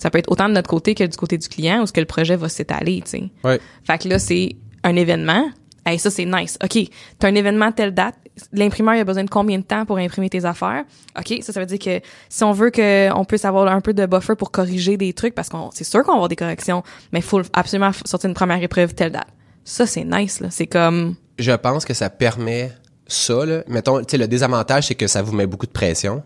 ça 0.00 0.10
peut 0.10 0.18
être 0.18 0.30
autant 0.30 0.48
de 0.48 0.54
notre 0.54 0.68
côté 0.68 0.94
que 0.94 1.04
du 1.04 1.16
côté 1.16 1.36
du 1.36 1.48
client, 1.48 1.82
où 1.82 1.86
ce 1.86 1.92
que 1.92 2.00
le 2.00 2.06
projet 2.06 2.36
va 2.36 2.48
s'étaler, 2.48 3.02
tu 3.04 3.10
sais. 3.10 3.30
Ouais. 3.44 3.60
Fait 3.84 3.98
que 3.98 4.08
là, 4.08 4.18
c'est 4.18 4.56
un 4.82 4.96
événement. 4.96 5.50
Hey, 5.84 5.98
ça, 5.98 6.10
c'est 6.10 6.24
nice. 6.24 6.58
OK, 6.62 6.78
t'as 7.18 7.28
un 7.28 7.34
événement 7.34 7.72
telle 7.72 7.92
date. 7.92 8.14
L'imprimeur, 8.52 8.94
il 8.94 9.00
a 9.00 9.04
besoin 9.04 9.24
de 9.24 9.30
combien 9.30 9.58
de 9.58 9.64
temps 9.64 9.84
pour 9.84 9.98
imprimer 9.98 10.30
tes 10.30 10.44
affaires? 10.44 10.84
OK, 11.18 11.42
ça, 11.42 11.52
ça 11.52 11.60
veut 11.60 11.66
dire 11.66 11.78
que 11.78 12.00
si 12.28 12.44
on 12.44 12.52
veut 12.52 12.70
qu'on 12.70 13.24
puisse 13.24 13.44
avoir 13.44 13.68
un 13.68 13.80
peu 13.80 13.92
de 13.92 14.06
buffer 14.06 14.36
pour 14.36 14.50
corriger 14.50 14.96
des 14.96 15.12
trucs, 15.12 15.34
parce 15.34 15.48
qu'on 15.48 15.70
c'est 15.72 15.84
sûr 15.84 16.02
qu'on 16.02 16.12
va 16.12 16.16
avoir 16.16 16.28
des 16.28 16.36
corrections, 16.36 16.82
mais 17.12 17.18
il 17.18 17.24
faut 17.24 17.42
absolument 17.52 17.90
sortir 18.04 18.28
une 18.28 18.34
première 18.34 18.62
épreuve 18.62 18.94
telle 18.94 19.12
date. 19.12 19.28
Ça, 19.64 19.86
c'est 19.86 20.04
nice, 20.04 20.40
là. 20.40 20.48
C'est 20.50 20.66
comme... 20.66 21.16
Je 21.38 21.52
pense 21.52 21.84
que 21.84 21.92
ça 21.92 22.08
permet 22.08 22.72
ça, 23.06 23.44
là. 23.44 23.62
Mettons, 23.68 23.98
tu 24.00 24.06
sais, 24.10 24.18
le 24.18 24.28
désavantage, 24.28 24.86
c'est 24.86 24.94
que 24.94 25.06
ça 25.06 25.22
vous 25.22 25.32
met 25.32 25.46
beaucoup 25.46 25.66
de 25.66 25.72
pression. 25.72 26.22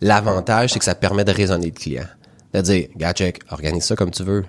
L'avantage, 0.00 0.72
c'est 0.72 0.78
que 0.78 0.84
ça 0.84 0.96
permet 0.96 1.24
de 1.24 1.32
raisonner 1.32 1.66
le 1.66 1.72
client. 1.72 2.06
De 2.54 2.60
dire, 2.60 2.88
gars, 2.96 3.12
check, 3.12 3.40
organise 3.50 3.84
ça 3.84 3.96
comme 3.96 4.10
tu 4.10 4.22
veux. 4.24 4.44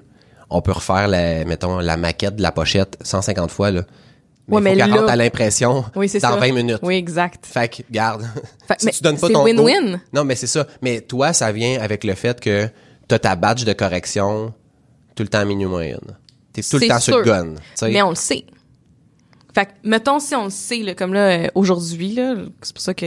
On 0.50 0.62
peut 0.62 0.72
refaire 0.74 1.08
la, 1.08 1.46
mettons, 1.46 1.80
la 1.80 1.98
maquette 1.98 2.36
de 2.36 2.42
la 2.42 2.52
pochette 2.52 2.98
150 3.02 3.50
fois, 3.50 3.72
là. 3.72 3.82
Mais 4.48 4.56
Ouais, 4.56 4.60
faut 4.60 4.64
mais 4.64 4.70
qu'elle 4.76 4.90
là- 4.90 4.96
rentre 4.98 5.12
à 5.12 5.16
l'impression 5.16 5.86
Oui, 5.96 6.12
dans 6.14 6.20
ça. 6.20 6.36
20 6.36 6.52
minutes. 6.54 6.80
Oui, 6.82 6.96
exact. 6.96 7.46
Fait 7.46 7.70
que, 7.70 7.82
garde. 7.90 8.24
Fait- 8.68 8.76
si 8.80 8.86
mais 8.88 8.92
tu 8.92 9.02
donnes 9.04 9.18
pas 9.18 9.28
c'est 9.28 9.34
ton 9.34 9.46
win-win. 9.46 10.02
Non, 10.12 10.26
mais 10.26 10.36
c'est 10.36 10.48
ça. 10.48 10.68
Mais 10.82 11.00
toi, 11.00 11.32
ça 11.32 11.52
vient 11.54 11.80
avec 11.80 12.04
le 12.04 12.14
fait 12.14 12.40
que 12.42 12.68
t'as 13.08 13.20
ta 13.20 13.38
badge 13.38 13.64
de 13.64 13.72
correction 13.72 14.54
tout 15.16 15.24
le 15.24 15.30
temps 15.30 15.46
moyenne. 15.46 16.00
T'es 16.52 16.62
tout 16.62 16.78
le 16.78 16.88
temps 16.88 17.00
sur 17.00 17.18
le 17.20 17.24
gun. 17.24 17.54
Mais 17.84 18.02
on 18.02 18.10
le 18.10 18.16
sait. 18.16 18.44
Fait 19.54 19.68
que, 19.68 19.72
mettons, 19.84 20.20
si 20.20 20.36
on 20.36 20.46
le 20.46 20.50
sait, 20.50 20.80
là, 20.80 20.96
comme 20.96 21.14
là, 21.14 21.30
euh, 21.30 21.48
aujourd'hui, 21.54 22.14
là, 22.14 22.36
c'est 22.62 22.74
pour 22.74 22.82
ça 22.82 22.94
que, 22.94 23.06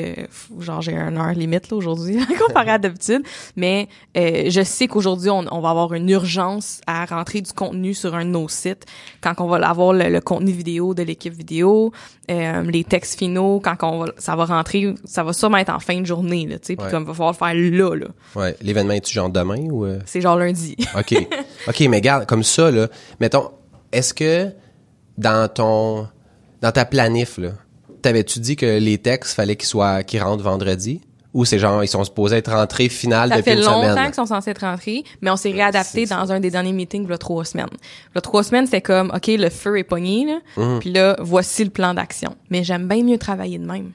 genre, 0.61 0.81
j'ai 0.81 0.97
un 0.97 1.17
heure 1.17 1.33
limite, 1.35 1.71
là, 1.71 1.77
aujourd'hui, 1.77 2.19
comparé 2.47 2.71
à 2.71 2.79
d'habitude. 2.79 3.23
Mais, 3.57 3.89
euh, 4.17 4.45
je 4.49 4.63
sais 4.63 4.87
qu'aujourd'hui, 4.87 5.31
on, 5.31 5.45
on 5.51 5.61
va 5.61 5.71
avoir 5.71 5.93
une 5.95 6.09
urgence 6.09 6.81
à 6.87 7.05
rentrer 7.05 7.41
du 7.41 7.53
contenu 7.53 7.95
sur 7.95 8.15
un 8.15 8.25
de 8.25 8.31
nos 8.31 8.49
sites. 8.49 8.87
Quand 9.21 9.35
on 9.41 9.49
va 9.49 9.57
avoir 9.69 9.93
le, 9.93 10.09
le 10.09 10.21
contenu 10.21 10.53
vidéo 10.53 10.95
de 10.95 11.03
l'équipe 11.03 11.35
vidéo, 11.35 11.93
euh, 12.31 12.63
les 12.63 12.85
textes 12.85 13.19
finaux, 13.19 13.61
quand 13.61 13.77
on 13.83 14.05
va, 14.05 14.13
ça 14.19 14.37
va 14.37 14.45
rentrer, 14.45 14.95
ça 15.05 15.25
va 15.25 15.33
sûrement 15.33 15.59
être 15.59 15.73
en 15.75 15.81
fin 15.81 16.01
de 16.01 16.07
journée, 16.07 16.47
là, 16.47 16.59
tu 16.59 16.67
sais. 16.67 16.77
Puis 16.77 16.87
comme, 16.91 17.05
va 17.05 17.13
falloir 17.13 17.33
le 17.33 17.37
faire 17.37 17.87
là, 17.87 17.95
là. 17.97 18.07
Ouais. 18.37 18.57
L'événement 18.63 18.95
est-tu 18.95 19.13
genre 19.13 19.31
demain 19.31 19.69
ou... 19.71 19.85
euh? 19.85 19.99
C'est 20.07 20.21
genre 20.21 20.37
lundi. 20.37 20.77
OK. 20.97 21.15
OK, 21.67 21.81
mais 21.89 21.97
regarde, 21.97 22.27
comme 22.27 22.43
ça, 22.45 22.71
là, 22.71 22.89
mettons, 23.21 23.51
est-ce 23.91 24.15
que 24.15 24.51
dans 25.19 25.49
ton, 25.53 26.07
dans 26.63 26.73
ta 26.73 26.85
planif, 26.85 27.39
là, 27.39 27.51
t'avais-tu 28.03 28.41
dit 28.41 28.57
que 28.57 28.79
les 28.79 28.99
textes, 28.99 29.35
fallait 29.35 29.57
qu'ils 29.57 29.69
soient, 29.69 30.03
qu'ils 30.03 30.23
rentrent 30.23 30.43
vendredi? 30.45 31.01
Ou 31.35 31.45
c'est 31.45 31.59
genre, 31.59 31.85
ils 31.85 31.89
sont 31.89 32.03
supposés 32.03 32.37
être 32.37 32.51
rentrés 32.51 32.89
finale 32.89 33.29
Ça 33.29 33.37
depuis 33.37 33.51
fait 33.51 33.57
une 33.59 33.65
longtemps 33.65 33.91
semaine? 33.91 34.05
qu'ils 34.07 34.15
sont 34.15 34.27
censés 34.27 34.51
être 34.53 34.63
rentrés, 34.65 35.05
mais 35.21 35.31
on 35.31 35.37
s'est 35.37 35.51
réadapté 35.51 36.07
c'est 36.07 36.15
dans 36.15 36.33
un 36.33 36.41
des 36.41 36.51
derniers 36.51 36.73
meetings 36.73 37.11
a 37.11 37.19
trois 37.19 37.45
semaines. 37.45 37.67
A 38.15 38.21
trois 38.23 38.43
semaines, 38.43 38.65
c'était 38.65 38.81
comme, 38.81 39.13
OK, 39.15 39.27
le 39.27 39.51
feu 39.51 39.79
est 39.79 39.85
pogné, 39.85 40.25
là, 40.25 40.39
Mhm. 40.57 40.79
puis 40.79 40.91
là, 40.93 41.15
voici 41.21 41.63
le 41.63 41.69
plan 41.71 41.93
d'action. 41.93 42.35
Mais 42.49 42.65
j'aime 42.65 42.89
bien 42.89 43.03
mieux 43.03 43.19
travailler 43.19 43.59
de 43.59 43.67
même. 43.67 43.93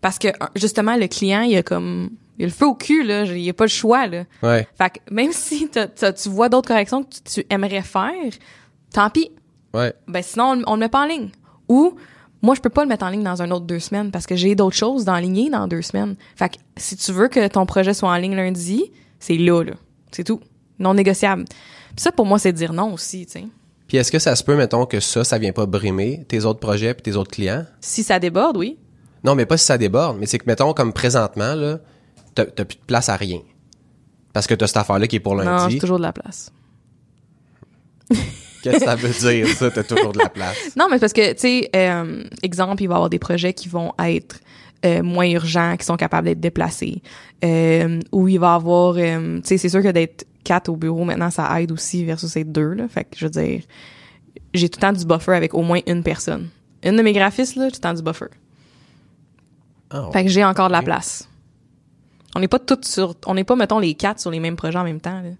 Parce 0.00 0.18
que, 0.18 0.28
justement, 0.56 0.96
le 0.96 1.08
client, 1.08 1.42
il 1.42 1.56
a 1.58 1.62
comme... 1.62 2.10
Il 2.38 2.44
a 2.44 2.46
le 2.46 2.52
feu 2.54 2.66
au 2.68 2.74
cul, 2.74 3.02
là. 3.02 3.24
Il 3.24 3.34
n'y 3.42 3.50
a 3.50 3.52
pas 3.52 3.64
le 3.64 3.68
choix, 3.68 4.06
là. 4.06 4.22
Ouais. 4.44 4.66
Fait 4.78 4.90
que 4.90 5.12
même 5.12 5.32
si 5.32 5.68
tu 5.68 6.28
vois 6.28 6.48
d'autres 6.48 6.68
corrections 6.68 7.02
que 7.02 7.08
tu, 7.10 7.42
tu 7.42 7.46
aimerais 7.50 7.82
faire, 7.82 8.12
tant 8.94 9.10
pis. 9.10 9.32
Ouais. 9.74 9.92
Ben 10.06 10.22
sinon, 10.22 10.62
on, 10.66 10.74
le 10.74 10.80
met 10.80 10.88
pas 10.88 11.02
en 11.02 11.06
ligne. 11.06 11.30
Ou, 11.68 11.94
moi, 12.42 12.54
je 12.54 12.60
peux 12.60 12.70
pas 12.70 12.82
le 12.82 12.88
mettre 12.88 13.04
en 13.04 13.08
ligne 13.08 13.22
dans 13.22 13.42
un 13.42 13.50
autre 13.50 13.66
deux 13.66 13.80
semaines 13.80 14.10
parce 14.10 14.26
que 14.26 14.36
j'ai 14.36 14.54
d'autres 14.54 14.76
choses 14.76 15.04
d'enligner 15.04 15.50
dans 15.50 15.66
deux 15.66 15.82
semaines. 15.82 16.16
Fait 16.36 16.48
que 16.50 16.56
si 16.76 16.96
tu 16.96 17.12
veux 17.12 17.28
que 17.28 17.46
ton 17.48 17.66
projet 17.66 17.94
soit 17.94 18.10
en 18.10 18.16
ligne 18.16 18.36
lundi, 18.36 18.84
c'est 19.18 19.36
là, 19.36 19.62
là. 19.62 19.72
C'est 20.12 20.24
tout. 20.24 20.40
Non 20.78 20.94
négociable. 20.94 21.44
Puis 21.46 22.02
ça, 22.02 22.12
pour 22.12 22.26
moi, 22.26 22.38
c'est 22.38 22.52
dire 22.52 22.72
non 22.72 22.92
aussi, 22.94 23.26
tu 23.26 23.32
sais. 23.32 23.44
Puis 23.88 23.96
est-ce 23.96 24.12
que 24.12 24.18
ça 24.18 24.36
se 24.36 24.44
peut, 24.44 24.54
mettons, 24.56 24.86
que 24.86 25.00
ça, 25.00 25.24
ça 25.24 25.38
vient 25.38 25.52
pas 25.52 25.66
brimer 25.66 26.24
tes 26.28 26.44
autres 26.44 26.60
projets 26.60 26.94
puis 26.94 27.02
tes 27.02 27.16
autres 27.16 27.30
clients? 27.30 27.64
Si 27.80 28.02
ça 28.02 28.18
déborde, 28.18 28.56
oui. 28.56 28.78
Non, 29.24 29.34
mais 29.34 29.46
pas 29.46 29.56
si 29.56 29.64
ça 29.64 29.78
déborde, 29.78 30.18
mais 30.20 30.26
c'est 30.26 30.38
que, 30.38 30.44
mettons, 30.46 30.72
comme 30.74 30.92
présentement, 30.92 31.54
là, 31.54 31.78
t'as 32.34 32.44
plus 32.44 32.76
de 32.76 32.84
place 32.86 33.08
à 33.08 33.16
rien. 33.16 33.40
Parce 34.32 34.46
que 34.46 34.54
t'as 34.54 34.66
cette 34.68 34.76
affaire-là 34.76 35.06
qui 35.08 35.16
est 35.16 35.20
pour 35.20 35.34
Non, 35.34 35.42
lundi. 35.42 35.74
j'ai 35.74 35.78
toujours 35.80 35.96
de 35.96 36.02
la 36.02 36.12
place. 36.12 36.52
Qu'est-ce 38.62 38.78
que 38.78 38.84
ça 38.84 38.96
veut 38.96 39.32
dire, 39.32 39.46
ça? 39.48 39.70
T'as 39.70 39.82
toujours 39.82 40.12
de 40.12 40.18
la 40.18 40.28
place. 40.28 40.76
Non, 40.76 40.88
mais 40.90 40.98
parce 40.98 41.12
que, 41.12 41.32
tu 41.32 41.38
sais, 41.38 41.70
euh, 41.74 42.24
exemple, 42.42 42.82
il 42.82 42.86
va 42.86 42.94
y 42.94 42.96
avoir 42.96 43.10
des 43.10 43.18
projets 43.18 43.52
qui 43.52 43.68
vont 43.68 43.92
être 43.98 44.40
euh, 44.84 45.02
moins 45.02 45.28
urgents, 45.28 45.76
qui 45.76 45.84
sont 45.84 45.96
capables 45.96 46.26
d'être 46.26 46.40
déplacés. 46.40 47.02
Euh, 47.44 48.00
ou 48.12 48.28
il 48.28 48.38
va 48.38 48.52
y 48.52 48.56
avoir, 48.56 48.94
tu 48.94 49.40
sais, 49.44 49.58
c'est 49.58 49.68
sûr 49.68 49.82
que 49.82 49.92
d'être 49.92 50.26
quatre 50.44 50.68
au 50.68 50.76
bureau 50.76 51.04
maintenant, 51.04 51.30
ça 51.30 51.60
aide 51.60 51.72
aussi 51.72 52.04
versus 52.04 52.36
être 52.36 52.50
deux, 52.50 52.74
là. 52.74 52.88
Fait 52.88 53.04
que, 53.04 53.16
je 53.16 53.26
veux 53.26 53.30
dire, 53.30 53.62
j'ai 54.54 54.68
tout 54.68 54.78
le 54.78 54.86
temps 54.86 54.92
du 54.92 55.04
buffer 55.04 55.34
avec 55.34 55.54
au 55.54 55.62
moins 55.62 55.80
une 55.86 56.02
personne. 56.02 56.48
Une 56.82 56.96
de 56.96 57.02
mes 57.02 57.12
graphistes, 57.12 57.56
là, 57.56 57.68
tout 57.68 57.76
le 57.76 57.80
temps 57.80 57.94
du 57.94 58.02
buffer. 58.02 58.26
Ah. 59.90 60.08
Fait 60.12 60.24
que 60.24 60.30
j'ai 60.30 60.44
encore 60.44 60.68
de 60.68 60.72
la 60.72 60.82
place. 60.82 61.28
On 62.34 62.40
n'est 62.40 62.48
pas 62.48 62.58
toutes 62.58 62.84
sur, 62.84 63.14
on 63.26 63.34
n'est 63.34 63.44
pas, 63.44 63.56
mettons, 63.56 63.78
les 63.78 63.94
quatre 63.94 64.20
sur 64.20 64.30
les 64.30 64.40
mêmes 64.40 64.56
projets 64.56 64.78
en 64.78 64.84
même 64.84 65.00
temps, 65.00 65.20
là. 65.20 65.30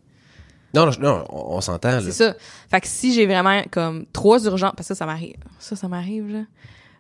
Non, 0.75 0.87
non, 0.87 0.93
non, 1.01 1.25
on, 1.31 1.61
s'entend. 1.61 2.01
C'est 2.03 2.13
ça. 2.13 2.35
Fait 2.71 2.81
que 2.81 2.87
si 2.87 3.15
j'ai 3.15 3.27
vraiment 3.27 3.63
comme 3.71 4.05
trois 4.13 4.45
urgences, 4.45 4.73
parce 4.77 4.89
que 4.89 4.95
ça, 4.95 4.97
ça 4.97 5.07
m'arrive. 5.07 5.37
Ça, 5.59 5.77
ça 5.77 5.89
m'arrive, 5.89 6.31
là. 6.31 6.41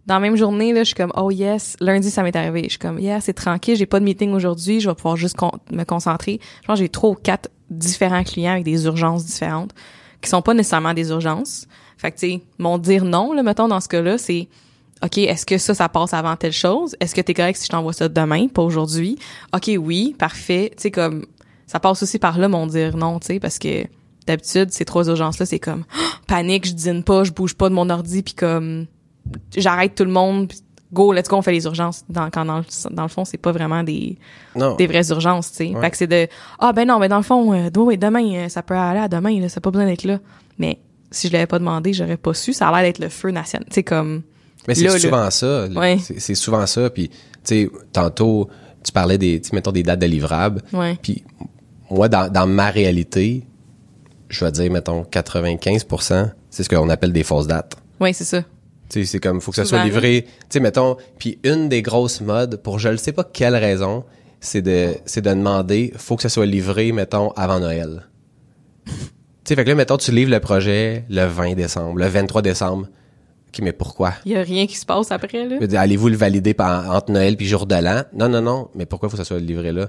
Dans 0.06 0.14
la 0.14 0.20
même 0.20 0.36
journée, 0.36 0.72
là, 0.72 0.80
je 0.80 0.86
suis 0.86 0.94
comme, 0.94 1.12
oh 1.16 1.30
yes, 1.30 1.76
lundi, 1.80 2.10
ça 2.10 2.22
m'est 2.22 2.34
arrivé. 2.34 2.62
Je 2.64 2.70
suis 2.70 2.78
comme, 2.78 2.98
yeah, 2.98 3.20
c'est 3.20 3.34
tranquille, 3.34 3.76
j'ai 3.76 3.84
pas 3.84 4.00
de 4.00 4.04
meeting 4.06 4.32
aujourd'hui, 4.32 4.80
je 4.80 4.88
vais 4.88 4.94
pouvoir 4.94 5.16
juste 5.16 5.36
me 5.70 5.84
concentrer. 5.84 6.40
Je 6.62 6.66
pense 6.66 6.78
que 6.78 6.84
j'ai 6.84 6.88
trois 6.88 7.10
ou 7.10 7.14
quatre 7.14 7.50
différents 7.68 8.24
clients 8.24 8.52
avec 8.52 8.64
des 8.64 8.86
urgences 8.86 9.26
différentes, 9.26 9.74
qui 10.22 10.30
sont 10.30 10.40
pas 10.40 10.54
nécessairement 10.54 10.94
des 10.94 11.10
urgences. 11.10 11.66
Fait 11.98 12.10
que, 12.10 12.18
tu 12.18 12.40
mon 12.58 12.78
dire 12.78 13.04
non, 13.04 13.34
là, 13.34 13.42
mettons, 13.42 13.68
dans 13.68 13.80
ce 13.80 13.88
cas-là, 13.88 14.16
c'est, 14.16 14.48
OK, 15.04 15.18
est-ce 15.18 15.44
que 15.44 15.58
ça, 15.58 15.74
ça 15.74 15.90
passe 15.90 16.14
avant 16.14 16.36
telle 16.36 16.52
chose? 16.52 16.96
Est-ce 17.00 17.14
que 17.14 17.20
t'es 17.20 17.34
correct 17.34 17.56
si 17.56 17.66
je 17.66 17.70
t'envoie 17.70 17.92
ça 17.92 18.08
demain, 18.08 18.48
pas 18.48 18.62
aujourd'hui? 18.62 19.18
OK, 19.54 19.70
oui, 19.78 20.14
parfait. 20.18 20.70
Tu 20.76 20.84
sais, 20.84 20.90
comme, 20.90 21.26
ça 21.68 21.78
passe 21.78 22.02
aussi 22.02 22.18
par 22.18 22.36
là, 22.38 22.48
mon 22.48 22.66
dire 22.66 22.96
non, 22.96 23.20
tu 23.20 23.28
sais, 23.28 23.38
parce 23.40 23.60
que 23.60 23.84
d'habitude, 24.26 24.72
ces 24.72 24.84
trois 24.84 25.06
urgences-là, 25.08 25.46
c'est 25.46 25.60
comme, 25.60 25.84
panique, 26.26 26.66
je 26.66 26.72
dîne 26.72 27.04
pas, 27.04 27.22
je 27.22 27.30
bouge 27.30 27.54
pas 27.54 27.68
de 27.68 27.74
mon 27.74 27.88
ordi, 27.90 28.22
puis 28.24 28.34
comme, 28.34 28.86
j'arrête 29.56 29.94
tout 29.94 30.04
le 30.04 30.10
monde, 30.10 30.48
puis 30.48 30.58
go, 30.92 31.12
let's 31.12 31.28
go, 31.28 31.36
on 31.36 31.42
fait 31.42 31.52
les 31.52 31.64
urgences. 31.66 32.04
Dans, 32.08 32.28
quand 32.30 32.44
dans, 32.44 32.58
le- 32.58 32.94
dans 32.94 33.02
le 33.04 33.08
fond, 33.08 33.24
c'est 33.24 33.38
pas 33.38 33.52
vraiment 33.52 33.82
des, 33.84 34.18
Non. 34.56 34.74
des 34.74 34.86
vraies 34.86 35.08
urgences, 35.10 35.50
tu 35.52 35.56
sais. 35.58 35.66
Ouais. 35.74 35.80
Fait 35.82 35.90
que 35.90 35.96
c'est 35.98 36.06
de, 36.06 36.26
ah 36.58 36.72
ben 36.72 36.88
non, 36.88 36.98
ben 36.98 37.08
dans 37.08 37.16
le 37.18 37.22
fond, 37.22 37.52
euh, 37.54 37.70
demain, 37.70 38.34
euh, 38.34 38.48
ça 38.48 38.62
peut 38.62 38.74
aller 38.74 39.00
à 39.00 39.08
demain, 39.08 39.38
là, 39.40 39.48
ça 39.48 39.58
a 39.58 39.60
pas 39.60 39.70
besoin 39.70 39.86
d'être 39.86 40.04
là. 40.04 40.18
Mais 40.58 40.78
si 41.10 41.28
je 41.28 41.32
l'avais 41.32 41.46
pas 41.46 41.58
demandé, 41.58 41.92
j'aurais 41.92 42.16
pas 42.16 42.34
su. 42.34 42.52
Ça 42.52 42.68
a 42.68 42.72
l'air 42.72 42.82
d'être 42.90 42.98
le 42.98 43.08
feu 43.08 43.30
national. 43.30 43.66
Tu 43.68 43.74
sais, 43.76 43.82
comme, 43.82 44.22
Mais 44.66 44.74
c'est 44.74 44.84
là. 44.84 44.98
souvent 44.98 45.30
ça. 45.30 45.66
Ouais. 45.68 45.98
C'est 45.98 46.34
souvent 46.34 46.66
ça. 46.66 46.90
Puis, 46.90 47.08
tu 47.08 47.16
sais, 47.44 47.70
tantôt, 47.92 48.48
tu 48.84 48.92
parlais 48.92 49.16
des, 49.18 49.40
mettons, 49.52 49.72
des 49.72 49.82
dates 49.82 50.00
de 50.00 50.06
livrables. 50.06 50.62
ouais. 50.74 50.98
Puis, 51.02 51.22
moi, 51.90 52.08
dans, 52.08 52.30
dans 52.30 52.46
ma 52.46 52.70
réalité, 52.70 53.44
je 54.28 54.44
vais 54.44 54.52
dire, 54.52 54.70
mettons, 54.70 55.02
95%, 55.02 56.30
c'est 56.50 56.62
ce 56.62 56.68
qu'on 56.68 56.88
appelle 56.88 57.12
des 57.12 57.22
fausses 57.24 57.46
dates. 57.46 57.76
Ouais, 58.00 58.12
c'est 58.12 58.24
ça. 58.24 58.42
Tu 58.88 59.00
sais, 59.00 59.04
c'est 59.04 59.20
comme, 59.20 59.40
faut 59.40 59.50
que 59.50 59.56
ça 59.56 59.64
soit 59.64 59.84
livré. 59.84 60.22
Tu 60.26 60.30
sais, 60.50 60.60
mettons, 60.60 60.96
puis 61.18 61.38
une 61.44 61.68
des 61.68 61.82
grosses 61.82 62.20
modes, 62.20 62.56
pour 62.56 62.78
je 62.78 62.88
ne 62.88 62.96
sais 62.96 63.12
pas 63.12 63.24
quelle 63.24 63.54
raison, 63.56 64.04
c'est 64.40 64.62
de, 64.62 64.94
c'est 65.04 65.20
de 65.20 65.30
demander, 65.30 65.92
faut 65.96 66.16
que 66.16 66.22
ça 66.22 66.28
soit 66.28 66.46
livré, 66.46 66.92
mettons, 66.92 67.30
avant 67.32 67.60
Noël. 67.60 68.06
tu 68.86 68.92
sais, 69.44 69.54
fait 69.56 69.64
que 69.64 69.68
là, 69.68 69.74
mettons, 69.74 69.96
tu 69.98 70.10
livres 70.12 70.30
le 70.30 70.40
projet 70.40 71.04
le 71.10 71.26
20 71.26 71.54
décembre, 71.54 71.98
le 71.98 72.06
23 72.06 72.40
décembre. 72.42 72.86
OK, 73.48 73.60
mais 73.62 73.72
pourquoi? 73.72 74.12
Il 74.26 74.32
y 74.32 74.36
a 74.36 74.42
rien 74.42 74.66
qui 74.66 74.76
se 74.76 74.84
passe 74.86 75.10
après, 75.10 75.46
là. 75.46 75.56
Je 75.56 75.60
veux 75.60 75.66
dire, 75.68 75.80
Allez-vous 75.80 76.08
le 76.08 76.16
valider 76.16 76.52
par- 76.54 76.90
entre 76.94 77.10
Noël 77.12 77.36
puis 77.36 77.46
jour 77.46 77.66
de 77.66 77.74
l'an? 77.74 78.02
Non, 78.14 78.28
non, 78.28 78.42
non. 78.42 78.68
Mais 78.74 78.84
pourquoi 78.86 79.08
faut 79.08 79.16
que 79.16 79.22
ça 79.22 79.26
soit 79.26 79.38
livré 79.38 79.72
là? 79.72 79.88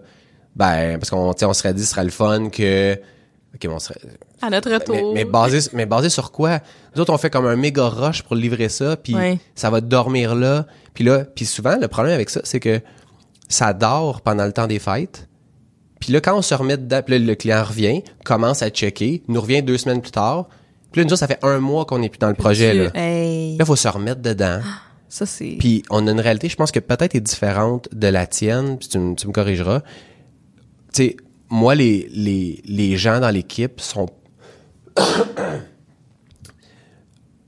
Ben, 0.56 0.98
parce 1.00 1.10
qu'on, 1.10 1.34
on 1.42 1.54
serait 1.54 1.74
dit, 1.74 1.84
ce 1.86 1.92
serait 1.92 2.04
le 2.04 2.10
fun 2.10 2.50
que, 2.50 2.94
OK, 2.94 3.60
mais 3.64 3.70
on 3.70 3.80
serait, 3.80 4.00
À 4.42 4.50
notre 4.50 4.72
retour. 4.72 4.96
mais, 4.96 5.24
mais 5.24 5.26
basé, 5.26 5.70
mais 5.74 5.86
basé 5.86 6.10
sur 6.10 6.32
quoi? 6.32 6.60
Nous 6.96 7.02
autres, 7.02 7.14
on 7.14 7.18
fait 7.18 7.30
comme 7.30 7.46
un 7.46 7.56
méga 7.56 7.88
rush 7.88 8.24
pour 8.24 8.36
livrer 8.36 8.70
ça, 8.70 8.96
puis 8.98 9.16
ça 9.56 9.70
va 9.70 9.82
dormir 9.82 10.36
là. 10.36 10.66
Puis 10.94 11.04
là, 11.04 11.20
puis 11.24 11.46
souvent, 11.46 11.78
le 11.80 11.88
problème 11.88 12.14
avec 12.14 12.30
ça, 12.30 12.42
c'est 12.44 12.60
que 12.60 12.82
ça 13.48 13.74
dort 13.74 14.22
pendant 14.22 14.46
le 14.46 14.52
temps 14.52 14.68
des 14.68 14.80
fêtes. 14.80 15.28
Puis 16.00 16.14
là, 16.14 16.22
quand 16.22 16.38
on 16.38 16.42
se 16.42 16.54
remet 16.54 16.78
dedans, 16.78 17.02
puis 17.06 17.18
là, 17.20 17.26
le 17.26 17.36
client 17.36 17.64
revient, 17.64 18.04
commence 18.24 18.62
à 18.62 18.70
checker, 18.70 19.24
nous 19.28 19.42
revient 19.42 19.62
deux 19.62 19.78
semaines 19.78 20.02
plus 20.02 20.12
tard. 20.12 20.48
Puis 20.92 21.02
là, 21.02 21.06
nous 21.06 21.12
autres, 21.14 21.20
ça 21.20 21.28
fait 21.28 21.40
un 21.44 21.60
mois 21.60 21.86
qu'on 21.86 22.00
n'est 22.00 22.10
plus 22.10 22.20
dans 22.20 22.30
le 22.30 22.34
projet. 22.36 22.74
Là, 22.74 22.90
Hey. 22.96 23.58
là 23.58 23.66
faut 23.66 23.76
se 23.76 23.88
remettre 23.88 24.22
dedans. 24.22 24.60
Ça, 25.10 25.26
c'est. 25.26 25.56
Puis 25.60 25.84
on 25.90 26.08
a 26.08 26.12
une 26.12 26.20
réalité, 26.20 26.50
je 26.50 26.56
pense 26.56 26.72
que 26.72 26.80
peut-être 26.80 27.16
est 27.16 27.20
différente 27.22 27.90
de 27.92 28.08
la 28.08 28.28
tienne, 28.28 28.78
puis 28.78 28.88
tu, 28.88 28.98
tu 29.16 29.28
me 29.28 29.32
corrigeras. 29.34 29.82
Tu 30.94 31.04
sais, 31.04 31.18
moi, 31.50 31.76
les, 31.76 32.08
les, 32.12 32.62
les 32.66 32.98
gens 32.98 33.20
dans 33.20 33.30
l'équipe 33.30 33.80
sont... 33.82 34.08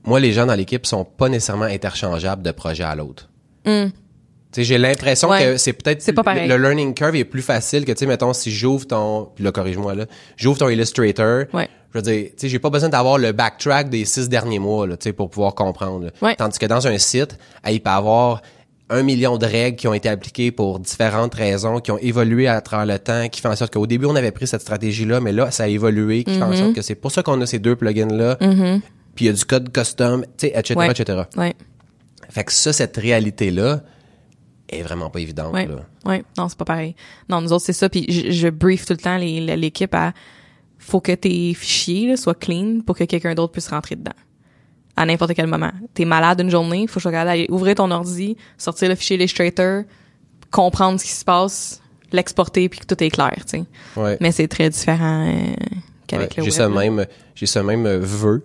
moi, 0.04 0.20
les 0.20 0.32
gens 0.32 0.46
dans 0.46 0.54
l'équipe 0.54 0.86
sont 0.86 1.04
pas 1.04 1.28
nécessairement 1.28 1.64
interchangeables 1.66 2.42
de 2.42 2.50
projet 2.50 2.84
à 2.84 2.94
l'autre. 2.94 3.28
Sais, 3.64 4.64
j'ai 4.64 4.76
l'impression 4.76 5.30
Ouais. 5.30 5.42
que 5.44 5.56
c'est 5.56 5.72
peut-être 5.72 6.02
C'est 6.02 6.12
pas 6.12 6.22
pareil. 6.24 6.46
le 6.46 6.58
learning 6.58 6.92
curve 6.92 7.16
est 7.16 7.24
plus 7.24 7.40
facile 7.40 7.86
que 7.86 7.92
tu 7.92 8.00
sais 8.00 8.06
mettons 8.06 8.34
si 8.34 8.50
j'ouvre 8.52 8.86
ton 8.86 9.30
puis 9.34 9.42
là 9.44 9.50
corrige-moi 9.50 9.94
là, 9.94 10.04
j'ouvre 10.36 10.58
ton 10.58 10.68
Illustrator, 10.68 11.44
Ouais. 11.54 11.70
je 11.90 11.98
veux 11.98 12.02
dire, 12.02 12.24
tu 12.26 12.32
sais 12.36 12.48
j'ai 12.50 12.58
pas 12.58 12.68
besoin 12.68 12.90
d'avoir 12.90 13.16
le 13.16 13.32
backtrack 13.32 13.88
des 13.88 14.04
six 14.04 14.28
derniers 14.28 14.58
mois 14.58 14.86
là, 14.86 14.98
tu 14.98 15.04
sais 15.04 15.12
pour 15.14 15.30
pouvoir 15.30 15.54
comprendre. 15.54 16.10
Ouais. 16.20 16.34
Tandis 16.36 16.58
que 16.58 16.66
dans 16.66 16.86
un 16.86 16.98
site, 16.98 17.38
il 17.66 17.80
peut 17.82 17.88
avoir 17.88 18.42
un 18.92 19.02
million 19.02 19.38
de 19.38 19.46
règles 19.46 19.76
qui 19.76 19.88
ont 19.88 19.94
été 19.94 20.08
appliquées 20.08 20.52
pour 20.52 20.78
différentes 20.78 21.34
raisons, 21.34 21.80
qui 21.80 21.90
ont 21.90 21.98
évolué 21.98 22.46
à 22.46 22.60
travers 22.60 22.86
le 22.86 22.98
temps, 22.98 23.28
qui 23.28 23.40
fait 23.40 23.48
en 23.48 23.56
sorte 23.56 23.72
qu'au 23.72 23.86
début 23.86 24.06
on 24.06 24.14
avait 24.14 24.30
pris 24.32 24.46
cette 24.46 24.60
stratégie-là, 24.60 25.20
mais 25.20 25.32
là 25.32 25.50
ça 25.50 25.64
a 25.64 25.68
évolué, 25.68 26.24
qui 26.24 26.34
fait 26.34 26.42
en 26.42 26.50
Mm-hmm. 26.52 26.58
sorte 26.58 26.74
que 26.74 26.82
c'est 26.82 26.94
pour 26.94 27.10
ça 27.10 27.22
qu'on 27.22 27.40
a 27.40 27.46
ces 27.46 27.58
deux 27.58 27.74
plugins-là, 27.76 28.36
puis 29.14 29.24
il 29.24 29.26
y 29.26 29.30
a 29.30 29.32
du 29.32 29.44
code 29.44 29.72
custom, 29.72 30.24
etc., 30.42 30.74
Ouais. 30.76 30.90
etc. 30.90 31.22
Ouais. 31.36 31.54
Fait 32.30 32.44
que 32.44 32.52
ça, 32.52 32.72
cette 32.72 32.96
réalité-là 32.96 33.82
est 34.68 34.82
vraiment 34.82 35.10
pas 35.10 35.20
évidente. 35.20 35.52
Là. 35.54 35.66
Ouais. 36.06 36.24
Non, 36.38 36.48
c'est 36.48 36.56
pas 36.58 36.64
pareil. 36.64 36.94
Non, 37.28 37.40
nous 37.42 37.52
autres, 37.52 37.64
c'est 37.64 37.74
ça. 37.74 37.88
Puis 37.90 38.06
je, 38.08 38.30
je 38.30 38.48
brief 38.48 38.86
tout 38.86 38.94
le 38.94 38.98
temps 38.98 39.18
l'équipe 39.18 39.94
à 39.94 40.12
faut 40.78 41.00
que 41.00 41.12
tes 41.12 41.52
fichiers 41.54 42.08
là, 42.08 42.16
soient 42.16 42.34
clean 42.34 42.78
pour 42.86 42.96
que 42.96 43.04
quelqu'un 43.04 43.34
d'autre 43.34 43.52
puisse 43.52 43.68
rentrer 43.68 43.96
dedans. 43.96 44.12
À 45.02 45.06
n'importe 45.06 45.34
quel 45.34 45.46
moment. 45.48 45.70
T'es 45.94 46.04
malade 46.04 46.40
une 46.40 46.50
journée, 46.50 46.86
faut 46.86 46.94
que 46.94 47.00
je 47.02 47.08
regarde 47.08 47.28
aller 47.28 47.46
ouvrir 47.50 47.74
ton 47.74 47.90
ordi, 47.90 48.36
sortir 48.56 48.88
le 48.88 48.94
fichier 48.94 49.16
Illustrator, 49.16 49.82
comprendre 50.50 51.00
ce 51.00 51.04
qui 51.04 51.10
se 51.12 51.24
passe, 51.24 51.80
l'exporter 52.12 52.68
puis 52.68 52.80
que 52.80 52.86
tout 52.86 53.02
est 53.02 53.10
clair, 53.10 53.34
tu 53.46 53.58
sais. 53.58 53.64
Ouais. 53.96 54.16
Mais 54.20 54.32
c'est 54.32 54.48
très 54.48 54.70
différent 54.70 55.26
euh, 55.28 55.54
qu'avec 56.06 56.30
Ouais, 56.30 56.36
le 56.38 56.42
j'ai 56.44 56.50
web. 56.50 56.70
ce 56.70 56.74
là. 56.74 56.90
même 56.90 57.06
j'ai 57.34 57.46
ce 57.46 57.58
même 57.58 57.86
euh, 57.86 57.98
vœu 58.00 58.42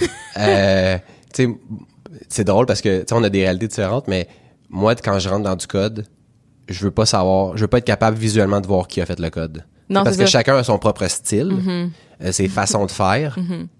euh, 0.38 0.98
tu 1.32 1.44
sais 1.44 1.48
tu 1.48 1.58
c'est 2.28 2.44
drôle 2.44 2.66
parce 2.66 2.80
que, 2.80 3.00
tu 3.00 3.06
sais, 3.08 3.14
on 3.14 3.22
a 3.22 3.28
des 3.30 3.42
réalités 3.42 3.68
différentes, 3.68 4.08
mais 4.08 4.28
moi, 4.68 4.94
quand 4.94 5.18
je 5.18 5.28
rentre 5.28 5.44
dans 5.44 5.56
du 5.56 5.66
code, 5.66 6.06
je 6.68 6.84
veux 6.84 6.90
pas 6.90 7.06
savoir, 7.06 7.56
je 7.56 7.62
veux 7.62 7.68
pas 7.68 7.78
être 7.78 7.84
capable 7.84 8.16
visuellement 8.16 8.60
de 8.60 8.66
voir 8.66 8.86
qui 8.88 9.00
a 9.00 9.06
fait 9.06 9.18
le 9.20 9.30
code. 9.30 9.64
Non, 9.90 10.04
parce 10.04 10.16
que 10.16 10.24
ça. 10.24 10.30
chacun 10.30 10.56
a 10.56 10.64
son 10.64 10.78
propre 10.78 11.06
style, 11.08 11.52
euh, 12.22 12.32
ses 12.32 12.48
façons 12.48 12.86
de 12.86 12.90
faire. 12.90 13.38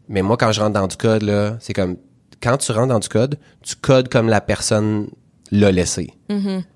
Mais 0.08 0.20
moi, 0.22 0.36
quand 0.36 0.52
je 0.52 0.60
rentre 0.60 0.74
dans 0.74 0.86
du 0.86 0.96
code, 0.96 1.22
là, 1.22 1.56
c'est 1.60 1.72
comme, 1.72 1.96
quand 2.42 2.56
tu 2.58 2.72
rentres 2.72 2.88
dans 2.88 2.98
du 2.98 3.08
code, 3.08 3.38
tu 3.62 3.76
codes 3.76 4.08
comme 4.08 4.28
la 4.28 4.40
personne 4.40 5.08
l'a 5.50 5.70
laissé. 5.70 6.10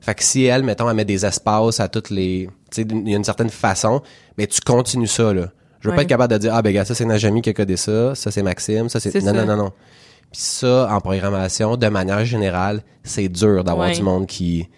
Fait 0.01 0.15
que 0.15 0.23
si 0.23 0.45
elle, 0.45 0.63
mettons, 0.63 0.89
elle 0.89 0.97
met 0.97 1.05
des 1.07 1.25
espaces 1.25 1.81
à 1.81 1.89
toutes 1.89 2.11
les, 2.11 2.49
tu 2.71 2.83
sais, 2.83 2.89
il 2.91 3.09
y 3.09 3.15
a 3.15 3.17
une 3.17 3.25
certaine 3.25 3.49
façon, 3.51 4.03
mais 4.37 4.47
tu 4.47 4.61
continues 4.61 5.07
ça, 5.07 5.33
là. 5.33 5.49
Je 5.81 5.89
veux 5.89 5.93
Ouais. 5.93 5.97
pas 5.97 6.03
être 6.03 6.09
capable 6.09 6.33
de 6.33 6.39
dire, 6.39 6.55
ah, 6.55 6.63
ben, 6.63 6.73
gars, 6.75 6.85
ça, 6.85 6.95
c'est 6.95 7.05
Najami 7.05 7.43
qui 7.43 7.51
a 7.51 7.53
codé 7.55 7.77
ça, 7.77 8.15
ça, 8.15 8.31
c'est 8.31 8.43
Maxime, 8.43 8.89
ça, 8.89 9.01
c'est, 9.01 9.15
non, 9.23 9.33
non, 9.33 9.47
non, 9.47 9.57
non. 9.57 9.71
Puis 10.33 10.41
ça, 10.43 10.89
en 10.91 11.01
programmation, 11.01 11.77
de 11.77 11.87
manière 11.89 12.25
générale, 12.25 12.83
c'est 13.05 13.29
dur 13.29 13.63
d'avoir 13.65 13.89
Ouais. 13.89 13.95
du 13.95 14.03
monde 14.03 14.27
qui, 14.27 14.69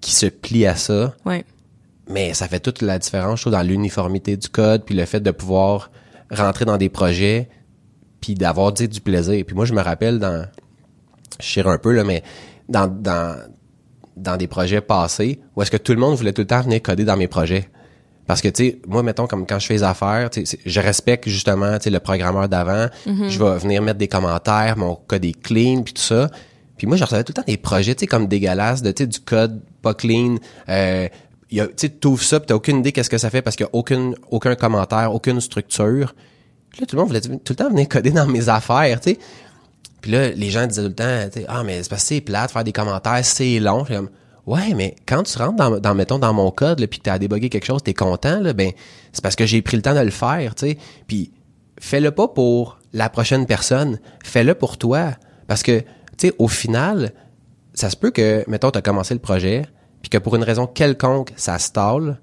qui 0.00 0.12
se 0.12 0.26
plie 0.26 0.66
à 0.66 0.76
ça. 0.76 1.14
Ouais. 1.24 1.44
Mais 2.08 2.34
ça 2.34 2.46
fait 2.48 2.60
toute 2.60 2.82
la 2.82 2.98
différence, 2.98 3.38
je 3.40 3.44
trouve, 3.44 3.52
dans 3.54 3.62
l'uniformité 3.62 4.36
du 4.36 4.48
code, 4.48 4.84
puis 4.84 4.94
le 4.94 5.04
fait 5.04 5.20
de 5.20 5.30
pouvoir 5.30 5.90
rentrer 6.30 6.64
dans 6.64 6.76
des 6.76 6.88
projets, 6.90 7.48
puis 8.20 8.34
d'avoir 8.34 8.72
sais, 8.76 8.88
du 8.88 9.00
plaisir. 9.00 9.44
Puis 9.46 9.54
moi, 9.56 9.64
je 9.64 9.72
me 9.74 9.80
rappelle 9.82 10.18
dans, 10.18 10.46
je 11.40 11.44
chire 11.46 11.68
un 11.68 11.78
peu 11.78 11.92
là, 11.92 12.04
mais 12.04 12.22
dans 12.68 12.86
dans 12.86 13.36
dans 14.16 14.36
des 14.36 14.48
projets 14.48 14.80
passés, 14.80 15.38
où 15.54 15.62
est-ce 15.62 15.70
que 15.70 15.76
tout 15.76 15.92
le 15.92 16.00
monde 16.00 16.16
voulait 16.16 16.32
tout 16.32 16.42
le 16.42 16.46
temps 16.48 16.60
venir 16.60 16.82
coder 16.82 17.04
dans 17.04 17.16
mes 17.16 17.28
projets. 17.28 17.68
Parce 18.26 18.42
que, 18.42 18.48
tu 18.48 18.64
sais, 18.64 18.78
moi, 18.88 19.02
mettons, 19.04 19.26
comme 19.28 19.46
quand 19.46 19.58
je 19.60 19.66
fais 19.68 19.74
les 19.74 19.82
affaires, 19.84 20.28
tu 20.28 20.40
sais, 20.44 20.56
c'est- 20.56 20.68
je 20.68 20.80
respecte 20.80 21.28
justement, 21.28 21.78
tu 21.78 21.84
sais, 21.84 21.90
le 21.90 22.00
programmeur 22.00 22.48
d'avant. 22.48 22.88
Je 23.30 23.38
vais 23.42 23.58
venir 23.58 23.80
mettre 23.80 23.98
des 23.98 24.08
commentaires, 24.08 24.76
mon 24.76 24.96
code 24.96 25.24
est 25.24 25.40
clean, 25.40 25.82
puis 25.82 25.94
tout 25.94 26.02
ça. 26.02 26.28
Puis 26.76 26.86
moi, 26.86 26.96
je 26.96 27.04
recevais 27.04 27.22
tout 27.24 27.30
le 27.30 27.34
temps 27.42 27.46
des 27.46 27.56
projets, 27.56 27.94
tu 27.94 28.00
sais, 28.00 28.06
comme 28.08 28.26
dégueulasses, 28.26 28.82
de, 28.82 28.90
tu 28.90 29.04
sais, 29.04 29.06
du 29.06 29.20
code 29.20 29.62
pas 29.82 29.94
clean. 29.94 30.36
Euh, 30.68 31.08
tu 31.48 31.60
sais, 31.76 31.88
t'ouvres 31.88 32.22
ça, 32.22 32.40
puis 32.40 32.48
t'as 32.48 32.54
aucune 32.56 32.80
idée 32.80 32.90
qu'est-ce 32.92 33.08
que 33.08 33.18
ça 33.18 33.30
fait 33.30 33.40
parce 33.40 33.54
qu'il 33.56 33.64
y 33.64 33.68
a 33.68 33.70
aucune, 33.72 34.14
aucun 34.30 34.56
commentaire, 34.56 35.14
aucune 35.14 35.40
structure. 35.40 36.14
Là, 36.78 36.86
tout 36.86 36.96
le 36.96 37.02
monde 37.02 37.08
voulait 37.08 37.20
tout 37.20 37.52
le 37.52 37.54
temps 37.54 37.70
venir 37.70 37.88
coder 37.88 38.10
dans 38.10 38.26
mes 38.26 38.48
affaires, 38.48 39.00
tu 39.00 39.10
sais. 39.10 39.18
Puis 40.00 40.12
là, 40.12 40.30
les 40.30 40.50
gens 40.50 40.66
disaient 40.66 40.82
tout 40.82 40.88
le 40.88 40.94
temps, 40.94 41.28
tu 41.32 41.40
ah, 41.48 41.64
mais 41.64 41.82
c'est 41.82 41.88
parce 41.88 42.02
que 42.02 42.08
c'est 42.08 42.20
plate, 42.20 42.50
faire 42.50 42.64
des 42.64 42.72
commentaires, 42.72 43.24
c'est 43.24 43.58
long. 43.58 43.84
Ouais, 44.46 44.72
mais 44.74 44.96
quand 45.06 45.24
tu 45.24 45.36
rentres 45.36 45.80
dans, 45.80 45.94
mettons, 45.94 46.18
dans 46.18 46.32
mon 46.32 46.50
code, 46.50 46.80
là, 46.80 46.86
puis 46.86 47.00
que 47.00 47.04
t'as 47.04 47.18
débogué 47.18 47.48
quelque 47.48 47.66
chose, 47.66 47.82
t'es 47.82 47.94
content, 47.94 48.40
là, 48.40 48.52
ben, 48.52 48.70
c'est 49.12 49.22
parce 49.22 49.36
que 49.36 49.44
j'ai 49.44 49.60
pris 49.60 49.76
le 49.76 49.82
temps 49.82 49.94
de 49.94 50.00
le 50.00 50.10
faire, 50.10 50.54
tu 50.54 50.68
sais. 50.68 50.78
Puis, 51.06 51.32
fais-le 51.80 52.12
pas 52.12 52.28
pour 52.28 52.78
la 52.92 53.10
prochaine 53.10 53.44
personne, 53.46 53.98
fais-le 54.24 54.54
pour 54.54 54.78
toi. 54.78 55.12
Parce 55.48 55.62
que, 55.62 55.80
tu 55.80 56.28
sais, 56.28 56.34
au 56.38 56.48
final, 56.48 57.12
ça 57.74 57.90
se 57.90 57.96
peut 57.96 58.10
que, 58.10 58.44
mettons, 58.48 58.70
t'as 58.70 58.80
commencé 58.80 59.12
le 59.12 59.20
projet, 59.20 59.66
puis 60.00 60.08
que 60.08 60.18
pour 60.18 60.36
une 60.36 60.44
raison 60.44 60.66
quelconque, 60.66 61.32
ça 61.36 61.58
stall, 61.58 62.18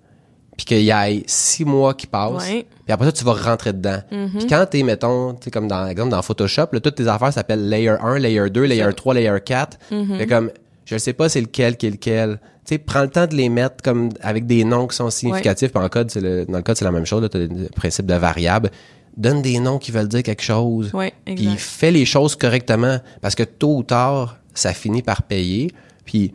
puis 0.57 0.65
qu'il 0.65 0.81
y 0.81 0.89
ait 0.89 1.23
six 1.27 1.65
mois 1.65 1.93
qui 1.93 2.07
passent, 2.07 2.47
puis 2.85 2.93
après 2.93 3.05
ça, 3.07 3.11
tu 3.11 3.23
vas 3.25 3.33
rentrer 3.33 3.73
dedans. 3.73 3.99
Puis 4.39 4.47
quand 4.47 4.65
t'es, 4.69 4.83
mettons, 4.83 5.33
tu 5.33 5.45
sais, 5.45 5.51
comme 5.51 5.67
dans, 5.67 5.87
exemple, 5.87 6.11
dans 6.11 6.21
Photoshop, 6.21 6.67
là, 6.71 6.79
toutes 6.79 6.95
tes 6.95 7.07
affaires 7.07 7.33
s'appellent 7.33 7.67
Layer 7.67 7.95
1, 8.01 8.19
Layer 8.19 8.49
2, 8.49 8.63
Layer 8.63 8.93
3, 8.95 9.13
Layer 9.15 9.37
4. 9.43 9.77
Fait 10.17 10.27
comme, 10.27 10.51
je 10.85 10.97
sais 10.97 11.13
pas 11.13 11.29
c'est 11.29 11.41
lequel 11.41 11.77
qui 11.77 11.87
est 11.87 11.91
lequel. 11.91 12.39
Tu 12.65 12.73
sais, 12.73 12.77
prends 12.79 13.01
le 13.01 13.09
temps 13.09 13.27
de 13.27 13.35
les 13.35 13.49
mettre 13.49 13.83
comme 13.83 14.09
avec 14.21 14.47
des 14.47 14.63
noms 14.63 14.87
qui 14.87 14.95
sont 14.95 15.09
significatifs. 15.09 15.71
Puis 15.71 15.83
en 15.83 15.89
code, 15.89 16.09
c'est 16.09 16.21
le, 16.21 16.45
dans 16.45 16.57
le 16.57 16.63
code, 16.63 16.77
c'est 16.77 16.85
la 16.85 16.91
même 16.91 17.05
chose. 17.05 17.27
Tu 17.29 17.37
as 17.37 17.41
le 17.41 17.69
principe 17.75 18.05
de 18.05 18.15
variable. 18.15 18.71
Donne 19.17 19.41
des 19.41 19.59
noms 19.59 19.77
qui 19.77 19.91
veulent 19.91 20.07
dire 20.07 20.23
quelque 20.23 20.41
chose. 20.43 20.91
Ouais, 20.93 21.13
Puis 21.25 21.47
fais 21.57 21.91
les 21.91 22.05
choses 22.05 22.35
correctement. 22.35 22.97
Parce 23.21 23.35
que 23.35 23.43
tôt 23.43 23.77
ou 23.77 23.83
tard, 23.83 24.37
ça 24.53 24.73
finit 24.73 25.01
par 25.01 25.23
payer. 25.23 25.71
Puis 26.05 26.33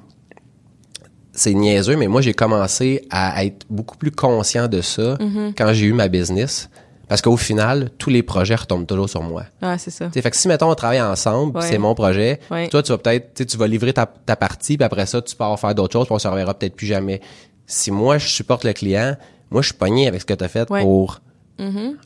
c'est 1.33 1.55
niaiseux, 1.55 1.97
mais 1.97 2.07
moi, 2.09 2.20
j'ai 2.20 2.35
commencé 2.35 3.07
à 3.11 3.45
être 3.45 3.66
beaucoup 3.70 3.97
plus 3.97 4.11
conscient 4.11 4.68
de 4.68 4.81
ça 4.81 5.14
Mm-hmm. 5.14 5.55
quand 5.57 5.72
j'ai 5.72 5.87
eu 5.87 5.93
ma 5.93 6.09
business. 6.09 6.68
Parce 7.09 7.22
qu'au 7.22 7.37
final, 7.37 7.91
tous 7.99 8.09
les 8.11 8.22
projets 8.22 8.55
retombent 8.55 8.87
toujours 8.87 9.09
sur 9.11 9.22
moi. 9.22 9.43
Ouais, 9.62 9.78
c'est 9.78 9.91
ça. 9.91 10.07
T'sais, 10.09 10.22
fait 10.22 10.31
que 10.31 10.37
si, 10.37 10.47
mettons, 10.47 10.70
on 10.70 10.74
travaille 10.76 11.01
ensemble, 11.03 11.57
Ouais. 11.59 11.66
c'est 11.66 11.78
mon 11.78 11.93
projet, 11.95 12.39
Ouais. 12.53 12.68
toi, 12.68 12.85
tu 12.85 12.93
vas 12.93 12.99
peut-être, 12.99 13.35
tu 13.35 13.43
sais, 13.43 13.47
tu 13.47 13.57
vas 13.57 13.66
livrer 13.66 13.93
ta, 13.93 14.07
ta 14.07 14.37
partie, 14.37 14.76
puis 14.76 14.85
après 14.85 15.07
ça, 15.07 15.20
tu 15.20 15.35
pars 15.35 15.59
faire 15.59 15.74
d'autres 15.74 15.93
choses, 15.95 16.07
puis 16.07 16.14
on 16.14 16.20
se 16.20 16.28
reverra 16.28 16.55
peut-être 16.55 16.76
plus 16.76 16.87
jamais. 16.87 17.20
Si 17.66 17.91
moi, 17.91 18.18
je 18.18 18.28
supporte 18.28 18.62
le 18.64 18.72
client, 18.72 19.16
moi, 19.51 19.61
je 19.62 19.66
suis 19.68 19.76
pogné 19.76 20.07
avec 20.07 20.20
ce 20.20 20.26
que 20.26 20.35
tu 20.35 20.45
as 20.45 20.49
fait 20.49 20.70
Ouais. 20.70 20.83
Mm-hmm. 20.83 20.85
pour, 20.85 21.20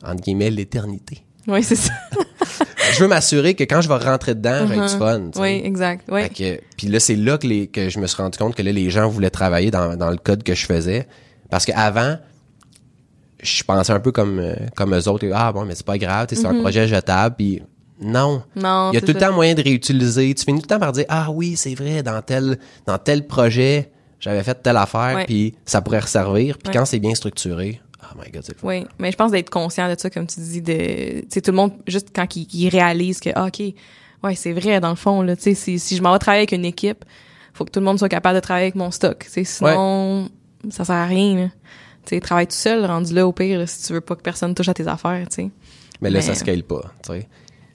entre 0.03 0.21
guillemets, 0.21 0.49
l'éternité. 0.49 1.23
Oui, 1.47 1.63
c'est 1.63 1.75
ça. 1.75 1.93
je 2.93 2.99
veux 2.99 3.07
m'assurer 3.07 3.53
que 3.53 3.63
quand 3.63 3.81
je 3.81 3.87
vais 3.87 3.97
rentrer 3.97 4.35
dedans, 4.35 4.67
j'ai 4.67 4.75
du 4.75 4.87
fun. 4.99 5.29
t'sais. 5.31 5.39
Mm-hmm. 5.39 5.41
Oui, 5.41 5.61
exact. 5.63 6.07
Oui. 6.11 6.21
Puis 6.77 6.87
là, 6.87 6.99
c'est 6.99 7.15
là 7.15 7.37
que, 7.37 7.47
les, 7.47 7.67
que 7.67 7.89
je 7.89 7.99
me 7.99 8.07
suis 8.07 8.21
rendu 8.21 8.37
compte 8.37 8.55
que 8.55 8.61
là, 8.63 8.71
les 8.71 8.89
gens 8.89 9.07
voulaient 9.09 9.29
travailler 9.29 9.71
dans, 9.71 9.95
dans 9.95 10.09
le 10.09 10.17
code 10.17 10.43
que 10.43 10.55
je 10.55 10.65
faisais. 10.65 11.07
Parce 11.49 11.65
qu'avant, 11.65 12.17
je 13.41 13.63
pensais 13.63 13.93
un 13.93 13.99
peu 13.99 14.11
comme, 14.11 14.39
euh, 14.39 14.55
comme 14.75 14.95
eux 14.95 15.07
autres. 15.07 15.27
Ah 15.33 15.51
bon, 15.51 15.65
mais 15.65 15.75
c'est 15.75 15.85
pas 15.85 15.97
grave, 15.97 16.27
c'est 16.31 16.45
un 16.45 16.59
projet 16.61 16.87
jetable. 16.87 17.35
Puis 17.37 17.61
non. 18.01 18.41
Mm-hmm. 18.57 18.61
Non, 18.61 18.91
Il 18.91 18.95
y 18.95 18.97
a 18.97 19.01
tout 19.01 19.13
le 19.13 19.19
temps 19.19 19.33
moyen 19.33 19.53
de 19.53 19.61
réutiliser. 19.61 20.33
Tu 20.33 20.43
finis 20.45 20.59
tout 20.61 20.67
le 20.69 20.73
temps 20.75 20.79
par 20.79 20.91
dire 20.93 21.05
Ah 21.09 21.29
oui, 21.31 21.55
c'est 21.55 21.75
vrai, 21.75 22.01
dans 22.03 22.21
tel, 22.21 22.57
dans 22.87 22.97
tel 22.97 23.27
projet, 23.27 23.91
j'avais 24.19 24.43
fait 24.43 24.55
telle 24.63 24.77
affaire, 24.77 25.25
puis 25.27 25.55
ça 25.65 25.81
pourrait 25.81 25.99
resservir. 25.99 26.57
Puis 26.57 26.69
Ouais. 26.69 26.73
quand 26.79 26.85
c'est 26.85 26.99
bien 26.99 27.13
structuré, 27.13 27.79
oh 28.13 28.17
my 28.23 28.31
god, 28.31 28.43
c'est 28.43 28.53
le 28.53 28.59
fun. 28.59 28.67
Oui, 28.67 28.85
mais 28.99 29.11
je 29.11 29.17
pense 29.17 29.31
d'être 29.31 29.49
conscient 29.49 29.89
de 29.89 29.99
ça, 29.99 30.09
comme 30.09 30.27
tu 30.27 30.39
dis, 30.39 30.61
de, 30.61 30.73
tu 31.21 31.25
sais, 31.29 31.41
tout 31.41 31.51
le 31.51 31.57
monde, 31.57 31.73
juste 31.87 32.09
quand 32.15 32.35
il, 32.35 32.47
il 32.53 32.69
réalise 32.69 33.19
que, 33.19 33.29
ah, 33.35 33.45
OK, 33.47 33.61
ouais, 34.23 34.35
c'est 34.35 34.53
vrai, 34.53 34.79
dans 34.79 34.89
le 34.89 34.95
fond, 34.95 35.21
là, 35.21 35.35
tu 35.35 35.43
sais, 35.43 35.53
si, 35.55 35.79
si 35.79 35.95
je 35.95 36.01
m'en 36.01 36.13
vais 36.13 36.19
travailler 36.19 36.41
avec 36.41 36.51
une 36.51 36.65
équipe, 36.65 37.05
faut 37.53 37.65
que 37.65 37.71
tout 37.71 37.79
le 37.79 37.85
monde 37.85 37.99
soit 37.99 38.09
capable 38.09 38.35
de 38.35 38.41
travailler 38.41 38.65
avec 38.65 38.75
mon 38.75 38.91
stock, 38.91 39.19
tu 39.25 39.31
sais, 39.31 39.43
sinon, 39.43 40.29
ça 40.69 40.83
sert 40.85 40.95
à 40.95 41.05
rien, 41.05 41.35
là. 41.35 41.47
Tu 42.05 42.15
sais, 42.15 42.19
travaille 42.19 42.47
tout 42.47 42.53
seul, 42.53 42.85
rendu 42.85 43.13
là, 43.13 43.25
au 43.25 43.31
pire, 43.31 43.57
là, 43.59 43.65
si 43.67 43.87
tu 43.87 43.93
veux 43.93 44.01
pas 44.01 44.15
que 44.15 44.21
personne 44.21 44.53
touche 44.53 44.69
à 44.69 44.73
tes 44.73 44.87
affaires, 44.87 45.27
tu 45.29 45.35
sais. 45.35 45.49
Mais 46.01 46.09
là, 46.09 46.19
Mais- 46.19 46.21
ça 46.21 46.35
scale 46.35 46.63
pas. 46.63 46.93
tu 47.03 47.13
sais. 47.13 47.27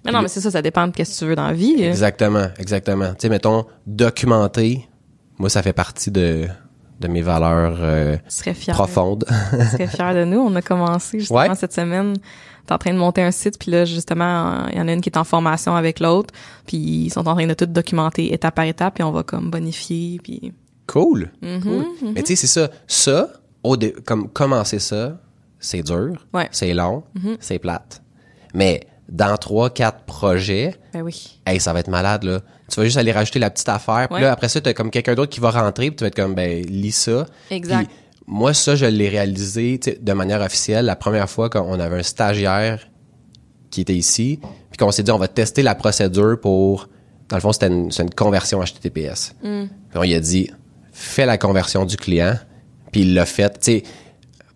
Mais 0.05 0.13
non, 0.13 0.23
mais 0.23 0.29
c'est 0.29 0.41
ça, 0.41 0.51
ça 0.51 0.63
dépend 0.63 0.87
de 0.87 0.93
qu'est-ce 0.93 1.15
que 1.15 1.19
tu 1.25 1.29
veux 1.29 1.37
dans 1.37 1.47
la 1.47 1.53
vie. 1.53 1.83
Exactement, 1.83 2.47
exactement. 2.59 3.11
Tu 3.11 3.17
sais, 3.21 3.29
mettons, 3.29 3.67
documenter, 3.87 4.89
moi, 5.39 5.51
ça 5.51 5.63
fait 5.63 5.73
partie 5.75 6.11
de, 6.11 6.47
de 7.01 7.09
mes 7.09 7.23
valeurs 7.23 7.77
euh, 7.81 8.17
profondes. 8.69 9.25
Tu 9.51 9.67
serais 9.67 9.87
fier 9.89 10.15
de 10.15 10.25
nous. 10.25 10.39
On 10.39 10.55
a 10.57 10.63
commencé, 10.63 11.19
justement, 11.21 11.41
Ouais. 11.41 11.55
cette 11.55 11.73
semaine. 11.73 12.17
T'es 12.67 12.75
en 12.75 12.79
train 12.79 12.93
de 12.93 12.99
monter 12.99 13.23
un 13.23 13.31
site, 13.31 13.59
puis 13.59 13.71
là, 13.73 13.85
justement, 13.85 14.67
il 14.71 14.79
y 14.79 14.81
en 14.81 14.87
a 14.87 14.93
une 14.93 15.01
qui 15.01 15.09
est 15.09 15.17
en 15.19 15.25
formation 15.25 15.75
avec 15.75 15.99
l'autre, 15.99 16.33
puis 16.67 16.77
ils 16.77 17.11
sont 17.11 17.27
en 17.27 17.35
train 17.35 17.47
de 17.47 17.55
tout 17.55 17.67
documenter 17.67 18.33
étape 18.33 18.55
par 18.55 18.65
étape, 18.67 18.95
puis 18.95 19.03
on 19.03 19.11
va 19.11 19.23
comme 19.23 19.51
bonifier, 19.51 20.21
puis... 20.23 20.53
cool. 20.87 21.31
Mm-hmm, 21.43 21.63
cool. 21.63 21.85
Mais 22.15 22.23
tu 22.23 22.37
sais, 22.37 22.47
c'est 22.47 22.47
ça. 22.61 22.69
Ça, 22.87 23.31
au 23.65 23.77
dé- 23.77 23.95
comme 24.05 24.29
commencer 24.29 24.79
ça, 24.79 25.19
c'est 25.59 25.83
dur, 25.83 26.27
Ouais. 26.33 26.49
C'est 26.53 26.73
long, 26.75 27.03
c'est 27.41 27.59
plate. 27.59 28.03
Mais 28.55 28.87
dans 29.09 29.37
trois, 29.37 29.71
quatre 29.71 30.05
projets, 30.05 30.75
Ben 30.93 31.03
oui. 31.03 31.41
hey, 31.47 31.59
ça 31.59 31.73
va 31.73 31.81
être 31.81 31.89
malade, 31.91 32.23
là. 32.25 32.41
Tu 32.71 32.77
vas 32.81 32.85
juste 32.85 32.97
aller 32.97 33.13
rajouter 33.13 33.39
la 33.39 33.51
petite 33.51 33.69
affaire. 33.69 34.07
Puis 34.09 34.17
Ouais. 34.17 34.21
là, 34.23 34.33
après 34.33 34.49
ça, 34.49 34.61
t'as 34.61 34.73
comme 34.73 34.91
quelqu'un 34.91 35.15
d'autre 35.15 35.31
qui 35.33 35.41
va 35.41 35.51
rentrer, 35.51 35.89
puis 35.89 35.97
tu 35.97 36.05
vas 36.05 36.09
être 36.09 36.15
comme, 36.17 36.35
ben, 36.35 36.65
lis 36.67 36.93
ça. 36.93 37.27
Exact. 37.51 37.87
Puis 37.87 37.97
moi, 38.27 38.55
ça, 38.55 38.77
je 38.77 38.87
l'ai 38.87 39.09
réalisé 39.09 39.79
de 40.01 40.13
manière 40.13 40.41
officielle 40.41 40.85
la 40.87 40.97
première 40.97 41.29
fois 41.29 41.51
qu'on 41.51 41.79
avait 41.81 41.99
un 41.99 42.03
stagiaire 42.03 42.89
qui 43.71 43.81
était 43.83 43.95
ici, 43.95 44.39
puis 44.71 44.79
qu'on 44.79 44.91
s'est 44.91 45.03
dit, 45.03 45.11
on 45.11 45.19
va 45.19 45.29
tester 45.29 45.63
la 45.63 45.75
procédure 45.75 46.39
pour... 46.41 46.89
Dans 47.29 47.37
le 47.37 47.41
fond, 47.41 47.53
c'était 47.53 47.69
une, 47.69 47.93
c'est 47.93 48.03
une 48.03 48.11
conversion 48.11 48.61
HTTPS. 48.61 49.35
Mm. 49.43 49.65
Puis 49.91 49.99
on 49.99 50.03
lui 50.03 50.15
a 50.15 50.21
dit, 50.21 50.51
fais 50.93 51.27
la 51.27 51.39
conversion 51.39 51.85
du 51.85 51.97
client, 51.97 52.35
puis 52.91 53.03
il 53.03 53.15
l'a 53.15 53.27
fait, 53.27 53.51
tu 53.51 53.59
sais, 53.61 53.83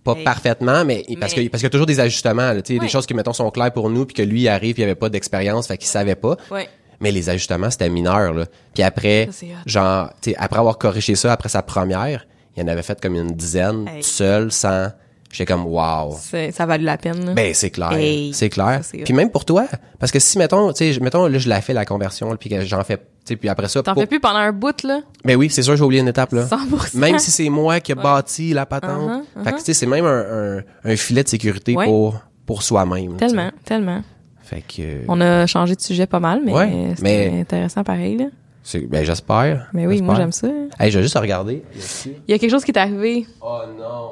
pas 0.03 0.15
Hey. 0.17 0.25
parfaitement, 0.25 0.85
mais, 0.85 1.05
parce 1.21 1.33
que 1.33 1.41
parce 1.49 1.61
qu'il 1.61 1.63
y 1.63 1.67
a 1.67 1.71
toujours 1.71 1.87
des 1.87 2.01
ajustements, 2.01 2.53
là, 2.53 2.61
tu 2.63 2.75
sais, 2.75 2.79
Ouais. 2.81 2.85
des 2.87 2.91
choses 2.91 3.07
qui, 3.07 3.15
mettons, 3.15 3.33
sont 3.33 3.51
claires 3.51 3.73
pour 3.73 3.89
nous, 3.91 4.05
puis 4.05 4.15
que 4.15 4.23
lui, 4.23 4.43
il 4.43 4.49
arrive, 4.49 4.75
puis 4.75 4.83
il 4.83 4.85
avait 4.85 4.95
pas 4.97 5.09
d'expérience, 5.09 5.67
fait 5.69 5.79
qu'il 5.79 5.87
savait 5.89 6.15
pas. 6.17 6.37
Ouais. 6.51 6.69
Mais 7.01 7.11
les 7.11 7.29
ajustements, 7.31 7.71
c'était 7.71 7.89
mineur, 7.91 8.33
là. 8.33 8.45
Puis 8.75 8.83
après, 8.83 9.29
genre, 9.67 10.11
tu 10.21 10.31
sais, 10.31 10.37
après 10.39 10.59
avoir 10.61 10.79
corrigé 10.79 11.15
ça, 11.15 11.33
après 11.33 11.49
sa 11.49 11.63
première, 11.63 12.27
il 12.57 12.63
en 12.63 12.69
avait 12.69 12.83
fait 12.83 13.01
comme 13.01 13.15
une 13.15 13.33
dizaine, 13.33 13.89
Hey. 13.89 14.03
tout 14.03 14.09
seul, 14.09 14.53
sans... 14.53 14.89
J'étais 15.33 15.53
comme, 15.53 15.67
wow. 15.67 16.17
Ça 16.53 16.65
valait 16.65 16.85
la 16.85 16.97
peine, 16.97 17.27
là. 17.27 17.33
Ben, 17.33 17.53
c'est 17.55 17.71
clair. 17.71 17.91
Hey. 17.95 18.33
c'est 18.33 18.49
clair. 18.51 18.85
Ça. 18.85 18.97
Puis 19.05 19.13
même 19.13 19.31
pour 19.31 19.45
toi, 19.45 19.67
parce 19.99 20.13
que 20.13 20.21
si, 20.21 20.39
mettons, 20.39 20.73
tu 20.73 20.93
sais, 20.95 21.01
mettons, 21.01 21.27
là, 21.27 21.39
je 21.39 21.49
la 21.49 21.61
fais, 21.61 21.73
la 21.73 21.85
conversion, 21.85 22.31
là, 22.31 22.37
puis 22.37 22.49
que 22.49 22.61
j'en 22.65 22.85
fais, 22.85 22.99
tu 22.99 23.03
sais, 23.25 23.37
puis 23.37 23.49
après 23.49 23.67
ça... 23.67 23.83
T'en 23.83 23.95
pour- 23.95 24.03
fais 24.05 24.07
plus 24.07 24.21
pendant 24.21 24.37
un 24.39 24.53
bout, 24.53 24.81
là? 24.85 25.01
Ben 25.25 25.35
oui, 25.35 25.51
c'est 25.51 25.63
sûr, 25.63 25.75
j'ai 25.77 25.83
oublié 25.83 26.03
une 26.03 26.07
étape, 26.09 26.33
là. 26.35 26.45
100%. 26.47 26.97
Même 26.99 27.19
si 27.19 27.33
c'est 27.33 27.49
moi 27.49 27.81
qui 27.81 27.91
ai 27.91 27.95
bâti 27.97 28.53
la 28.55 28.65
patente. 28.65 29.25
Uh-huh, 29.37 29.43
Fait 29.45 29.51
que, 29.55 29.59
tu 29.59 29.65
sais, 29.65 29.75
c'est 29.75 29.87
même 29.87 30.05
un, 30.05 30.59
un, 30.59 30.63
un 30.85 30.95
filet 30.97 31.25
de 31.25 31.29
sécurité 31.29 31.75
Ouais. 31.75 31.87
pour, 31.87 32.21
pour 32.47 32.63
soi-même. 32.63 33.17
Tellement, 33.17 33.51
tellement. 33.65 34.03
Fait 34.45 34.63
que... 34.63 35.01
On 35.09 35.21
a 35.21 35.47
changé 35.47 35.75
de 35.75 35.81
sujet 35.81 36.07
pas 36.07 36.21
mal, 36.21 36.41
mais 36.45 36.53
Ouais, 36.53 36.93
c'était 36.97 37.31
mais- 37.31 37.41
intéressant 37.41 37.83
pareil, 37.83 38.17
là. 38.19 38.27
c'est- 38.63 38.81
Ben, 38.87 39.05
j'espère. 39.05 39.69
Mais 39.73 39.87
oui, 39.87 40.03
moi, 40.03 40.15
j'aime 40.17 40.33
ça. 40.33 40.49
Hey, 40.79 40.91
je 40.91 40.99
vais 40.99 41.03
juste 41.03 41.17
regarder. 41.19 41.63
Il 42.07 42.13
y 42.29 42.35
a 42.35 42.39
quelque 42.39 42.51
chose 42.51 42.65
qui 42.65 42.71
est 42.71 42.79
arrivé. 42.79 43.27
Oh 43.41 43.61
non. 43.79 44.11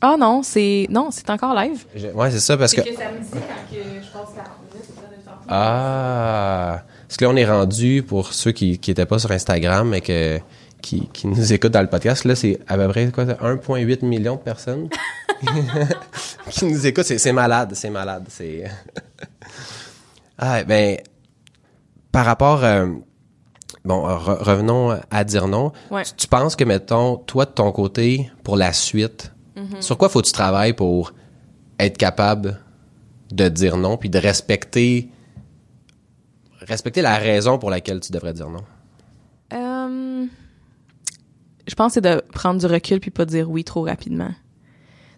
Ah 0.00 0.16
non, 0.18 0.42
c'est... 0.42 0.86
Non, 0.90 1.08
c'est 1.10 1.30
encore 1.30 1.54
live. 1.54 1.84
Je- 1.94 2.08
Ouais, 2.08 2.30
c'est 2.30 2.40
ça, 2.40 2.56
parce 2.56 2.74
que... 2.74 2.82
samedi, 2.82 2.96
quand 3.32 3.38
je 3.72 4.12
passe 4.12 4.34
40 4.34 4.48
minutes, 4.72 4.90
Ah, 5.48 6.82
Parce 7.06 7.16
que 7.16 7.24
là, 7.24 7.30
on 7.30 7.36
est 7.36 7.44
rendu, 7.46 8.02
pour 8.06 8.32
ceux 8.32 8.52
qui 8.52 8.78
qui 8.78 8.90
étaient 8.90 9.06
pas 9.06 9.18
sur 9.18 9.30
Instagram, 9.30 9.88
mais 9.88 10.00
que, 10.00 10.38
qui, 10.82 11.08
qui 11.12 11.26
nous 11.26 11.52
écoutent 11.52 11.72
dans 11.72 11.80
le 11.82 11.88
podcast, 11.88 12.24
là, 12.24 12.34
c'est 12.34 12.58
à 12.66 12.76
peu 12.76 12.88
près 12.88 13.06
quoi, 13.12 13.24
1,8 13.24 14.04
million 14.04 14.34
de 14.36 14.40
personnes 14.40 14.88
qui 16.50 16.64
nous 16.66 16.86
écoutent. 16.86 17.04
C'est, 17.04 17.32
malade, 17.32 17.72
c'est 17.74 17.90
malade. 17.90 18.26
C'est... 18.28 18.64
ah, 20.38 20.64
ben, 20.64 20.98
par 22.12 22.24
rapport... 22.26 22.64
euh, 22.64 22.86
bon, 23.84 24.06
re- 24.06 24.42
revenons 24.42 24.98
à 25.10 25.24
dire 25.24 25.48
non. 25.48 25.72
Ouais. 25.90 26.04
Tu, 26.04 26.12
tu 26.14 26.26
penses 26.26 26.56
que, 26.56 26.64
mettons, 26.64 27.16
toi, 27.16 27.44
de 27.44 27.50
ton 27.50 27.70
côté, 27.72 28.30
pour 28.42 28.56
la 28.56 28.72
suite, 28.72 29.32
sur 29.80 29.96
quoi 29.96 30.08
faut 30.08 30.20
que 30.20 30.26
tu 30.26 30.32
travailles 30.32 30.72
pour 30.72 31.12
être 31.78 31.96
capable 31.96 32.60
de 33.30 33.48
dire 33.48 33.76
non, 33.76 33.96
puis 33.96 34.10
de 34.10 34.18
respecter 34.18 35.10
respecter 36.60 37.02
la 37.02 37.16
raison 37.18 37.58
pour 37.58 37.70
laquelle 37.70 38.00
tu 38.00 38.10
devrais 38.10 38.32
dire 38.32 38.48
non? 38.48 38.64
Euh, 39.52 40.26
je 41.66 41.74
pense 41.74 41.88
que 41.90 41.94
c'est 41.94 42.00
de 42.00 42.22
prendre 42.32 42.58
du 42.58 42.66
recul 42.66 43.00
puis 43.00 43.10
pas 43.10 43.24
dire 43.26 43.50
oui 43.50 43.64
trop 43.64 43.82
rapidement. 43.82 44.30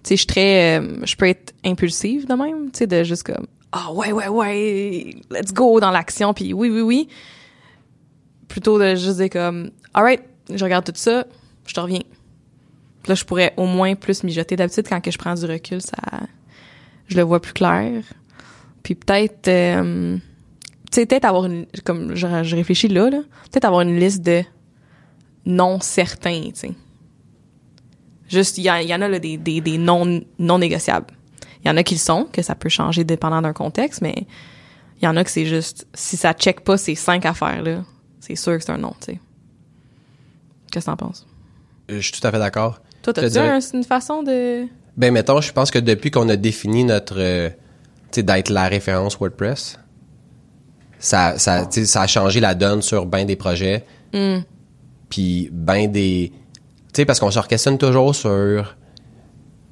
Sais, 0.07 0.16
je 0.16 0.24
très, 0.24 0.78
euh, 0.78 1.04
je 1.04 1.16
peux 1.16 1.26
être 1.26 1.52
impulsive 1.64 2.28
de 2.28 2.34
même, 2.34 2.70
tu 2.70 2.78
sais, 2.78 2.86
de 2.86 3.02
juste 3.02 3.24
comme, 3.24 3.48
ah 3.72 3.92
ouais, 3.92 4.12
ouais, 4.12 4.28
ouais, 4.28 5.16
let's 5.32 5.52
go 5.52 5.80
dans 5.80 5.90
l'action 5.90 6.32
puis 6.32 6.52
oui, 6.52 6.70
oui, 6.70 6.80
oui. 6.80 7.09
Plutôt 8.46 8.78
de 8.78 8.94
juste 8.94 9.16
dire 9.16 9.30
comme, 9.30 9.72
alright, 9.94 10.22
je 10.48 10.62
regarde 10.62 10.84
tout 10.84 10.92
ça, 10.94 11.26
je 11.66 11.74
te 11.74 11.80
reviens. 11.80 12.04
Là, 13.09 13.16
je 13.16 13.24
pourrais 13.24 13.52
au 13.57 13.66
moins 13.66 13.96
plus 13.96 14.22
mijoter. 14.22 14.54
D'habitude, 14.54 14.86
quand 14.88 15.00
que 15.00 15.11
je 15.11 15.18
prends 15.18 15.34
du 15.34 15.44
recul, 15.44 15.82
ça, 15.82 15.96
je 17.09 17.16
le 17.16 17.22
vois 17.22 17.42
plus 17.42 17.54
clair. 17.54 18.04
Puis 18.84 18.94
peut-être, 18.94 19.48
euh, 19.48 20.18
tu 20.18 20.22
sais, 20.92 21.07
peut-être 21.07 21.24
avoir 21.24 21.46
une, 21.46 21.66
comme 21.84 22.14
je, 22.14 22.44
je 22.44 22.54
réfléchis 22.54 22.86
là, 22.86 23.11
là, 23.11 23.22
peut-être 23.50 23.64
avoir 23.64 23.80
une 23.80 23.98
liste 23.98 24.22
de 24.22 24.44
non 25.46 25.80
certains, 25.80 26.44
tu 26.44 26.54
sais. 26.54 26.70
Juste, 28.28 28.58
il 28.58 28.64
y, 28.64 28.70
en 28.70 29.00
a 29.02 29.08
là, 29.08 29.18
des, 29.18 29.36
des, 29.36 29.60
des 29.60 29.78
non, 29.78 30.20
non 30.38 30.58
négociables. 30.58 31.06
Il 31.64 31.68
y 31.68 31.70
en 31.70 31.76
a 31.76 31.82
qui 31.82 31.94
le 31.94 32.00
sont, 32.00 32.26
que 32.32 32.42
ça 32.42 32.54
peut 32.54 32.68
changer 32.68 33.04
dépendant 33.04 33.40
d'un 33.42 33.52
contexte, 33.52 34.00
mais 34.02 34.14
il 35.00 35.04
y 35.04 35.08
en 35.08 35.16
a 35.16 35.22
que 35.24 35.30
c'est 35.30 35.46
juste, 35.46 35.86
si 35.94 36.16
ça 36.16 36.32
check 36.32 36.60
pas 36.62 36.76
ces 36.76 36.94
cinq 36.94 37.24
affaires-là, 37.26 37.82
c'est 38.20 38.34
sûr 38.36 38.56
que 38.58 38.64
c'est 38.64 38.72
un 38.72 38.78
non, 38.78 38.94
tu 39.00 39.12
sais. 39.12 39.20
Qu'est-ce 40.72 40.86
que 40.86 40.90
t'en 40.90 40.96
penses? 40.96 41.26
Euh, 41.90 41.96
Je 41.96 42.00
suis 42.00 42.12
tout 42.20 42.26
à 42.26 42.30
fait 42.32 42.38
d'accord. 42.38 42.80
Toi, 43.02 43.12
t'as-tu 43.12 43.30
dirais- 43.30 43.48
un- 43.48 43.60
une 43.60 43.84
façon 43.84 44.22
de... 44.22 44.66
Ben 44.96 45.12
mettons, 45.12 45.40
je 45.40 45.52
pense 45.52 45.70
que 45.70 45.78
depuis 45.78 46.10
qu'on 46.10 46.28
a 46.28 46.36
défini 46.36 46.82
notre 46.84 47.16
euh, 47.18 47.50
tu 47.50 47.56
sais 48.12 48.22
d'être 48.22 48.48
la 48.48 48.66
référence 48.66 49.16
WordPress, 49.18 49.78
ça 50.98 51.38
ça 51.38 51.68
ça 51.70 52.00
a 52.02 52.06
changé 52.06 52.40
la 52.40 52.54
donne 52.54 52.80
sur 52.80 53.04
ben 53.04 53.26
des 53.26 53.36
projets. 53.36 53.84
Puis 55.10 55.50
ben 55.52 55.90
des 55.92 56.32
sais 56.97 57.05
parce 57.05 57.20
qu'on 57.20 57.30
se 57.30 57.40
questionne 57.47 57.78
toujours 57.78 58.14
sur 58.14 58.76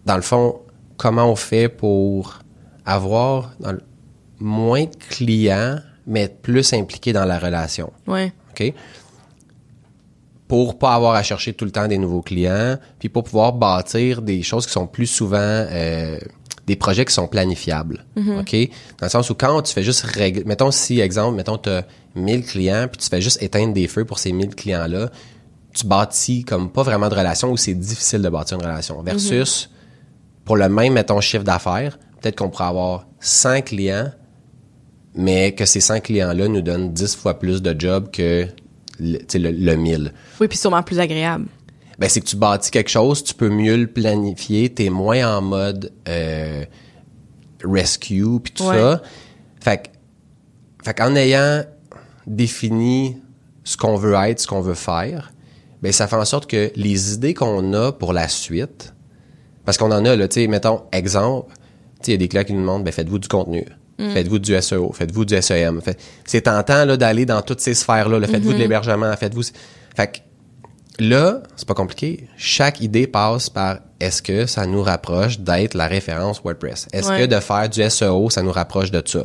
dans 0.06 0.16
le 0.16 0.22
fond 0.22 0.60
comment 0.96 1.26
on 1.26 1.36
fait 1.36 1.68
pour 1.68 2.38
avoir 2.86 3.52
dans 3.60 3.72
le- 3.72 3.82
moins 4.38 4.84
de 4.84 4.96
clients 5.10 5.78
mais 6.06 6.22
être 6.24 6.42
plus 6.42 6.72
impliqué 6.74 7.12
dans 7.12 7.24
la 7.24 7.38
relation. 7.38 7.92
Ouais. 8.06 8.32
OK? 8.50 8.72
Pour 10.46 10.78
pas 10.78 10.94
avoir 10.94 11.14
à 11.14 11.22
chercher 11.22 11.54
tout 11.54 11.64
le 11.64 11.70
temps 11.70 11.88
des 11.88 11.96
nouveaux 11.96 12.20
clients, 12.20 12.76
puis 12.98 13.08
pour 13.08 13.24
pouvoir 13.24 13.54
bâtir 13.54 14.20
des 14.20 14.42
choses 14.42 14.66
qui 14.66 14.72
sont 14.72 14.86
plus 14.86 15.06
souvent 15.06 15.38
euh, 15.40 16.18
des 16.66 16.76
projets 16.76 17.06
qui 17.06 17.14
sont 17.14 17.26
planifiables. 17.26 18.04
OK? 18.40 18.54
Dans 18.98 19.06
le 19.06 19.08
sens 19.08 19.30
où 19.30 19.34
quand 19.34 19.62
tu 19.62 19.72
fais 19.72 19.82
juste 19.82 20.02
régler, 20.02 20.44
mettons 20.44 20.70
si 20.70 21.00
exemple, 21.00 21.36
mettons 21.36 21.56
tu 21.56 21.70
as 21.70 21.86
1000 22.14 22.44
clients 22.44 22.86
puis 22.92 22.98
tu 23.00 23.08
fais 23.08 23.22
juste 23.22 23.42
éteindre 23.42 23.72
des 23.72 23.88
feux 23.88 24.04
pour 24.04 24.18
ces 24.18 24.32
1000 24.32 24.54
clients-là, 24.54 25.10
tu 25.74 25.86
bâtis 25.86 26.44
comme 26.44 26.70
pas 26.70 26.82
vraiment 26.82 27.08
de 27.08 27.14
relation 27.14 27.50
ou 27.50 27.56
c'est 27.56 27.74
difficile 27.74 28.22
de 28.22 28.28
bâtir 28.28 28.58
une 28.58 28.64
relation 28.64 29.02
versus 29.02 29.70
pour 30.44 30.56
le 30.56 30.68
même 30.68 30.92
mettons 30.94 31.20
chiffre 31.20 31.44
d'affaires, 31.44 31.98
peut-être 32.20 32.36
qu'on 32.38 32.48
pourrait 32.48 32.64
avoir 32.64 33.06
100 33.20 33.62
clients 33.62 34.10
mais 35.16 35.54
que 35.54 35.64
ces 35.64 35.80
100 35.80 36.00
clients-là 36.00 36.48
nous 36.48 36.60
donnent 36.60 36.92
10 36.92 37.14
fois 37.16 37.38
plus 37.38 37.62
de 37.62 37.74
jobs 37.78 38.10
que 38.10 38.46
le, 38.98 39.18
tu 39.18 39.38
le, 39.38 39.50
le 39.52 39.76
1000. 39.76 40.12
Oui, 40.40 40.48
puis 40.48 40.58
sûrement 40.58 40.82
plus 40.82 40.98
agréable. 40.98 41.46
Ben, 41.98 42.08
c'est 42.08 42.20
que 42.20 42.26
tu 42.26 42.34
bâtis 42.36 42.72
quelque 42.72 42.90
chose, 42.90 43.22
tu 43.22 43.34
peux 43.34 43.48
mieux 43.48 43.76
le 43.76 43.86
planifier, 43.86 44.72
t'es 44.74 44.90
moins 44.90 45.36
en 45.36 45.40
mode 45.42 45.92
euh, 46.08 46.64
rescue 47.62 48.24
puis 48.42 48.52
tout 48.52 48.64
Ouais. 48.64 48.76
ça. 48.78 49.02
Fait 49.60 49.78
que, 49.84 49.88
fait 50.84 50.94
qu'en 50.94 51.14
ayant 51.14 51.62
défini 52.26 53.16
ce 53.62 53.76
qu'on 53.76 53.96
veut 53.96 54.14
être, 54.14 54.40
ce 54.40 54.46
qu'on 54.48 54.60
veut 54.60 54.74
faire, 54.74 55.32
ben 55.84 55.92
ça 55.92 56.08
fait 56.08 56.16
en 56.16 56.24
sorte 56.24 56.50
que 56.50 56.72
les 56.74 57.12
idées 57.14 57.34
qu'on 57.34 57.72
a 57.74 57.92
pour 57.92 58.12
la 58.12 58.26
suite, 58.26 58.92
parce 59.64 59.78
qu'on 59.78 59.92
en 59.92 60.04
a 60.04 60.16
là, 60.16 60.26
tu 60.26 60.40
sais, 60.40 60.46
mettons 60.48 60.82
exemple, 60.90 61.52
tu 62.02 62.06
sais, 62.06 62.10
il 62.10 62.12
y 62.12 62.14
a 62.14 62.18
des 62.18 62.26
clients 62.28 62.42
qui 62.44 62.54
nous 62.54 62.60
demandent, 62.60 62.82
ben 62.82 62.92
faites-vous 62.92 63.18
du 63.20 63.28
contenu, 63.28 63.64
faites-vous 63.98 64.40
du 64.40 64.60
SEO, 64.60 64.92
faites-vous 64.92 65.24
du 65.24 65.40
SEM, 65.40 65.80
Fait- 65.80 65.98
c'est 66.24 66.40
tentant 66.42 66.84
là 66.84 66.96
d'aller 66.96 67.26
dans 67.26 67.40
toutes 67.42 67.60
ces 67.60 67.74
sphères 67.74 68.08
là, 68.08 68.20
faites-vous 68.26 68.52
de 68.54 68.58
l'hébergement, 68.58 69.14
faites-vous, 69.16 69.42
fait 69.94 70.08
que 70.10 70.18
Là, 71.00 71.42
c'est 71.56 71.66
pas 71.66 71.74
compliqué. 71.74 72.28
Chaque 72.36 72.80
idée 72.80 73.08
passe 73.08 73.50
par 73.50 73.78
est-ce 73.98 74.22
que 74.22 74.46
ça 74.46 74.64
nous 74.64 74.80
rapproche 74.80 75.40
d'être 75.40 75.74
la 75.74 75.88
référence 75.88 76.40
WordPress? 76.44 76.86
Est-ce 76.92 77.08
Ouais. 77.08 77.18
que 77.22 77.26
de 77.26 77.40
faire 77.40 77.68
du 77.68 77.82
SEO, 77.82 78.30
ça 78.30 78.42
nous 78.42 78.52
rapproche 78.52 78.92
de 78.92 79.02
ça? 79.04 79.24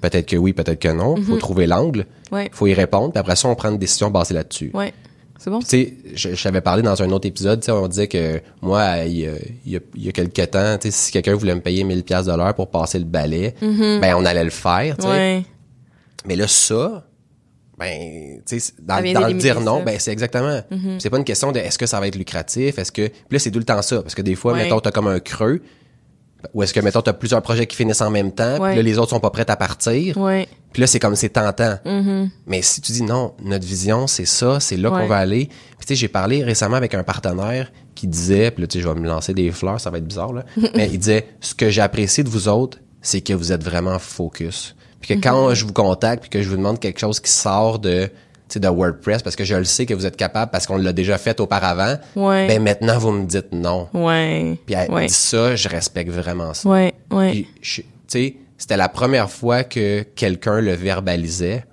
Peut-être 0.00 0.24
que 0.24 0.36
oui, 0.36 0.54
peut-être 0.54 0.78
que 0.80 0.88
non. 0.88 1.16
Faut 1.22 1.36
trouver 1.36 1.66
l'angle. 1.66 2.06
Ouais. 2.30 2.48
Faut 2.54 2.66
y 2.66 2.72
répondre. 2.72 3.12
Puis 3.12 3.20
après 3.20 3.36
ça, 3.36 3.46
on 3.48 3.54
prend 3.54 3.68
une 3.68 3.76
décision 3.76 4.08
basée 4.10 4.32
là-dessus. 4.32 4.70
Ouais. 4.72 4.94
C'est 5.42 5.50
bon? 5.50 5.58
Tu 5.58 5.66
sais, 5.66 5.94
je, 6.14 6.34
je 6.34 6.42
t'avais 6.42 6.60
parlé 6.60 6.82
dans 6.82 7.02
un 7.02 7.10
autre 7.10 7.26
épisode, 7.26 7.60
tu 7.60 7.66
sais, 7.66 7.72
on 7.72 7.88
disait 7.88 8.06
que 8.06 8.40
moi, 8.60 8.98
il 9.06 9.18
y 9.18 9.26
a, 9.26 9.32
il 9.66 9.72
y 9.72 9.76
a, 9.76 9.80
il 9.96 10.04
y 10.04 10.08
a 10.08 10.12
quelques 10.12 10.50
temps, 10.50 10.78
tu 10.78 10.90
sais, 10.90 10.90
si 10.96 11.10
quelqu'un 11.10 11.34
voulait 11.34 11.54
me 11.54 11.60
payer 11.60 11.82
1000 11.82 12.04
pièces 12.04 12.26
de 12.26 12.32
l'heure 12.36 12.54
pour 12.54 12.70
passer 12.70 12.98
le 13.00 13.04
balai, 13.04 13.54
ben 13.60 14.14
on 14.16 14.24
allait 14.24 14.44
le 14.44 14.50
faire, 14.50 14.96
tu 14.96 15.02
sais. 15.02 15.08
Ouais. 15.08 15.42
Mais 16.26 16.36
là, 16.36 16.46
ça, 16.46 17.04
ben, 17.76 18.40
tu 18.46 18.60
sais, 18.60 18.72
dans, 18.80 19.00
le 19.00 19.32
dire 19.34 19.60
non, 19.60 19.78
ça. 19.78 19.84
ben, 19.84 19.96
c'est 19.98 20.12
exactement. 20.12 20.60
C'est 21.00 21.10
pas 21.10 21.18
une 21.18 21.24
question 21.24 21.50
de 21.50 21.58
est-ce 21.58 21.78
que 21.78 21.86
ça 21.86 21.98
va 21.98 22.06
être 22.06 22.16
lucratif, 22.16 22.78
est-ce 22.78 22.92
que. 22.92 23.08
Puis 23.08 23.18
là, 23.32 23.38
c'est 23.40 23.50
tout 23.50 23.58
le 23.58 23.64
temps 23.64 23.82
ça. 23.82 24.02
Parce 24.02 24.14
que 24.14 24.22
des 24.22 24.36
fois, 24.36 24.52
Ouais. 24.52 24.62
mettons, 24.64 24.78
t'as 24.78 24.92
comme 24.92 25.08
un 25.08 25.18
creux. 25.18 25.60
Ou 26.54 26.62
est-ce 26.62 26.74
que, 26.74 26.80
mettons, 26.80 27.02
t'as 27.02 27.12
plusieurs 27.12 27.42
projets 27.42 27.66
qui 27.66 27.76
finissent 27.76 28.00
en 28.00 28.10
même 28.10 28.32
temps, 28.32 28.56
puis 28.56 28.76
là, 28.76 28.82
les 28.82 28.98
autres 28.98 29.10
sont 29.10 29.20
pas 29.20 29.30
prêts 29.30 29.48
à 29.50 29.56
partir. 29.56 30.16
Ouais. 30.16 30.48
Puis 30.72 30.80
là, 30.80 30.86
c'est 30.86 30.98
comme 30.98 31.16
c'est 31.16 31.30
tentant. 31.30 31.78
Mais 32.46 32.62
si 32.62 32.80
tu 32.80 32.92
dis 32.92 33.02
non, 33.02 33.34
notre 33.42 33.66
vision, 33.66 34.06
c'est 34.06 34.24
ça, 34.24 34.60
c'est 34.60 34.76
là 34.76 34.90
qu'on 34.90 35.06
va 35.06 35.18
aller. 35.18 35.46
Puis 35.46 35.86
tu 35.86 35.86
sais, 35.88 35.94
j'ai 35.94 36.08
parlé 36.08 36.42
récemment 36.44 36.76
avec 36.76 36.94
un 36.94 37.02
partenaire 37.02 37.72
qui 37.94 38.06
disait, 38.06 38.50
puis 38.50 38.62
là, 38.62 38.66
tu 38.66 38.78
sais, 38.78 38.82
je 38.82 38.88
vais 38.88 38.98
me 38.98 39.06
lancer 39.06 39.34
des 39.34 39.50
fleurs, 39.50 39.80
ça 39.80 39.90
va 39.90 39.98
être 39.98 40.06
bizarre, 40.06 40.32
là. 40.32 40.44
mais 40.74 40.88
il 40.90 40.98
disait, 40.98 41.28
ce 41.40 41.54
que 41.54 41.70
j'apprécie 41.70 42.24
de 42.24 42.28
vous 42.28 42.48
autres, 42.48 42.78
c'est 43.02 43.20
que 43.20 43.32
vous 43.32 43.52
êtes 43.52 43.62
vraiment 43.62 43.98
focus. 43.98 44.74
Puis 45.00 45.16
que 45.16 45.22
quand 45.22 45.52
je 45.54 45.66
vous 45.66 45.72
contacte, 45.72 46.22
puis 46.22 46.30
que 46.30 46.42
je 46.42 46.48
vous 46.48 46.56
demande 46.56 46.78
quelque 46.78 47.00
chose 47.00 47.18
qui 47.20 47.30
sort 47.30 47.80
de, 47.80 48.06
tu 48.06 48.12
de 48.60 48.68
WordPress, 48.68 49.22
parce 49.22 49.36
que 49.36 49.44
je 49.44 49.54
le 49.54 49.64
sais 49.64 49.86
que 49.86 49.94
vous 49.94 50.06
êtes 50.06 50.16
capable, 50.16 50.50
parce 50.50 50.66
qu'on 50.66 50.76
l'a 50.76 50.92
déjà 50.92 51.18
fait 51.18 51.40
auparavant, 51.40 51.96
Ouais. 52.16 52.46
ben 52.46 52.62
maintenant, 52.62 52.98
vous 52.98 53.12
me 53.12 53.24
dites 53.26 53.52
non. 53.52 53.88
Ouais. 53.94 54.58
Puis 54.66 54.74
elle 54.74 54.90
ouais. 54.90 55.06
dit 55.06 55.12
ça, 55.14 55.54
je 55.56 55.68
respecte 55.68 56.10
vraiment 56.10 56.54
ça. 56.54 56.68
Ouais. 56.68 56.94
Tu 57.10 57.84
sais, 58.08 58.36
c'était 58.58 58.76
la 58.76 58.88
première 58.88 59.30
fois 59.30 59.64
que 59.64 60.02
quelqu'un 60.02 60.60
le 60.60 60.72
verbalisait, 60.72 61.64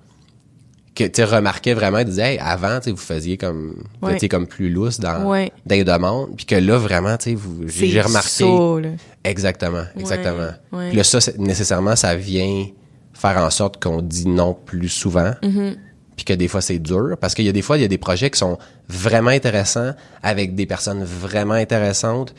que 0.94 1.04
tu 1.04 1.10
sais, 1.14 1.24
remarquait 1.24 1.72
vraiment, 1.74 1.98
il 1.98 2.04
disait, 2.06 2.34
hey, 2.34 2.38
avant, 2.40 2.80
tu 2.80 2.90
vous 2.90 2.96
faisiez 2.96 3.36
comme, 3.36 3.74
vous 4.00 4.08
Ouais. 4.08 4.14
étiez 4.16 4.28
comme 4.28 4.46
plus 4.46 4.70
lousse 4.70 4.98
dans, 5.00 5.24
Ouais. 5.24 5.52
dans 5.64 5.74
les 5.76 5.84
demandes, 5.84 6.34
puis 6.36 6.46
que 6.46 6.56
là, 6.56 6.78
vraiment, 6.78 7.16
tu 7.16 7.30
sais, 7.30 7.34
vous, 7.36 7.62
j'ai 7.68 8.00
remarqué. 8.00 8.44
Exactement, 9.24 9.84
exactement. 9.98 10.50
ouais. 10.72 10.88
Puis 10.88 10.96
là, 10.96 11.04
ça, 11.04 11.18
nécessairement, 11.38 11.94
ça 11.96 12.16
vient 12.16 12.66
faire 13.12 13.36
en 13.38 13.50
sorte 13.50 13.82
qu'on 13.82 14.00
dit 14.02 14.26
non 14.28 14.54
plus 14.54 14.88
souvent. 14.88 15.32
Mm-hmm. 15.42 15.76
Puis 16.20 16.26
que 16.26 16.34
des 16.34 16.48
fois, 16.48 16.60
c'est 16.60 16.78
dur. 16.78 17.16
Parce 17.18 17.34
qu'il 17.34 17.46
y 17.46 17.48
a 17.48 17.52
des 17.52 17.62
fois, 17.62 17.78
il 17.78 17.80
y 17.80 17.84
a 17.84 17.88
des 17.88 17.96
projets 17.96 18.28
qui 18.28 18.38
sont 18.38 18.58
vraiment 18.90 19.30
intéressants, 19.30 19.92
avec 20.22 20.54
des 20.54 20.66
personnes 20.66 21.02
vraiment 21.02 21.54
intéressantes, 21.54 22.34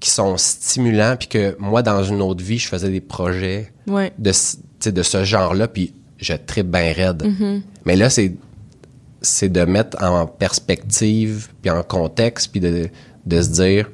qui 0.00 0.10
sont 0.10 0.36
stimulants, 0.36 1.14
puis 1.16 1.28
que 1.28 1.56
moi, 1.60 1.82
dans 1.82 2.02
une 2.02 2.22
autre 2.22 2.42
vie, 2.42 2.58
je 2.58 2.66
faisais 2.66 2.88
des 2.90 3.00
projets 3.00 3.72
Ouais. 3.86 4.12
de, 4.18 4.32
de 4.90 5.02
ce 5.04 5.22
genre-là, 5.22 5.68
puis 5.68 5.94
je 6.18 6.32
tripe 6.32 6.72
bien 6.72 6.92
raide. 6.92 7.22
Mm-hmm. 7.22 7.62
Mais 7.84 7.94
là, 7.94 8.10
c'est 8.10 8.34
c'est 9.22 9.48
de 9.48 9.64
mettre 9.64 10.02
en 10.02 10.26
perspective, 10.26 11.50
puis 11.62 11.70
en 11.70 11.84
contexte, 11.84 12.50
puis 12.50 12.58
de, 12.58 12.88
de 13.26 13.42
se 13.42 13.48
dire, 13.50 13.88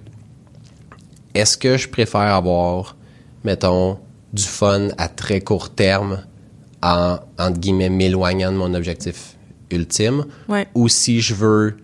est-ce 1.35 1.59
que 1.59 1.77
je 1.77 1.91
préfère 1.91 2.21
avoir, 2.35 2.97
mettons, 3.45 3.99
du 4.33 4.45
fun 4.45 4.89
à 4.97 5.09
très 5.09 5.43
court 5.43 5.69
terme 5.69 6.23
en, 6.83 7.19
entre 7.39 7.59
guillemets, 7.59 7.89
m'éloignant 7.91 8.53
de 8.53 8.57
mon 8.57 8.73
objectif 8.75 9.37
ultime, 9.71 10.25
Ouais. 10.49 10.67
ou 10.75 10.89
si 10.89 11.21
je 11.21 11.35
veux, 11.35 11.77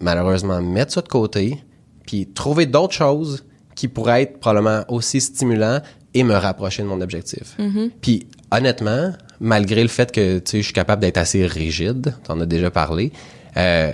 malheureusement, 0.00 0.60
mettre 0.62 0.92
ça 0.92 1.02
de 1.02 1.08
côté, 1.08 1.62
puis 2.06 2.26
trouver 2.26 2.66
d'autres 2.66 2.94
choses 2.94 3.44
qui 3.74 3.88
pourraient 3.88 4.22
être 4.22 4.38
probablement 4.40 4.84
aussi 4.88 5.20
stimulants 5.20 5.80
et 6.14 6.22
me 6.24 6.34
rapprocher 6.34 6.82
de 6.82 6.88
mon 6.88 7.00
objectif. 7.00 7.56
Puis, 8.00 8.26
honnêtement, 8.50 9.12
malgré 9.40 9.82
le 9.82 9.88
fait 9.88 10.10
que, 10.12 10.38
tu 10.38 10.50
sais, 10.50 10.58
je 10.58 10.64
suis 10.64 10.72
capable 10.72 11.02
d'être 11.02 11.18
assez 11.18 11.46
rigide, 11.46 12.14
t'en 12.24 12.40
as 12.40 12.46
déjà 12.46 12.70
parlé, 12.70 13.12
euh, 13.56 13.92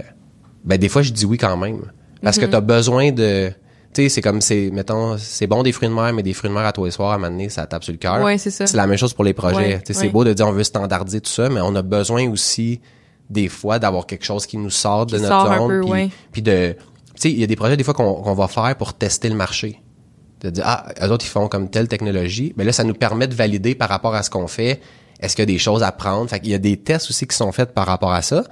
ben 0.64 0.78
des 0.78 0.88
fois, 0.88 1.02
je 1.02 1.12
dis 1.12 1.24
oui 1.26 1.36
quand 1.38 1.56
même. 1.56 1.80
Parce 2.22 2.38
que 2.38 2.46
t'as 2.46 2.60
besoin 2.60 3.10
de... 3.10 3.50
Tu 3.94 4.02
sais, 4.02 4.08
c'est 4.08 4.22
comme, 4.22 4.40
c'est, 4.40 4.70
mettons, 4.72 5.18
c'est 5.18 5.46
bon 5.46 5.62
des 5.62 5.72
fruits 5.72 5.88
de 5.88 5.94
mer, 5.94 6.12
mais 6.14 6.22
des 6.22 6.32
fruits 6.32 6.48
de 6.48 6.54
mer 6.54 6.64
à 6.64 6.72
toi 6.72 6.88
et 6.88 6.90
soir, 6.90 7.10
à 7.12 7.14
un 7.14 7.18
moment 7.18 7.30
donné, 7.30 7.48
ça 7.50 7.66
tape 7.66 7.84
sur 7.84 7.92
le 7.92 7.98
cœur. 7.98 8.22
Ouais, 8.22 8.38
c'est 8.38 8.50
ça. 8.50 8.66
C'est 8.66 8.76
la 8.76 8.86
même 8.86 8.96
chose 8.96 9.12
pour 9.12 9.24
les 9.24 9.34
projets. 9.34 9.76
Ouais, 9.76 9.82
C'est 9.90 10.08
beau 10.08 10.24
de 10.24 10.32
dire 10.32 10.46
on 10.46 10.52
veut 10.52 10.64
standardiser 10.64 11.20
tout 11.20 11.30
ça, 11.30 11.48
mais 11.50 11.60
on 11.60 11.74
a 11.74 11.82
besoin 11.82 12.28
aussi, 12.30 12.80
des 13.28 13.48
fois, 13.48 13.78
d'avoir 13.78 14.06
quelque 14.06 14.24
chose 14.24 14.46
qui 14.46 14.56
nous 14.56 14.70
sort 14.70 15.06
de 15.06 15.16
Qui 15.16 15.22
notre 15.22 15.46
sort 15.46 15.68
zone. 15.68 16.10
puis, 16.30 16.42
de... 16.42 16.74
Tu 17.14 17.28
sais, 17.28 17.30
il 17.30 17.38
y 17.38 17.44
a 17.44 17.46
des 17.46 17.56
projets, 17.56 17.76
des 17.76 17.84
fois, 17.84 17.92
qu'on 17.92 18.14
qu'on 18.14 18.34
va 18.34 18.48
faire 18.48 18.74
pour 18.76 18.94
tester 18.94 19.28
le 19.28 19.34
marché 19.34 19.82
de 20.42 20.50
dire 20.50 20.64
ah 20.66 20.86
eux 21.02 21.10
autres 21.10 21.24
ils 21.24 21.28
font 21.28 21.48
comme 21.48 21.70
telle 21.70 21.88
technologie 21.88 22.52
mais 22.56 22.64
là 22.64 22.72
ça 22.72 22.84
nous 22.84 22.94
permet 22.94 23.28
de 23.28 23.34
valider 23.34 23.74
par 23.74 23.88
rapport 23.88 24.14
à 24.14 24.22
ce 24.22 24.30
qu'on 24.30 24.48
fait 24.48 24.80
est-ce 25.20 25.36
qu'il 25.36 25.42
y 25.42 25.48
a 25.48 25.52
des 25.54 25.58
choses 25.58 25.84
à 25.84 25.92
prendre? 25.92 26.28
Fait 26.28 26.40
qu'il 26.40 26.50
y 26.50 26.54
a 26.54 26.58
des 26.58 26.76
tests 26.76 27.10
aussi 27.10 27.28
qui 27.28 27.36
sont 27.36 27.52
faits 27.52 27.72
par 27.72 27.86
rapport 27.86 28.12
à 28.12 28.22
ça 28.22 28.42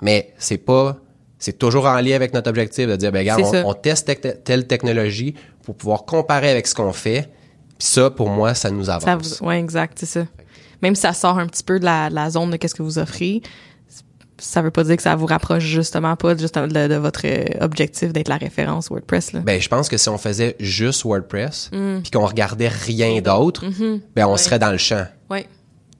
mais 0.00 0.32
c'est 0.38 0.58
pas 0.58 0.98
c'est 1.42 1.58
toujours 1.58 1.86
en 1.86 2.00
lien 2.00 2.14
avec 2.14 2.32
notre 2.34 2.48
objectif 2.48 2.86
de 2.86 2.96
dire 2.96 3.10
ben 3.12 3.18
regarde 3.20 3.42
on, 3.64 3.70
on 3.70 3.74
teste 3.74 4.10
telle 4.44 4.66
technologie 4.66 5.34
pour 5.64 5.74
pouvoir 5.74 6.04
comparer 6.04 6.50
avec 6.50 6.66
ce 6.66 6.74
qu'on 6.74 6.92
fait 6.92 7.28
puis 7.78 7.88
ça 7.88 8.10
pour 8.10 8.28
moi 8.30 8.54
ça 8.54 8.70
nous 8.70 8.88
avance 8.90 9.40
ouais, 9.40 9.58
exact, 9.58 9.98
c'est 9.98 10.06
ça. 10.06 10.24
Même 10.82 10.94
si 10.94 11.02
ça 11.02 11.12
sort 11.12 11.38
un 11.38 11.46
petit 11.46 11.62
peu 11.62 11.78
de 11.78 11.84
la, 11.84 12.10
de 12.10 12.14
la 12.14 12.30
zone 12.30 12.50
de 12.50 12.56
qu'est-ce 12.56 12.74
que 12.74 12.82
vous 12.82 12.98
offrez, 12.98 13.40
ça 14.38 14.62
veut 14.62 14.70
pas 14.72 14.82
dire 14.82 14.96
que 14.96 15.02
ça 15.02 15.14
vous 15.14 15.26
rapproche 15.26 15.62
justement 15.64 16.16
pas 16.16 16.36
juste 16.36 16.58
de, 16.58 16.88
de 16.88 16.94
votre 16.96 17.24
objectif 17.60 18.12
d'être 18.12 18.28
la 18.28 18.36
référence 18.36 18.88
WordPress 18.88 19.32
là. 19.32 19.40
ben 19.40 19.60
je 19.60 19.68
pense 19.68 19.88
que 19.88 19.96
si 19.96 20.08
on 20.08 20.18
faisait 20.18 20.56
juste 20.58 21.04
WordPress 21.04 21.70
Mm. 21.72 22.00
puis 22.02 22.10
qu'on 22.10 22.26
regardait 22.26 22.68
rien 22.68 23.20
d'autre 23.20 23.64
ben 24.16 24.26
on 24.26 24.36
serait 24.36 24.58
dans 24.58 24.72
le 24.72 24.78
champ 24.78 25.06
ouais. 25.30 25.46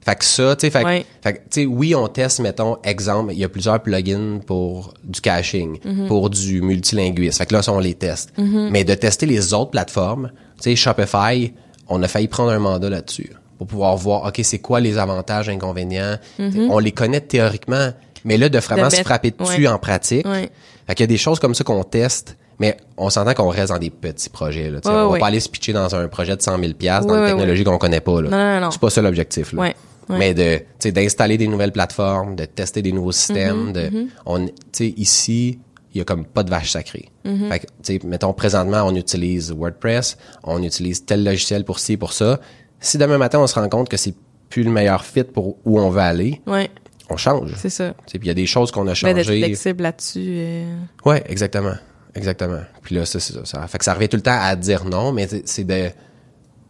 Fait 0.05 0.17
que 0.17 0.25
ça, 0.25 0.57
tu 0.57 0.63
sais, 0.67 0.71
fait, 0.71 0.81
que- 0.81 0.85
Ouais. 0.87 1.07
fait 1.23 1.35
tu 1.35 1.61
sais, 1.63 1.67
oui, 1.67 1.95
on 1.95 2.09
teste, 2.09 2.41
mettons, 2.41 2.77
exemple, 2.83 3.33
il 3.33 3.39
y 3.39 3.45
a 3.45 3.49
plusieurs 3.49 3.81
plugins 3.81 4.41
pour 4.45 4.95
du 5.05 5.21
caching, 5.21 5.79
Mm-hmm. 5.79 6.07
pour 6.09 6.29
du 6.29 6.61
multilinguisme. 6.61 7.39
Fait 7.39 7.47
que 7.47 7.55
là, 7.55 7.63
ça, 7.63 7.73
on 7.73 7.79
les 7.79 7.95
teste. 7.95 8.33
Mais 8.37 8.83
de 8.85 8.95
tester 8.95 9.27
les 9.27 9.55
autres 9.55 9.71
plateformes, 9.71 10.31
tu 10.61 10.71
sais, 10.71 10.77
Shopify, 10.77 11.53
on 11.89 12.03
a 12.03 12.09
failli 12.09 12.27
prendre 12.29 12.51
un 12.51 12.59
mandat 12.59 12.91
là-dessus 12.91 13.31
pour 13.59 13.67
pouvoir 13.69 13.97
voir, 13.97 14.25
OK, 14.27 14.41
c'est 14.43 14.59
quoi 14.59 14.81
les 14.81 14.99
avantages, 14.99 15.49
inconvénients? 15.49 16.17
On 16.39 16.79
les 16.81 16.93
connaît 16.93 17.21
théoriquement, 17.21 17.91
mais 18.25 18.37
là, 18.39 18.49
de 18.49 18.59
vraiment. 18.59 18.89
De 18.89 18.93
se 18.95 19.03
frapper 19.03 19.31
dessus 19.31 19.63
ouais. 19.63 19.69
en 19.69 19.79
pratique. 19.79 20.27
Ouais. 20.27 20.51
Fait 20.87 20.95
qu'il 20.97 21.05
y 21.05 21.05
a 21.05 21.07
des 21.09 21.17
choses 21.19 21.39
comme 21.39 21.55
ça 21.55 21.63
qu'on 21.63 21.85
teste, 21.85 22.37
mais 22.59 22.77
on 22.97 23.09
s'entend 23.09 23.35
qu'on 23.35 23.49
reste 23.49 23.73
dans 23.73 23.79
des 23.79 23.91
petits 23.91 24.29
projets. 24.31 24.69
Là. 24.71 24.79
Ouais, 24.79 24.81
on 24.87 24.91
va 24.93 25.09
ouais. 25.11 25.19
pas 25.21 25.27
aller 25.27 25.41
se 25.41 25.49
pitcher 25.49 25.73
dans 25.73 25.95
un 25.95 26.09
projet 26.09 26.37
de 26.37 26.43
100 26.43 26.59
000 26.59 26.73
dans 26.73 27.09
Ouais, 27.09 27.19
une 27.21 27.27
technologie 27.27 27.63
qu'on 27.65 27.79
connaît 27.79 28.01
pas. 28.01 28.21
Là. 28.21 28.31
Non, 28.31 28.37
non, 28.55 28.61
non. 28.67 28.71
C'est 28.73 28.81
pas 28.81 28.91
ça 28.91 29.01
l'objectif. 29.03 29.53
là. 29.53 29.73
Ouais. 30.09 30.19
Mais 30.19 30.35
de, 30.35 30.59
tu 30.59 30.65
sais, 30.81 30.93
d'installer 30.93 31.39
des 31.39 31.47
nouvelles 31.49 31.73
plateformes, 31.73 32.35
de 32.37 32.45
tester 32.45 32.83
des 32.83 32.93
nouveaux 32.93 33.11
Mm-hmm, 33.11 33.15
systèmes. 33.15 33.73
de, 33.73 33.91
on, 34.27 34.47
tu 34.47 34.53
sais, 34.73 34.89
ici, 34.97 35.59
il 35.95 35.99
y 35.99 36.01
a 36.01 36.05
comme 36.05 36.25
pas 36.25 36.43
de 36.43 36.51
vache 36.51 36.73
sacrée. 36.73 37.09
Mm-hmm. 37.25 37.49
Fait 37.51 37.59
que, 37.61 37.67
tu 37.67 37.73
sais, 37.83 38.01
mettons, 38.05 38.33
présentement, 38.33 38.83
on 38.85 38.95
utilise 38.97 39.53
WordPress, 39.53 40.17
on 40.43 40.63
utilise 40.63 41.05
tel 41.05 41.23
logiciel 41.25 41.65
pour 41.65 41.79
ci, 41.79 41.97
pour 41.97 42.13
ça. 42.13 42.41
Si 42.81 42.99
demain 42.99 43.19
matin, 43.19 43.39
on 43.39 43.47
se 43.47 43.55
rend 43.55 43.69
compte 43.69 43.89
que 43.89 43.97
c'est 43.97 44.15
plus 44.49 44.65
le 44.65 44.71
meilleur 44.71 45.05
fit 45.05 45.25
pour 45.25 45.57
où 45.65 45.79
on 45.81 45.89
veut 45.91 46.01
aller, 46.01 46.41
Ouais, 46.47 46.69
on 47.09 47.17
change. 47.17 47.55
c'est 47.57 47.71
ça. 47.71 47.95
Tu 48.07 48.13
sais, 48.13 48.19
Puis 48.19 48.27
il 48.27 48.29
y 48.29 48.31
a 48.31 48.35
des 48.35 48.47
choses 48.47 48.71
qu'on 48.73 48.87
a 48.89 48.95
Mais 49.05 49.15
d'être 49.15 49.27
changées. 49.27 49.39
flexible 49.45 49.83
là-dessus. 49.85 50.25
euh, 50.27 50.75
Ouais, 51.05 51.23
exactement. 51.29 51.75
Exactement. 52.15 52.61
Puis 52.83 52.95
là, 52.97 53.07
ça, 53.07 53.21
c'est 53.21 53.33
ça, 53.33 53.41
ça. 53.45 53.67
Fait 53.69 53.79
que 53.79 53.85
ça 53.85 53.95
revient 53.95 54.09
tout 54.09 54.17
le 54.19 54.23
temps 54.23 54.37
à 54.39 54.55
dire 54.57 54.85
non, 54.85 55.13
mais 55.13 55.27
c'est- 55.29 55.47
c'est 55.49 55.65
de, 55.65 55.89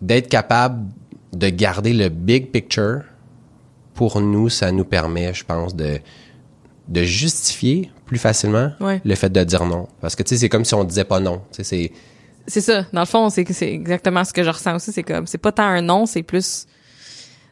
d'être 0.00 0.28
capable 0.28 0.86
de 1.32 1.48
garder 1.48 1.92
le 1.92 2.08
big 2.10 2.50
picture. 2.50 3.00
Pour 3.94 4.20
nous, 4.20 4.48
ça 4.48 4.72
nous 4.72 4.84
permet, 4.84 5.34
je 5.34 5.44
pense, 5.44 5.74
de, 5.76 5.98
de 6.88 7.02
justifier 7.02 7.90
plus 8.06 8.18
facilement 8.18 8.72
Ouais. 8.80 9.00
le 9.04 9.14
fait 9.14 9.30
de 9.30 9.42
dire 9.44 9.64
non. 9.64 9.88
Parce 10.00 10.16
que, 10.16 10.22
tu 10.22 10.30
sais, 10.30 10.36
c'est 10.40 10.48
comme 10.48 10.64
si 10.64 10.74
on 10.74 10.84
disait 10.84 11.04
pas 11.04 11.20
non. 11.20 11.42
Tu 11.52 11.62
sais, 11.62 11.64
c'est, 11.64 11.92
C'est 12.46 12.60
ça. 12.60 12.86
Dans 12.92 13.00
le 13.00 13.06
fond, 13.06 13.30
c'est 13.30 13.50
c'est 13.52 13.72
exactement 13.72 14.24
ce 14.24 14.32
que 14.32 14.42
je 14.42 14.50
ressens 14.50 14.76
aussi. 14.76 14.92
C'est 14.92 15.02
comme, 15.02 15.26
c'est 15.26 15.38
pas 15.38 15.52
tant 15.52 15.64
un 15.64 15.82
non, 15.82 16.06
c'est 16.06 16.22
plus, 16.22 16.66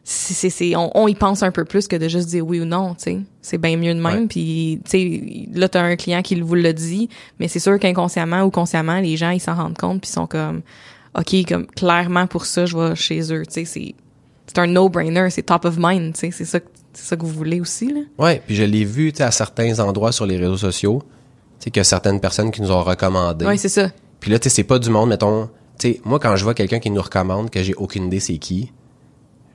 c'est, 0.02 0.50
c'est, 0.50 0.74
on, 0.76 0.90
on 0.94 1.06
y 1.08 1.14
pense 1.14 1.42
un 1.42 1.50
peu 1.52 1.64
plus 1.64 1.86
que 1.86 1.94
de 1.96 2.08
juste 2.08 2.28
dire 2.28 2.44
oui 2.46 2.58
ou 2.60 2.64
non, 2.64 2.94
tu 2.94 3.04
sais. 3.04 3.18
C'est 3.42 3.58
bien 3.58 3.76
mieux 3.76 3.94
de 3.94 4.00
même. 4.00 4.26
Puis, 4.28 4.80
tu 4.84 4.90
sais, 4.90 5.48
là, 5.52 5.68
t'as 5.68 5.82
un 5.82 5.96
client 5.96 6.22
qui 6.22 6.40
vous 6.40 6.54
le 6.54 6.72
dit, 6.72 7.08
mais 7.38 7.48
c'est 7.48 7.60
sûr 7.60 7.78
qu'inconsciemment 7.78 8.42
ou 8.42 8.50
consciemment, 8.50 8.98
les 8.98 9.16
gens, 9.16 9.30
ils 9.30 9.40
s'en 9.40 9.54
rendent 9.54 9.78
compte 9.78 10.00
puis 10.00 10.10
sont 10.10 10.26
comme, 10.26 10.62
OK, 11.16 11.34
comme, 11.46 11.66
clairement 11.66 12.26
pour 12.26 12.46
ça, 12.46 12.66
je 12.66 12.76
vais 12.76 12.94
chez 12.96 13.32
eux, 13.32 13.44
tu 13.46 13.52
sais, 13.52 13.64
c'est, 13.64 13.94
c'est 14.52 14.58
un 14.58 14.66
no-brainer, 14.66 15.28
c'est 15.30 15.42
top 15.44 15.64
of 15.64 15.76
mind, 15.78 16.14
tu 16.14 16.20
sais. 16.20 16.30
C'est 16.32 16.44
ça, 16.44 16.58
que- 16.60 16.66
c'est 16.92 17.04
ça 17.06 17.16
que 17.16 17.22
vous 17.22 17.32
voulez 17.32 17.60
aussi, 17.60 17.92
là. 17.92 18.00
ouais. 18.18 18.42
Puis 18.44 18.56
je 18.56 18.64
l'ai 18.64 18.84
vu, 18.84 19.12
à 19.20 19.30
certains 19.30 19.78
endroits 19.78 20.10
sur 20.12 20.26
les 20.26 20.36
réseaux 20.36 20.56
sociaux. 20.56 21.02
Tu 21.60 21.64
sais, 21.64 21.70
qu'il 21.70 21.78
y 21.78 21.82
a 21.82 21.84
certaines 21.84 22.18
personnes 22.20 22.50
qui 22.50 22.62
nous 22.62 22.72
ont 22.72 22.82
recommandé. 22.82 23.44
Ouais, 23.46 23.56
c'est 23.58 23.68
ça. 23.68 23.90
Puis 24.18 24.30
là, 24.30 24.38
tu 24.38 24.48
sais, 24.48 24.56
c'est 24.56 24.64
pas 24.64 24.78
du 24.78 24.90
monde, 24.90 25.10
mettons. 25.10 25.48
Tu 25.78 25.92
sais, 25.92 26.00
moi, 26.04 26.18
quand 26.18 26.34
je 26.36 26.42
vois 26.42 26.54
quelqu'un 26.54 26.78
qui 26.80 26.90
nous 26.90 27.02
recommande 27.02 27.50
que 27.50 27.62
j'ai 27.62 27.74
aucune 27.74 28.06
idée 28.06 28.18
c'est 28.20 28.38
qui, 28.38 28.72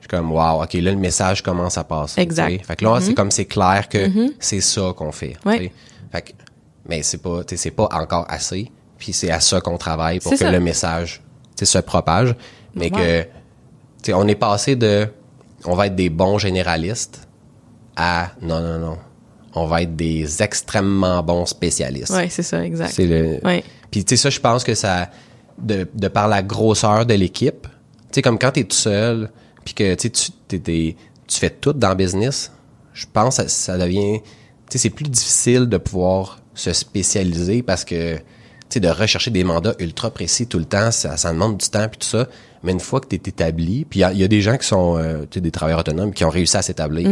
je 0.00 0.02
suis 0.02 0.08
comme, 0.08 0.30
wow, 0.32 0.62
OK, 0.62 0.72
là, 0.74 0.92
le 0.92 0.96
message 0.96 1.42
commence 1.42 1.76
à 1.78 1.84
passer. 1.84 2.20
Exact. 2.20 2.48
Mm-hmm. 2.62 2.64
Fait 2.64 2.76
que 2.76 2.84
là, 2.84 3.00
c'est 3.00 3.14
comme 3.14 3.30
c'est 3.30 3.44
clair 3.44 3.88
que 3.88 4.08
c'est 4.38 4.60
ça 4.60 4.92
qu'on 4.96 5.12
fait. 5.12 5.36
Ouais. 5.44 5.72
Fait 6.12 6.22
que, 6.22 6.30
mais 6.88 7.02
c'est 7.02 7.18
pas, 7.18 7.42
tu 7.44 7.56
sais, 7.56 7.62
c'est 7.62 7.70
pas 7.72 7.88
encore 7.92 8.24
assez. 8.28 8.70
Puis 8.98 9.12
c'est 9.12 9.30
à 9.30 9.40
ça 9.40 9.60
qu'on 9.60 9.76
travaille 9.76 10.20
pour 10.20 10.30
C'est 10.32 10.38
que 10.38 10.44
ça. 10.44 10.50
le 10.52 10.60
message, 10.60 11.22
tu 11.56 11.66
sais, 11.66 11.66
se 11.66 11.78
propage. 11.78 12.34
Mais 12.76 12.90
que, 12.90 13.26
tu 14.02 14.12
on 14.14 14.26
est 14.28 14.34
passé 14.34 14.76
de, 14.76 15.08
on 15.64 15.74
va 15.74 15.86
être 15.88 15.96
des 15.96 16.10
bons 16.10 16.38
généralistes 16.38 17.26
à, 17.96 18.30
non, 18.42 18.60
non, 18.60 18.78
non. 18.78 18.98
On 19.54 19.64
va 19.66 19.82
être 19.82 19.96
des 19.96 20.42
extrêmement 20.42 21.22
bons 21.22 21.46
spécialistes. 21.46 22.10
Ouais, 22.12 22.28
c'est 22.28 22.42
ça, 22.42 22.62
exact. 22.64 22.92
C'est 22.94 23.06
le. 23.06 23.40
Ouais. 23.42 23.64
Puis 23.90 24.04
tu 24.04 24.16
sais 24.16 24.22
ça, 24.22 24.30
je 24.30 24.38
pense 24.40 24.64
que 24.64 24.74
ça, 24.74 25.08
de, 25.58 25.88
de 25.94 26.08
par 26.08 26.28
la 26.28 26.42
grosseur 26.42 27.06
de 27.06 27.14
l'équipe, 27.14 27.62
tu 27.66 27.68
sais 28.12 28.22
comme 28.22 28.38
quand 28.38 28.50
t'es 28.52 28.64
tout 28.64 28.76
seul, 28.76 29.30
puis 29.64 29.72
que 29.72 29.94
tu 29.94 30.02
sais, 30.02 30.10
tu 30.10 30.30
t'es- 30.46 30.58
t'es- 30.58 30.96
tu 31.26 31.38
fais 31.38 31.48
tout 31.50 31.72
dans 31.72 31.88
le 31.88 31.94
business, 31.94 32.52
je 32.92 33.06
pense 33.10 33.38
que 33.38 33.44
ça, 33.44 33.48
ça 33.48 33.78
devient, 33.78 34.20
tu 34.20 34.26
sais 34.72 34.78
c'est 34.78 34.90
plus 34.90 35.08
difficile 35.08 35.66
de 35.66 35.78
pouvoir 35.78 36.40
se 36.54 36.72
spécialiser 36.74 37.62
parce 37.62 37.84
que 37.84 38.16
tu 38.16 38.22
sais 38.68 38.80
de 38.80 38.88
rechercher 38.88 39.30
des 39.30 39.42
mandats 39.44 39.74
ultra 39.78 40.10
précis 40.10 40.46
tout 40.46 40.58
le 40.58 40.64
temps, 40.66 40.90
ça, 40.90 41.16
ça 41.16 41.32
demande 41.32 41.56
du 41.56 41.68
temps 41.70 41.88
puis 41.88 41.98
tout 41.98 42.08
ça. 42.08 42.28
Mais 42.66 42.72
une 42.72 42.80
fois 42.80 43.00
que 43.00 43.06
t'es 43.06 43.16
établi, 43.16 43.86
puis 43.88 44.00
il 44.00 44.02
y 44.02 44.04
a- 44.04 44.12
il 44.12 44.18
y, 44.18 44.24
a 44.24 44.28
des 44.28 44.42
gens 44.42 44.56
qui 44.58 44.66
sont 44.66 44.98
euh, 44.98 45.24
tu 45.30 45.40
des 45.40 45.50
travailleurs 45.50 45.80
autonomes 45.80 46.12
qui 46.12 46.24
ont 46.24 46.30
réussi 46.30 46.56
à 46.58 46.62
s'établir 46.62 47.08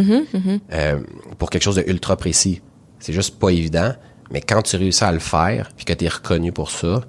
euh, 0.73 0.99
pour 1.39 1.49
quelque 1.51 1.63
chose 1.63 1.77
de 1.77 1.85
ultra 1.87 2.17
précis. 2.17 2.61
C'est 2.99 3.13
juste 3.13 3.39
pas 3.39 3.49
évident. 3.51 3.93
Mais 4.31 4.41
quand 4.41 4.63
tu 4.63 4.77
réussis 4.77 5.05
à 5.05 5.13
le 5.13 5.19
faire, 5.19 5.71
puis 5.77 5.85
que 5.85 5.93
tu 5.93 6.05
es 6.05 6.09
reconnu 6.09 6.51
pour 6.53 6.71
ça, 6.71 7.03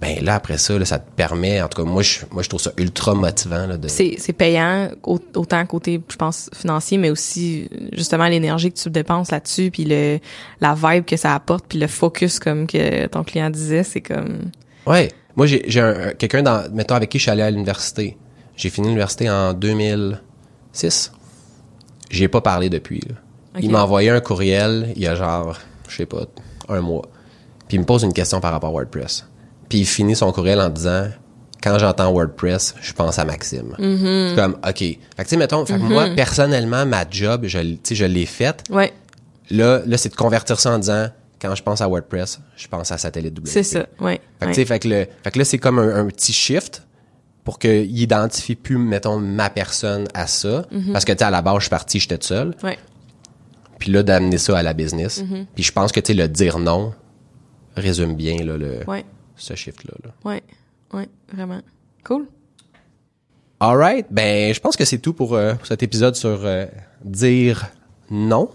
ben 0.00 0.22
là, 0.22 0.36
après 0.36 0.58
ça, 0.58 0.78
là, 0.78 0.84
ça 0.84 0.98
te 1.00 1.10
permet, 1.16 1.60
en 1.60 1.66
tout 1.66 1.82
cas, 1.82 1.90
moi, 1.90 2.02
je, 2.02 2.20
moi, 2.30 2.42
je 2.44 2.48
trouve 2.48 2.60
ça 2.60 2.70
ultra 2.76 3.14
motivant. 3.14 3.66
Là, 3.66 3.76
de... 3.76 3.88
c'est 3.88 4.14
c'est 4.18 4.32
payant 4.32 4.90
au- 5.02 5.18
autant 5.34 5.64
côté 5.66 6.00
je 6.08 6.16
pense 6.16 6.50
financier 6.54 6.98
mais 6.98 7.10
aussi 7.10 7.68
justement 7.92 8.28
l'énergie 8.28 8.70
que 8.70 8.78
tu 8.78 8.90
dépenses 8.90 9.32
là-dessus 9.32 9.70
puis 9.72 9.84
le 9.84 10.20
la 10.60 10.74
vibe 10.74 11.04
que 11.04 11.16
ça 11.16 11.34
apporte 11.34 11.64
puis 11.68 11.78
le 11.80 11.88
focus 11.88 12.38
comme 12.38 12.66
que 12.68 13.06
ton 13.06 13.24
client 13.24 13.50
disait 13.50 13.82
c'est 13.82 14.00
comme 14.02 14.50
Ouais. 14.86 15.10
Moi, 15.38 15.46
j'ai, 15.46 15.64
j'ai 15.68 15.80
un, 15.80 16.10
quelqu'un, 16.18 16.42
dans, 16.42 16.70
mettons, 16.74 16.94
avec 16.96 17.08
qui 17.08 17.16
je 17.18 17.22
suis 17.22 17.30
allé 17.30 17.42
à 17.42 17.50
l'université. 17.50 18.18
J'ai 18.56 18.68
fini 18.68 18.88
l'université 18.88 19.30
en 19.30 19.54
2006. 20.72 21.12
J'y 22.10 22.24
ai 22.24 22.28
pas 22.28 22.40
parlé 22.40 22.68
depuis. 22.68 23.00
là. 23.08 23.14
Il 23.60 23.70
m'a 23.70 23.82
envoyé 23.82 24.10
un 24.10 24.20
courriel 24.20 24.92
il 24.94 25.02
y 25.02 25.06
a 25.06 25.14
genre, 25.14 25.56
je 25.88 25.96
sais 25.96 26.06
pas, 26.06 26.22
un 26.68 26.80
mois. 26.80 27.06
Puis 27.66 27.76
il 27.76 27.80
me 27.80 27.84
pose 27.84 28.02
une 28.02 28.12
question 28.12 28.40
par 28.40 28.52
rapport 28.52 28.70
à 28.70 28.72
WordPress. 28.72 29.26
Puis 29.68 29.78
il 29.80 29.84
finit 29.86 30.14
son 30.16 30.30
courriel 30.32 30.60
en 30.60 30.68
disant 30.68 31.06
quand 31.62 31.76
j'entends 31.78 32.12
WordPress, 32.12 32.74
je 32.80 32.92
pense 32.92 33.18
à 33.18 33.24
Maxime. 33.24 33.74
Mm-hmm. 33.78 34.22
Je 34.22 34.26
suis 34.28 34.36
comme 34.36 34.52
OK. 34.66 34.78
Fait 34.78 34.96
que 35.18 35.22
tu 35.22 35.28
sais 35.30 35.36
mettons, 35.36 35.66
fait 35.66 35.74
que 35.74 35.78
moi 35.80 36.08
personnellement 36.14 36.86
ma 36.86 37.04
job, 37.10 37.44
je 37.46 37.58
l- 37.58 37.78
tu 37.82 37.88
sais 37.90 37.94
je 37.96 38.04
l'ai 38.04 38.26
faite. 38.26 38.62
ouais 38.70 38.92
Là 39.50 39.80
là 39.86 39.96
c'est 39.96 40.08
de 40.10 40.14
convertir 40.14 40.60
ça 40.60 40.70
en 40.72 40.78
disant 40.78 41.08
quand 41.40 41.54
je 41.54 41.62
pense 41.62 41.80
à 41.80 41.88
WordPress, 41.88 42.40
je 42.56 42.68
pense 42.68 42.90
à 42.90 42.98
Satellite 42.98 43.38
WP. 43.38 43.46
c'est 43.46 43.62
ça 43.62 43.86
ouais, 44.00 44.14
Fait 44.14 44.20
que, 44.40 44.44
ouais. 44.46 44.52
tu 44.52 44.54
sais, 44.54 44.64
fait 44.64 44.78
que, 44.78 44.88
le, 44.88 45.06
fait 45.22 45.30
que 45.30 45.38
là, 45.38 45.44
c'est 45.44 45.58
comme 45.58 45.78
un, 45.78 45.94
un 45.96 46.06
petit 46.06 46.32
shift 46.32 46.82
pour 47.44 47.58
qu'il 47.58 47.98
identifie 47.98 48.56
plus, 48.56 48.76
mettons, 48.78 49.18
ma 49.18 49.48
personne 49.48 50.06
à 50.14 50.26
ça. 50.26 50.66
Mm-hmm. 50.72 50.92
Parce 50.92 51.04
que, 51.04 51.12
tu 51.12 51.18
sais, 51.18 51.24
à 51.24 51.30
la 51.30 51.42
base, 51.42 51.56
je 51.56 51.62
suis 51.62 51.70
parti, 51.70 52.00
j'étais 52.00 52.18
tout 52.18 52.26
seul. 52.26 52.54
ouais 52.62 52.78
Puis 53.78 53.90
là, 53.90 54.02
d'amener 54.02 54.38
ça 54.38 54.58
à 54.58 54.62
la 54.62 54.74
business. 54.74 55.22
Mm-hmm. 55.22 55.46
Puis 55.54 55.64
je 55.64 55.72
pense 55.72 55.92
que, 55.92 56.00
tu 56.00 56.08
sais, 56.08 56.14
le 56.14 56.28
dire 56.28 56.58
non 56.58 56.92
résume 57.76 58.16
bien, 58.16 58.36
là, 58.44 58.56
le, 58.56 58.80
ouais 58.86 59.04
ce 59.38 59.54
shift-là. 59.54 59.94
Là. 60.04 60.10
ouais 60.24 60.42
ouais 60.92 61.08
vraiment 61.32 61.60
cool 62.04 62.26
Alright. 63.60 64.06
Ben, 64.10 64.54
je 64.54 64.60
pense 64.60 64.76
que 64.76 64.84
c'est 64.84 64.98
tout 64.98 65.12
pour, 65.12 65.34
euh, 65.34 65.54
pour 65.54 65.66
cet 65.66 65.82
épisode 65.82 66.14
sur 66.14 66.44
euh, 66.44 66.66
dire 67.04 67.66
non. 68.10 68.50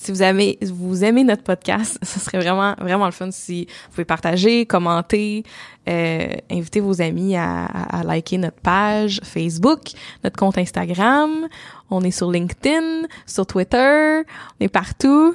Si 0.00 0.10
vous 0.12 0.22
aimez, 0.22 0.56
vous 0.62 1.04
aimez 1.04 1.24
notre 1.24 1.42
podcast, 1.42 1.98
ce 2.02 2.18
serait 2.18 2.38
vraiment, 2.38 2.74
vraiment 2.80 3.04
le 3.04 3.12
fun 3.12 3.30
si 3.30 3.66
vous 3.66 3.90
pouvez 3.90 4.06
partager, 4.06 4.64
commenter, 4.64 5.42
euh, 5.88 6.28
inviter 6.50 6.80
vos 6.80 7.02
amis 7.02 7.36
à, 7.36 7.66
à, 7.66 8.02
liker 8.02 8.38
notre 8.38 8.60
page 8.60 9.20
Facebook, 9.22 9.90
notre 10.24 10.38
compte 10.38 10.56
Instagram. 10.56 11.48
On 11.90 12.00
est 12.00 12.12
sur 12.12 12.30
LinkedIn, 12.30 13.02
sur 13.26 13.46
Twitter, 13.46 14.22
on 14.58 14.64
est 14.64 14.70
partout. 14.70 15.34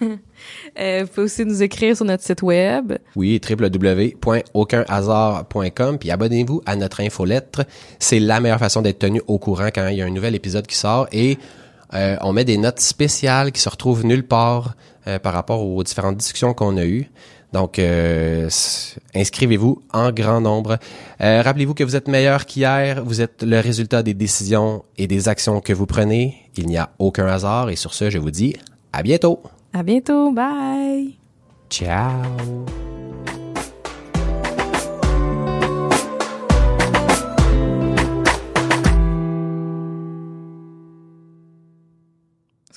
euh, 0.02 1.04
vous 1.04 1.08
pouvez 1.08 1.22
aussi 1.22 1.46
nous 1.46 1.62
écrire 1.62 1.96
sur 1.96 2.04
notre 2.04 2.24
site 2.24 2.42
web. 2.42 2.92
Oui, 3.16 3.40
www.aucunhasard.com. 3.48 5.98
Puis 5.98 6.10
abonnez-vous 6.10 6.60
à 6.66 6.76
notre 6.76 7.00
infolettre. 7.00 7.62
C'est 7.98 8.20
la 8.20 8.40
meilleure 8.40 8.58
façon 8.58 8.82
d'être 8.82 8.98
tenu 8.98 9.22
au 9.28 9.38
courant 9.38 9.68
quand 9.74 9.88
il 9.88 9.96
y 9.96 10.02
a 10.02 10.04
un 10.04 10.10
nouvel 10.10 10.34
épisode 10.34 10.66
qui 10.66 10.76
sort. 10.76 11.08
Et 11.10 11.38
euh, 11.94 12.16
on 12.20 12.32
met 12.32 12.44
des 12.44 12.58
notes 12.58 12.80
spéciales 12.80 13.52
qui 13.52 13.60
se 13.60 13.68
retrouvent 13.68 14.04
nulle 14.04 14.26
part 14.26 14.74
euh, 15.06 15.18
par 15.18 15.32
rapport 15.32 15.64
aux 15.64 15.82
différentes 15.82 16.16
discussions 16.16 16.54
qu'on 16.54 16.76
a 16.76 16.84
eues. 16.84 17.10
Donc, 17.52 17.78
euh, 17.78 18.48
inscrivez-vous 19.14 19.80
en 19.92 20.10
grand 20.10 20.40
nombre. 20.40 20.78
Rappelez-vous 21.20 21.74
que 21.74 21.84
vous 21.84 21.94
êtes 21.94 22.08
meilleur 22.08 22.46
qu'hier. 22.46 23.04
Vous 23.04 23.20
êtes 23.20 23.44
le 23.44 23.60
résultat 23.60 24.02
des 24.02 24.14
décisions 24.14 24.84
et 24.98 25.06
des 25.06 25.28
actions 25.28 25.60
que 25.60 25.72
vous 25.72 25.86
prenez. 25.86 26.36
Il 26.56 26.66
n'y 26.66 26.78
a 26.78 26.90
aucun 26.98 27.26
hasard. 27.26 27.70
Et 27.70 27.76
sur 27.76 27.94
ce, 27.94 28.10
je 28.10 28.18
vous 28.18 28.32
dis 28.32 28.56
à 28.92 29.04
bientôt. 29.04 29.40
À 29.72 29.84
bientôt. 29.84 30.32
Bye. 30.32 31.16
Ciao. 31.70 32.10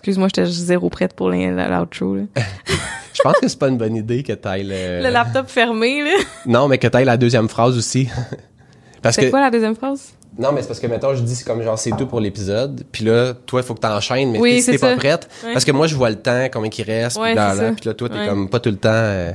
Excuse-moi, 0.08 0.30
j'étais 0.30 0.46
zéro 0.46 0.90
prête 0.90 1.12
pour 1.12 1.30
l'outro. 1.32 2.16
Je 3.14 3.22
pense 3.24 3.34
que 3.42 3.48
c'est 3.50 3.60
pas 3.60 3.68
une 3.68 3.78
bonne 3.78 3.98
idée 3.98 4.24
que 4.24 4.32
t'ailles 4.32 4.64
le... 4.64 5.04
Le 5.04 5.10
laptop 5.10 5.50
fermé, 5.50 6.02
là. 6.02 6.12
Non, 6.46 6.70
mais 6.70 6.78
que 6.78 6.88
t'ailles 6.88 7.04
la 7.04 7.18
deuxième 7.18 7.50
phrase 7.50 7.78
aussi. 7.78 8.08
parce 9.02 9.16
c'est 9.16 9.30
quoi 9.30 9.42
la 9.42 9.52
deuxième 9.52 9.76
phrase? 9.76 10.14
Non, 10.40 10.54
mais 10.54 10.62
c'est 10.62 10.70
parce 10.70 10.80
que, 10.80 10.88
maintenant 10.88 11.14
je 11.14 11.24
dis, 11.24 11.36
c'est 11.36 11.44
comme 11.44 11.62
genre, 11.62 11.78
c'est 11.78 11.92
tout 11.92 12.06
pour 12.06 12.22
l'épisode. 12.22 12.86
Puis 12.90 13.04
là, 13.04 13.34
toi, 13.34 13.60
il 13.60 13.66
faut 13.66 13.74
que 13.74 13.82
t'enchaînes, 13.82 14.32
mais 14.32 14.40
oui, 14.40 14.62
si 14.62 14.72
t'es 14.72 14.78
pas 14.78 14.96
prête. 14.96 15.28
Parce 15.52 15.66
que 15.66 15.74
moi, 15.74 15.88
je 15.88 15.96
vois 15.96 16.10
le 16.10 16.16
temps, 16.16 16.48
combien 16.54 16.70
il 16.70 16.84
reste, 16.84 17.20
puis 17.22 17.36
là, 17.36 17.54
là, 17.54 17.74
puis 17.74 17.90
là, 17.90 17.94
toi, 17.94 18.08
t'es 18.08 18.26
comme 18.26 18.50
pas 18.50 18.62
tout 18.62 18.70
le 18.70 18.78
temps... 18.78 18.90
Euh, 18.94 19.34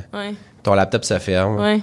ton 0.63 0.73
laptop 0.73 1.05
se 1.05 1.19
ferme. 1.19 1.83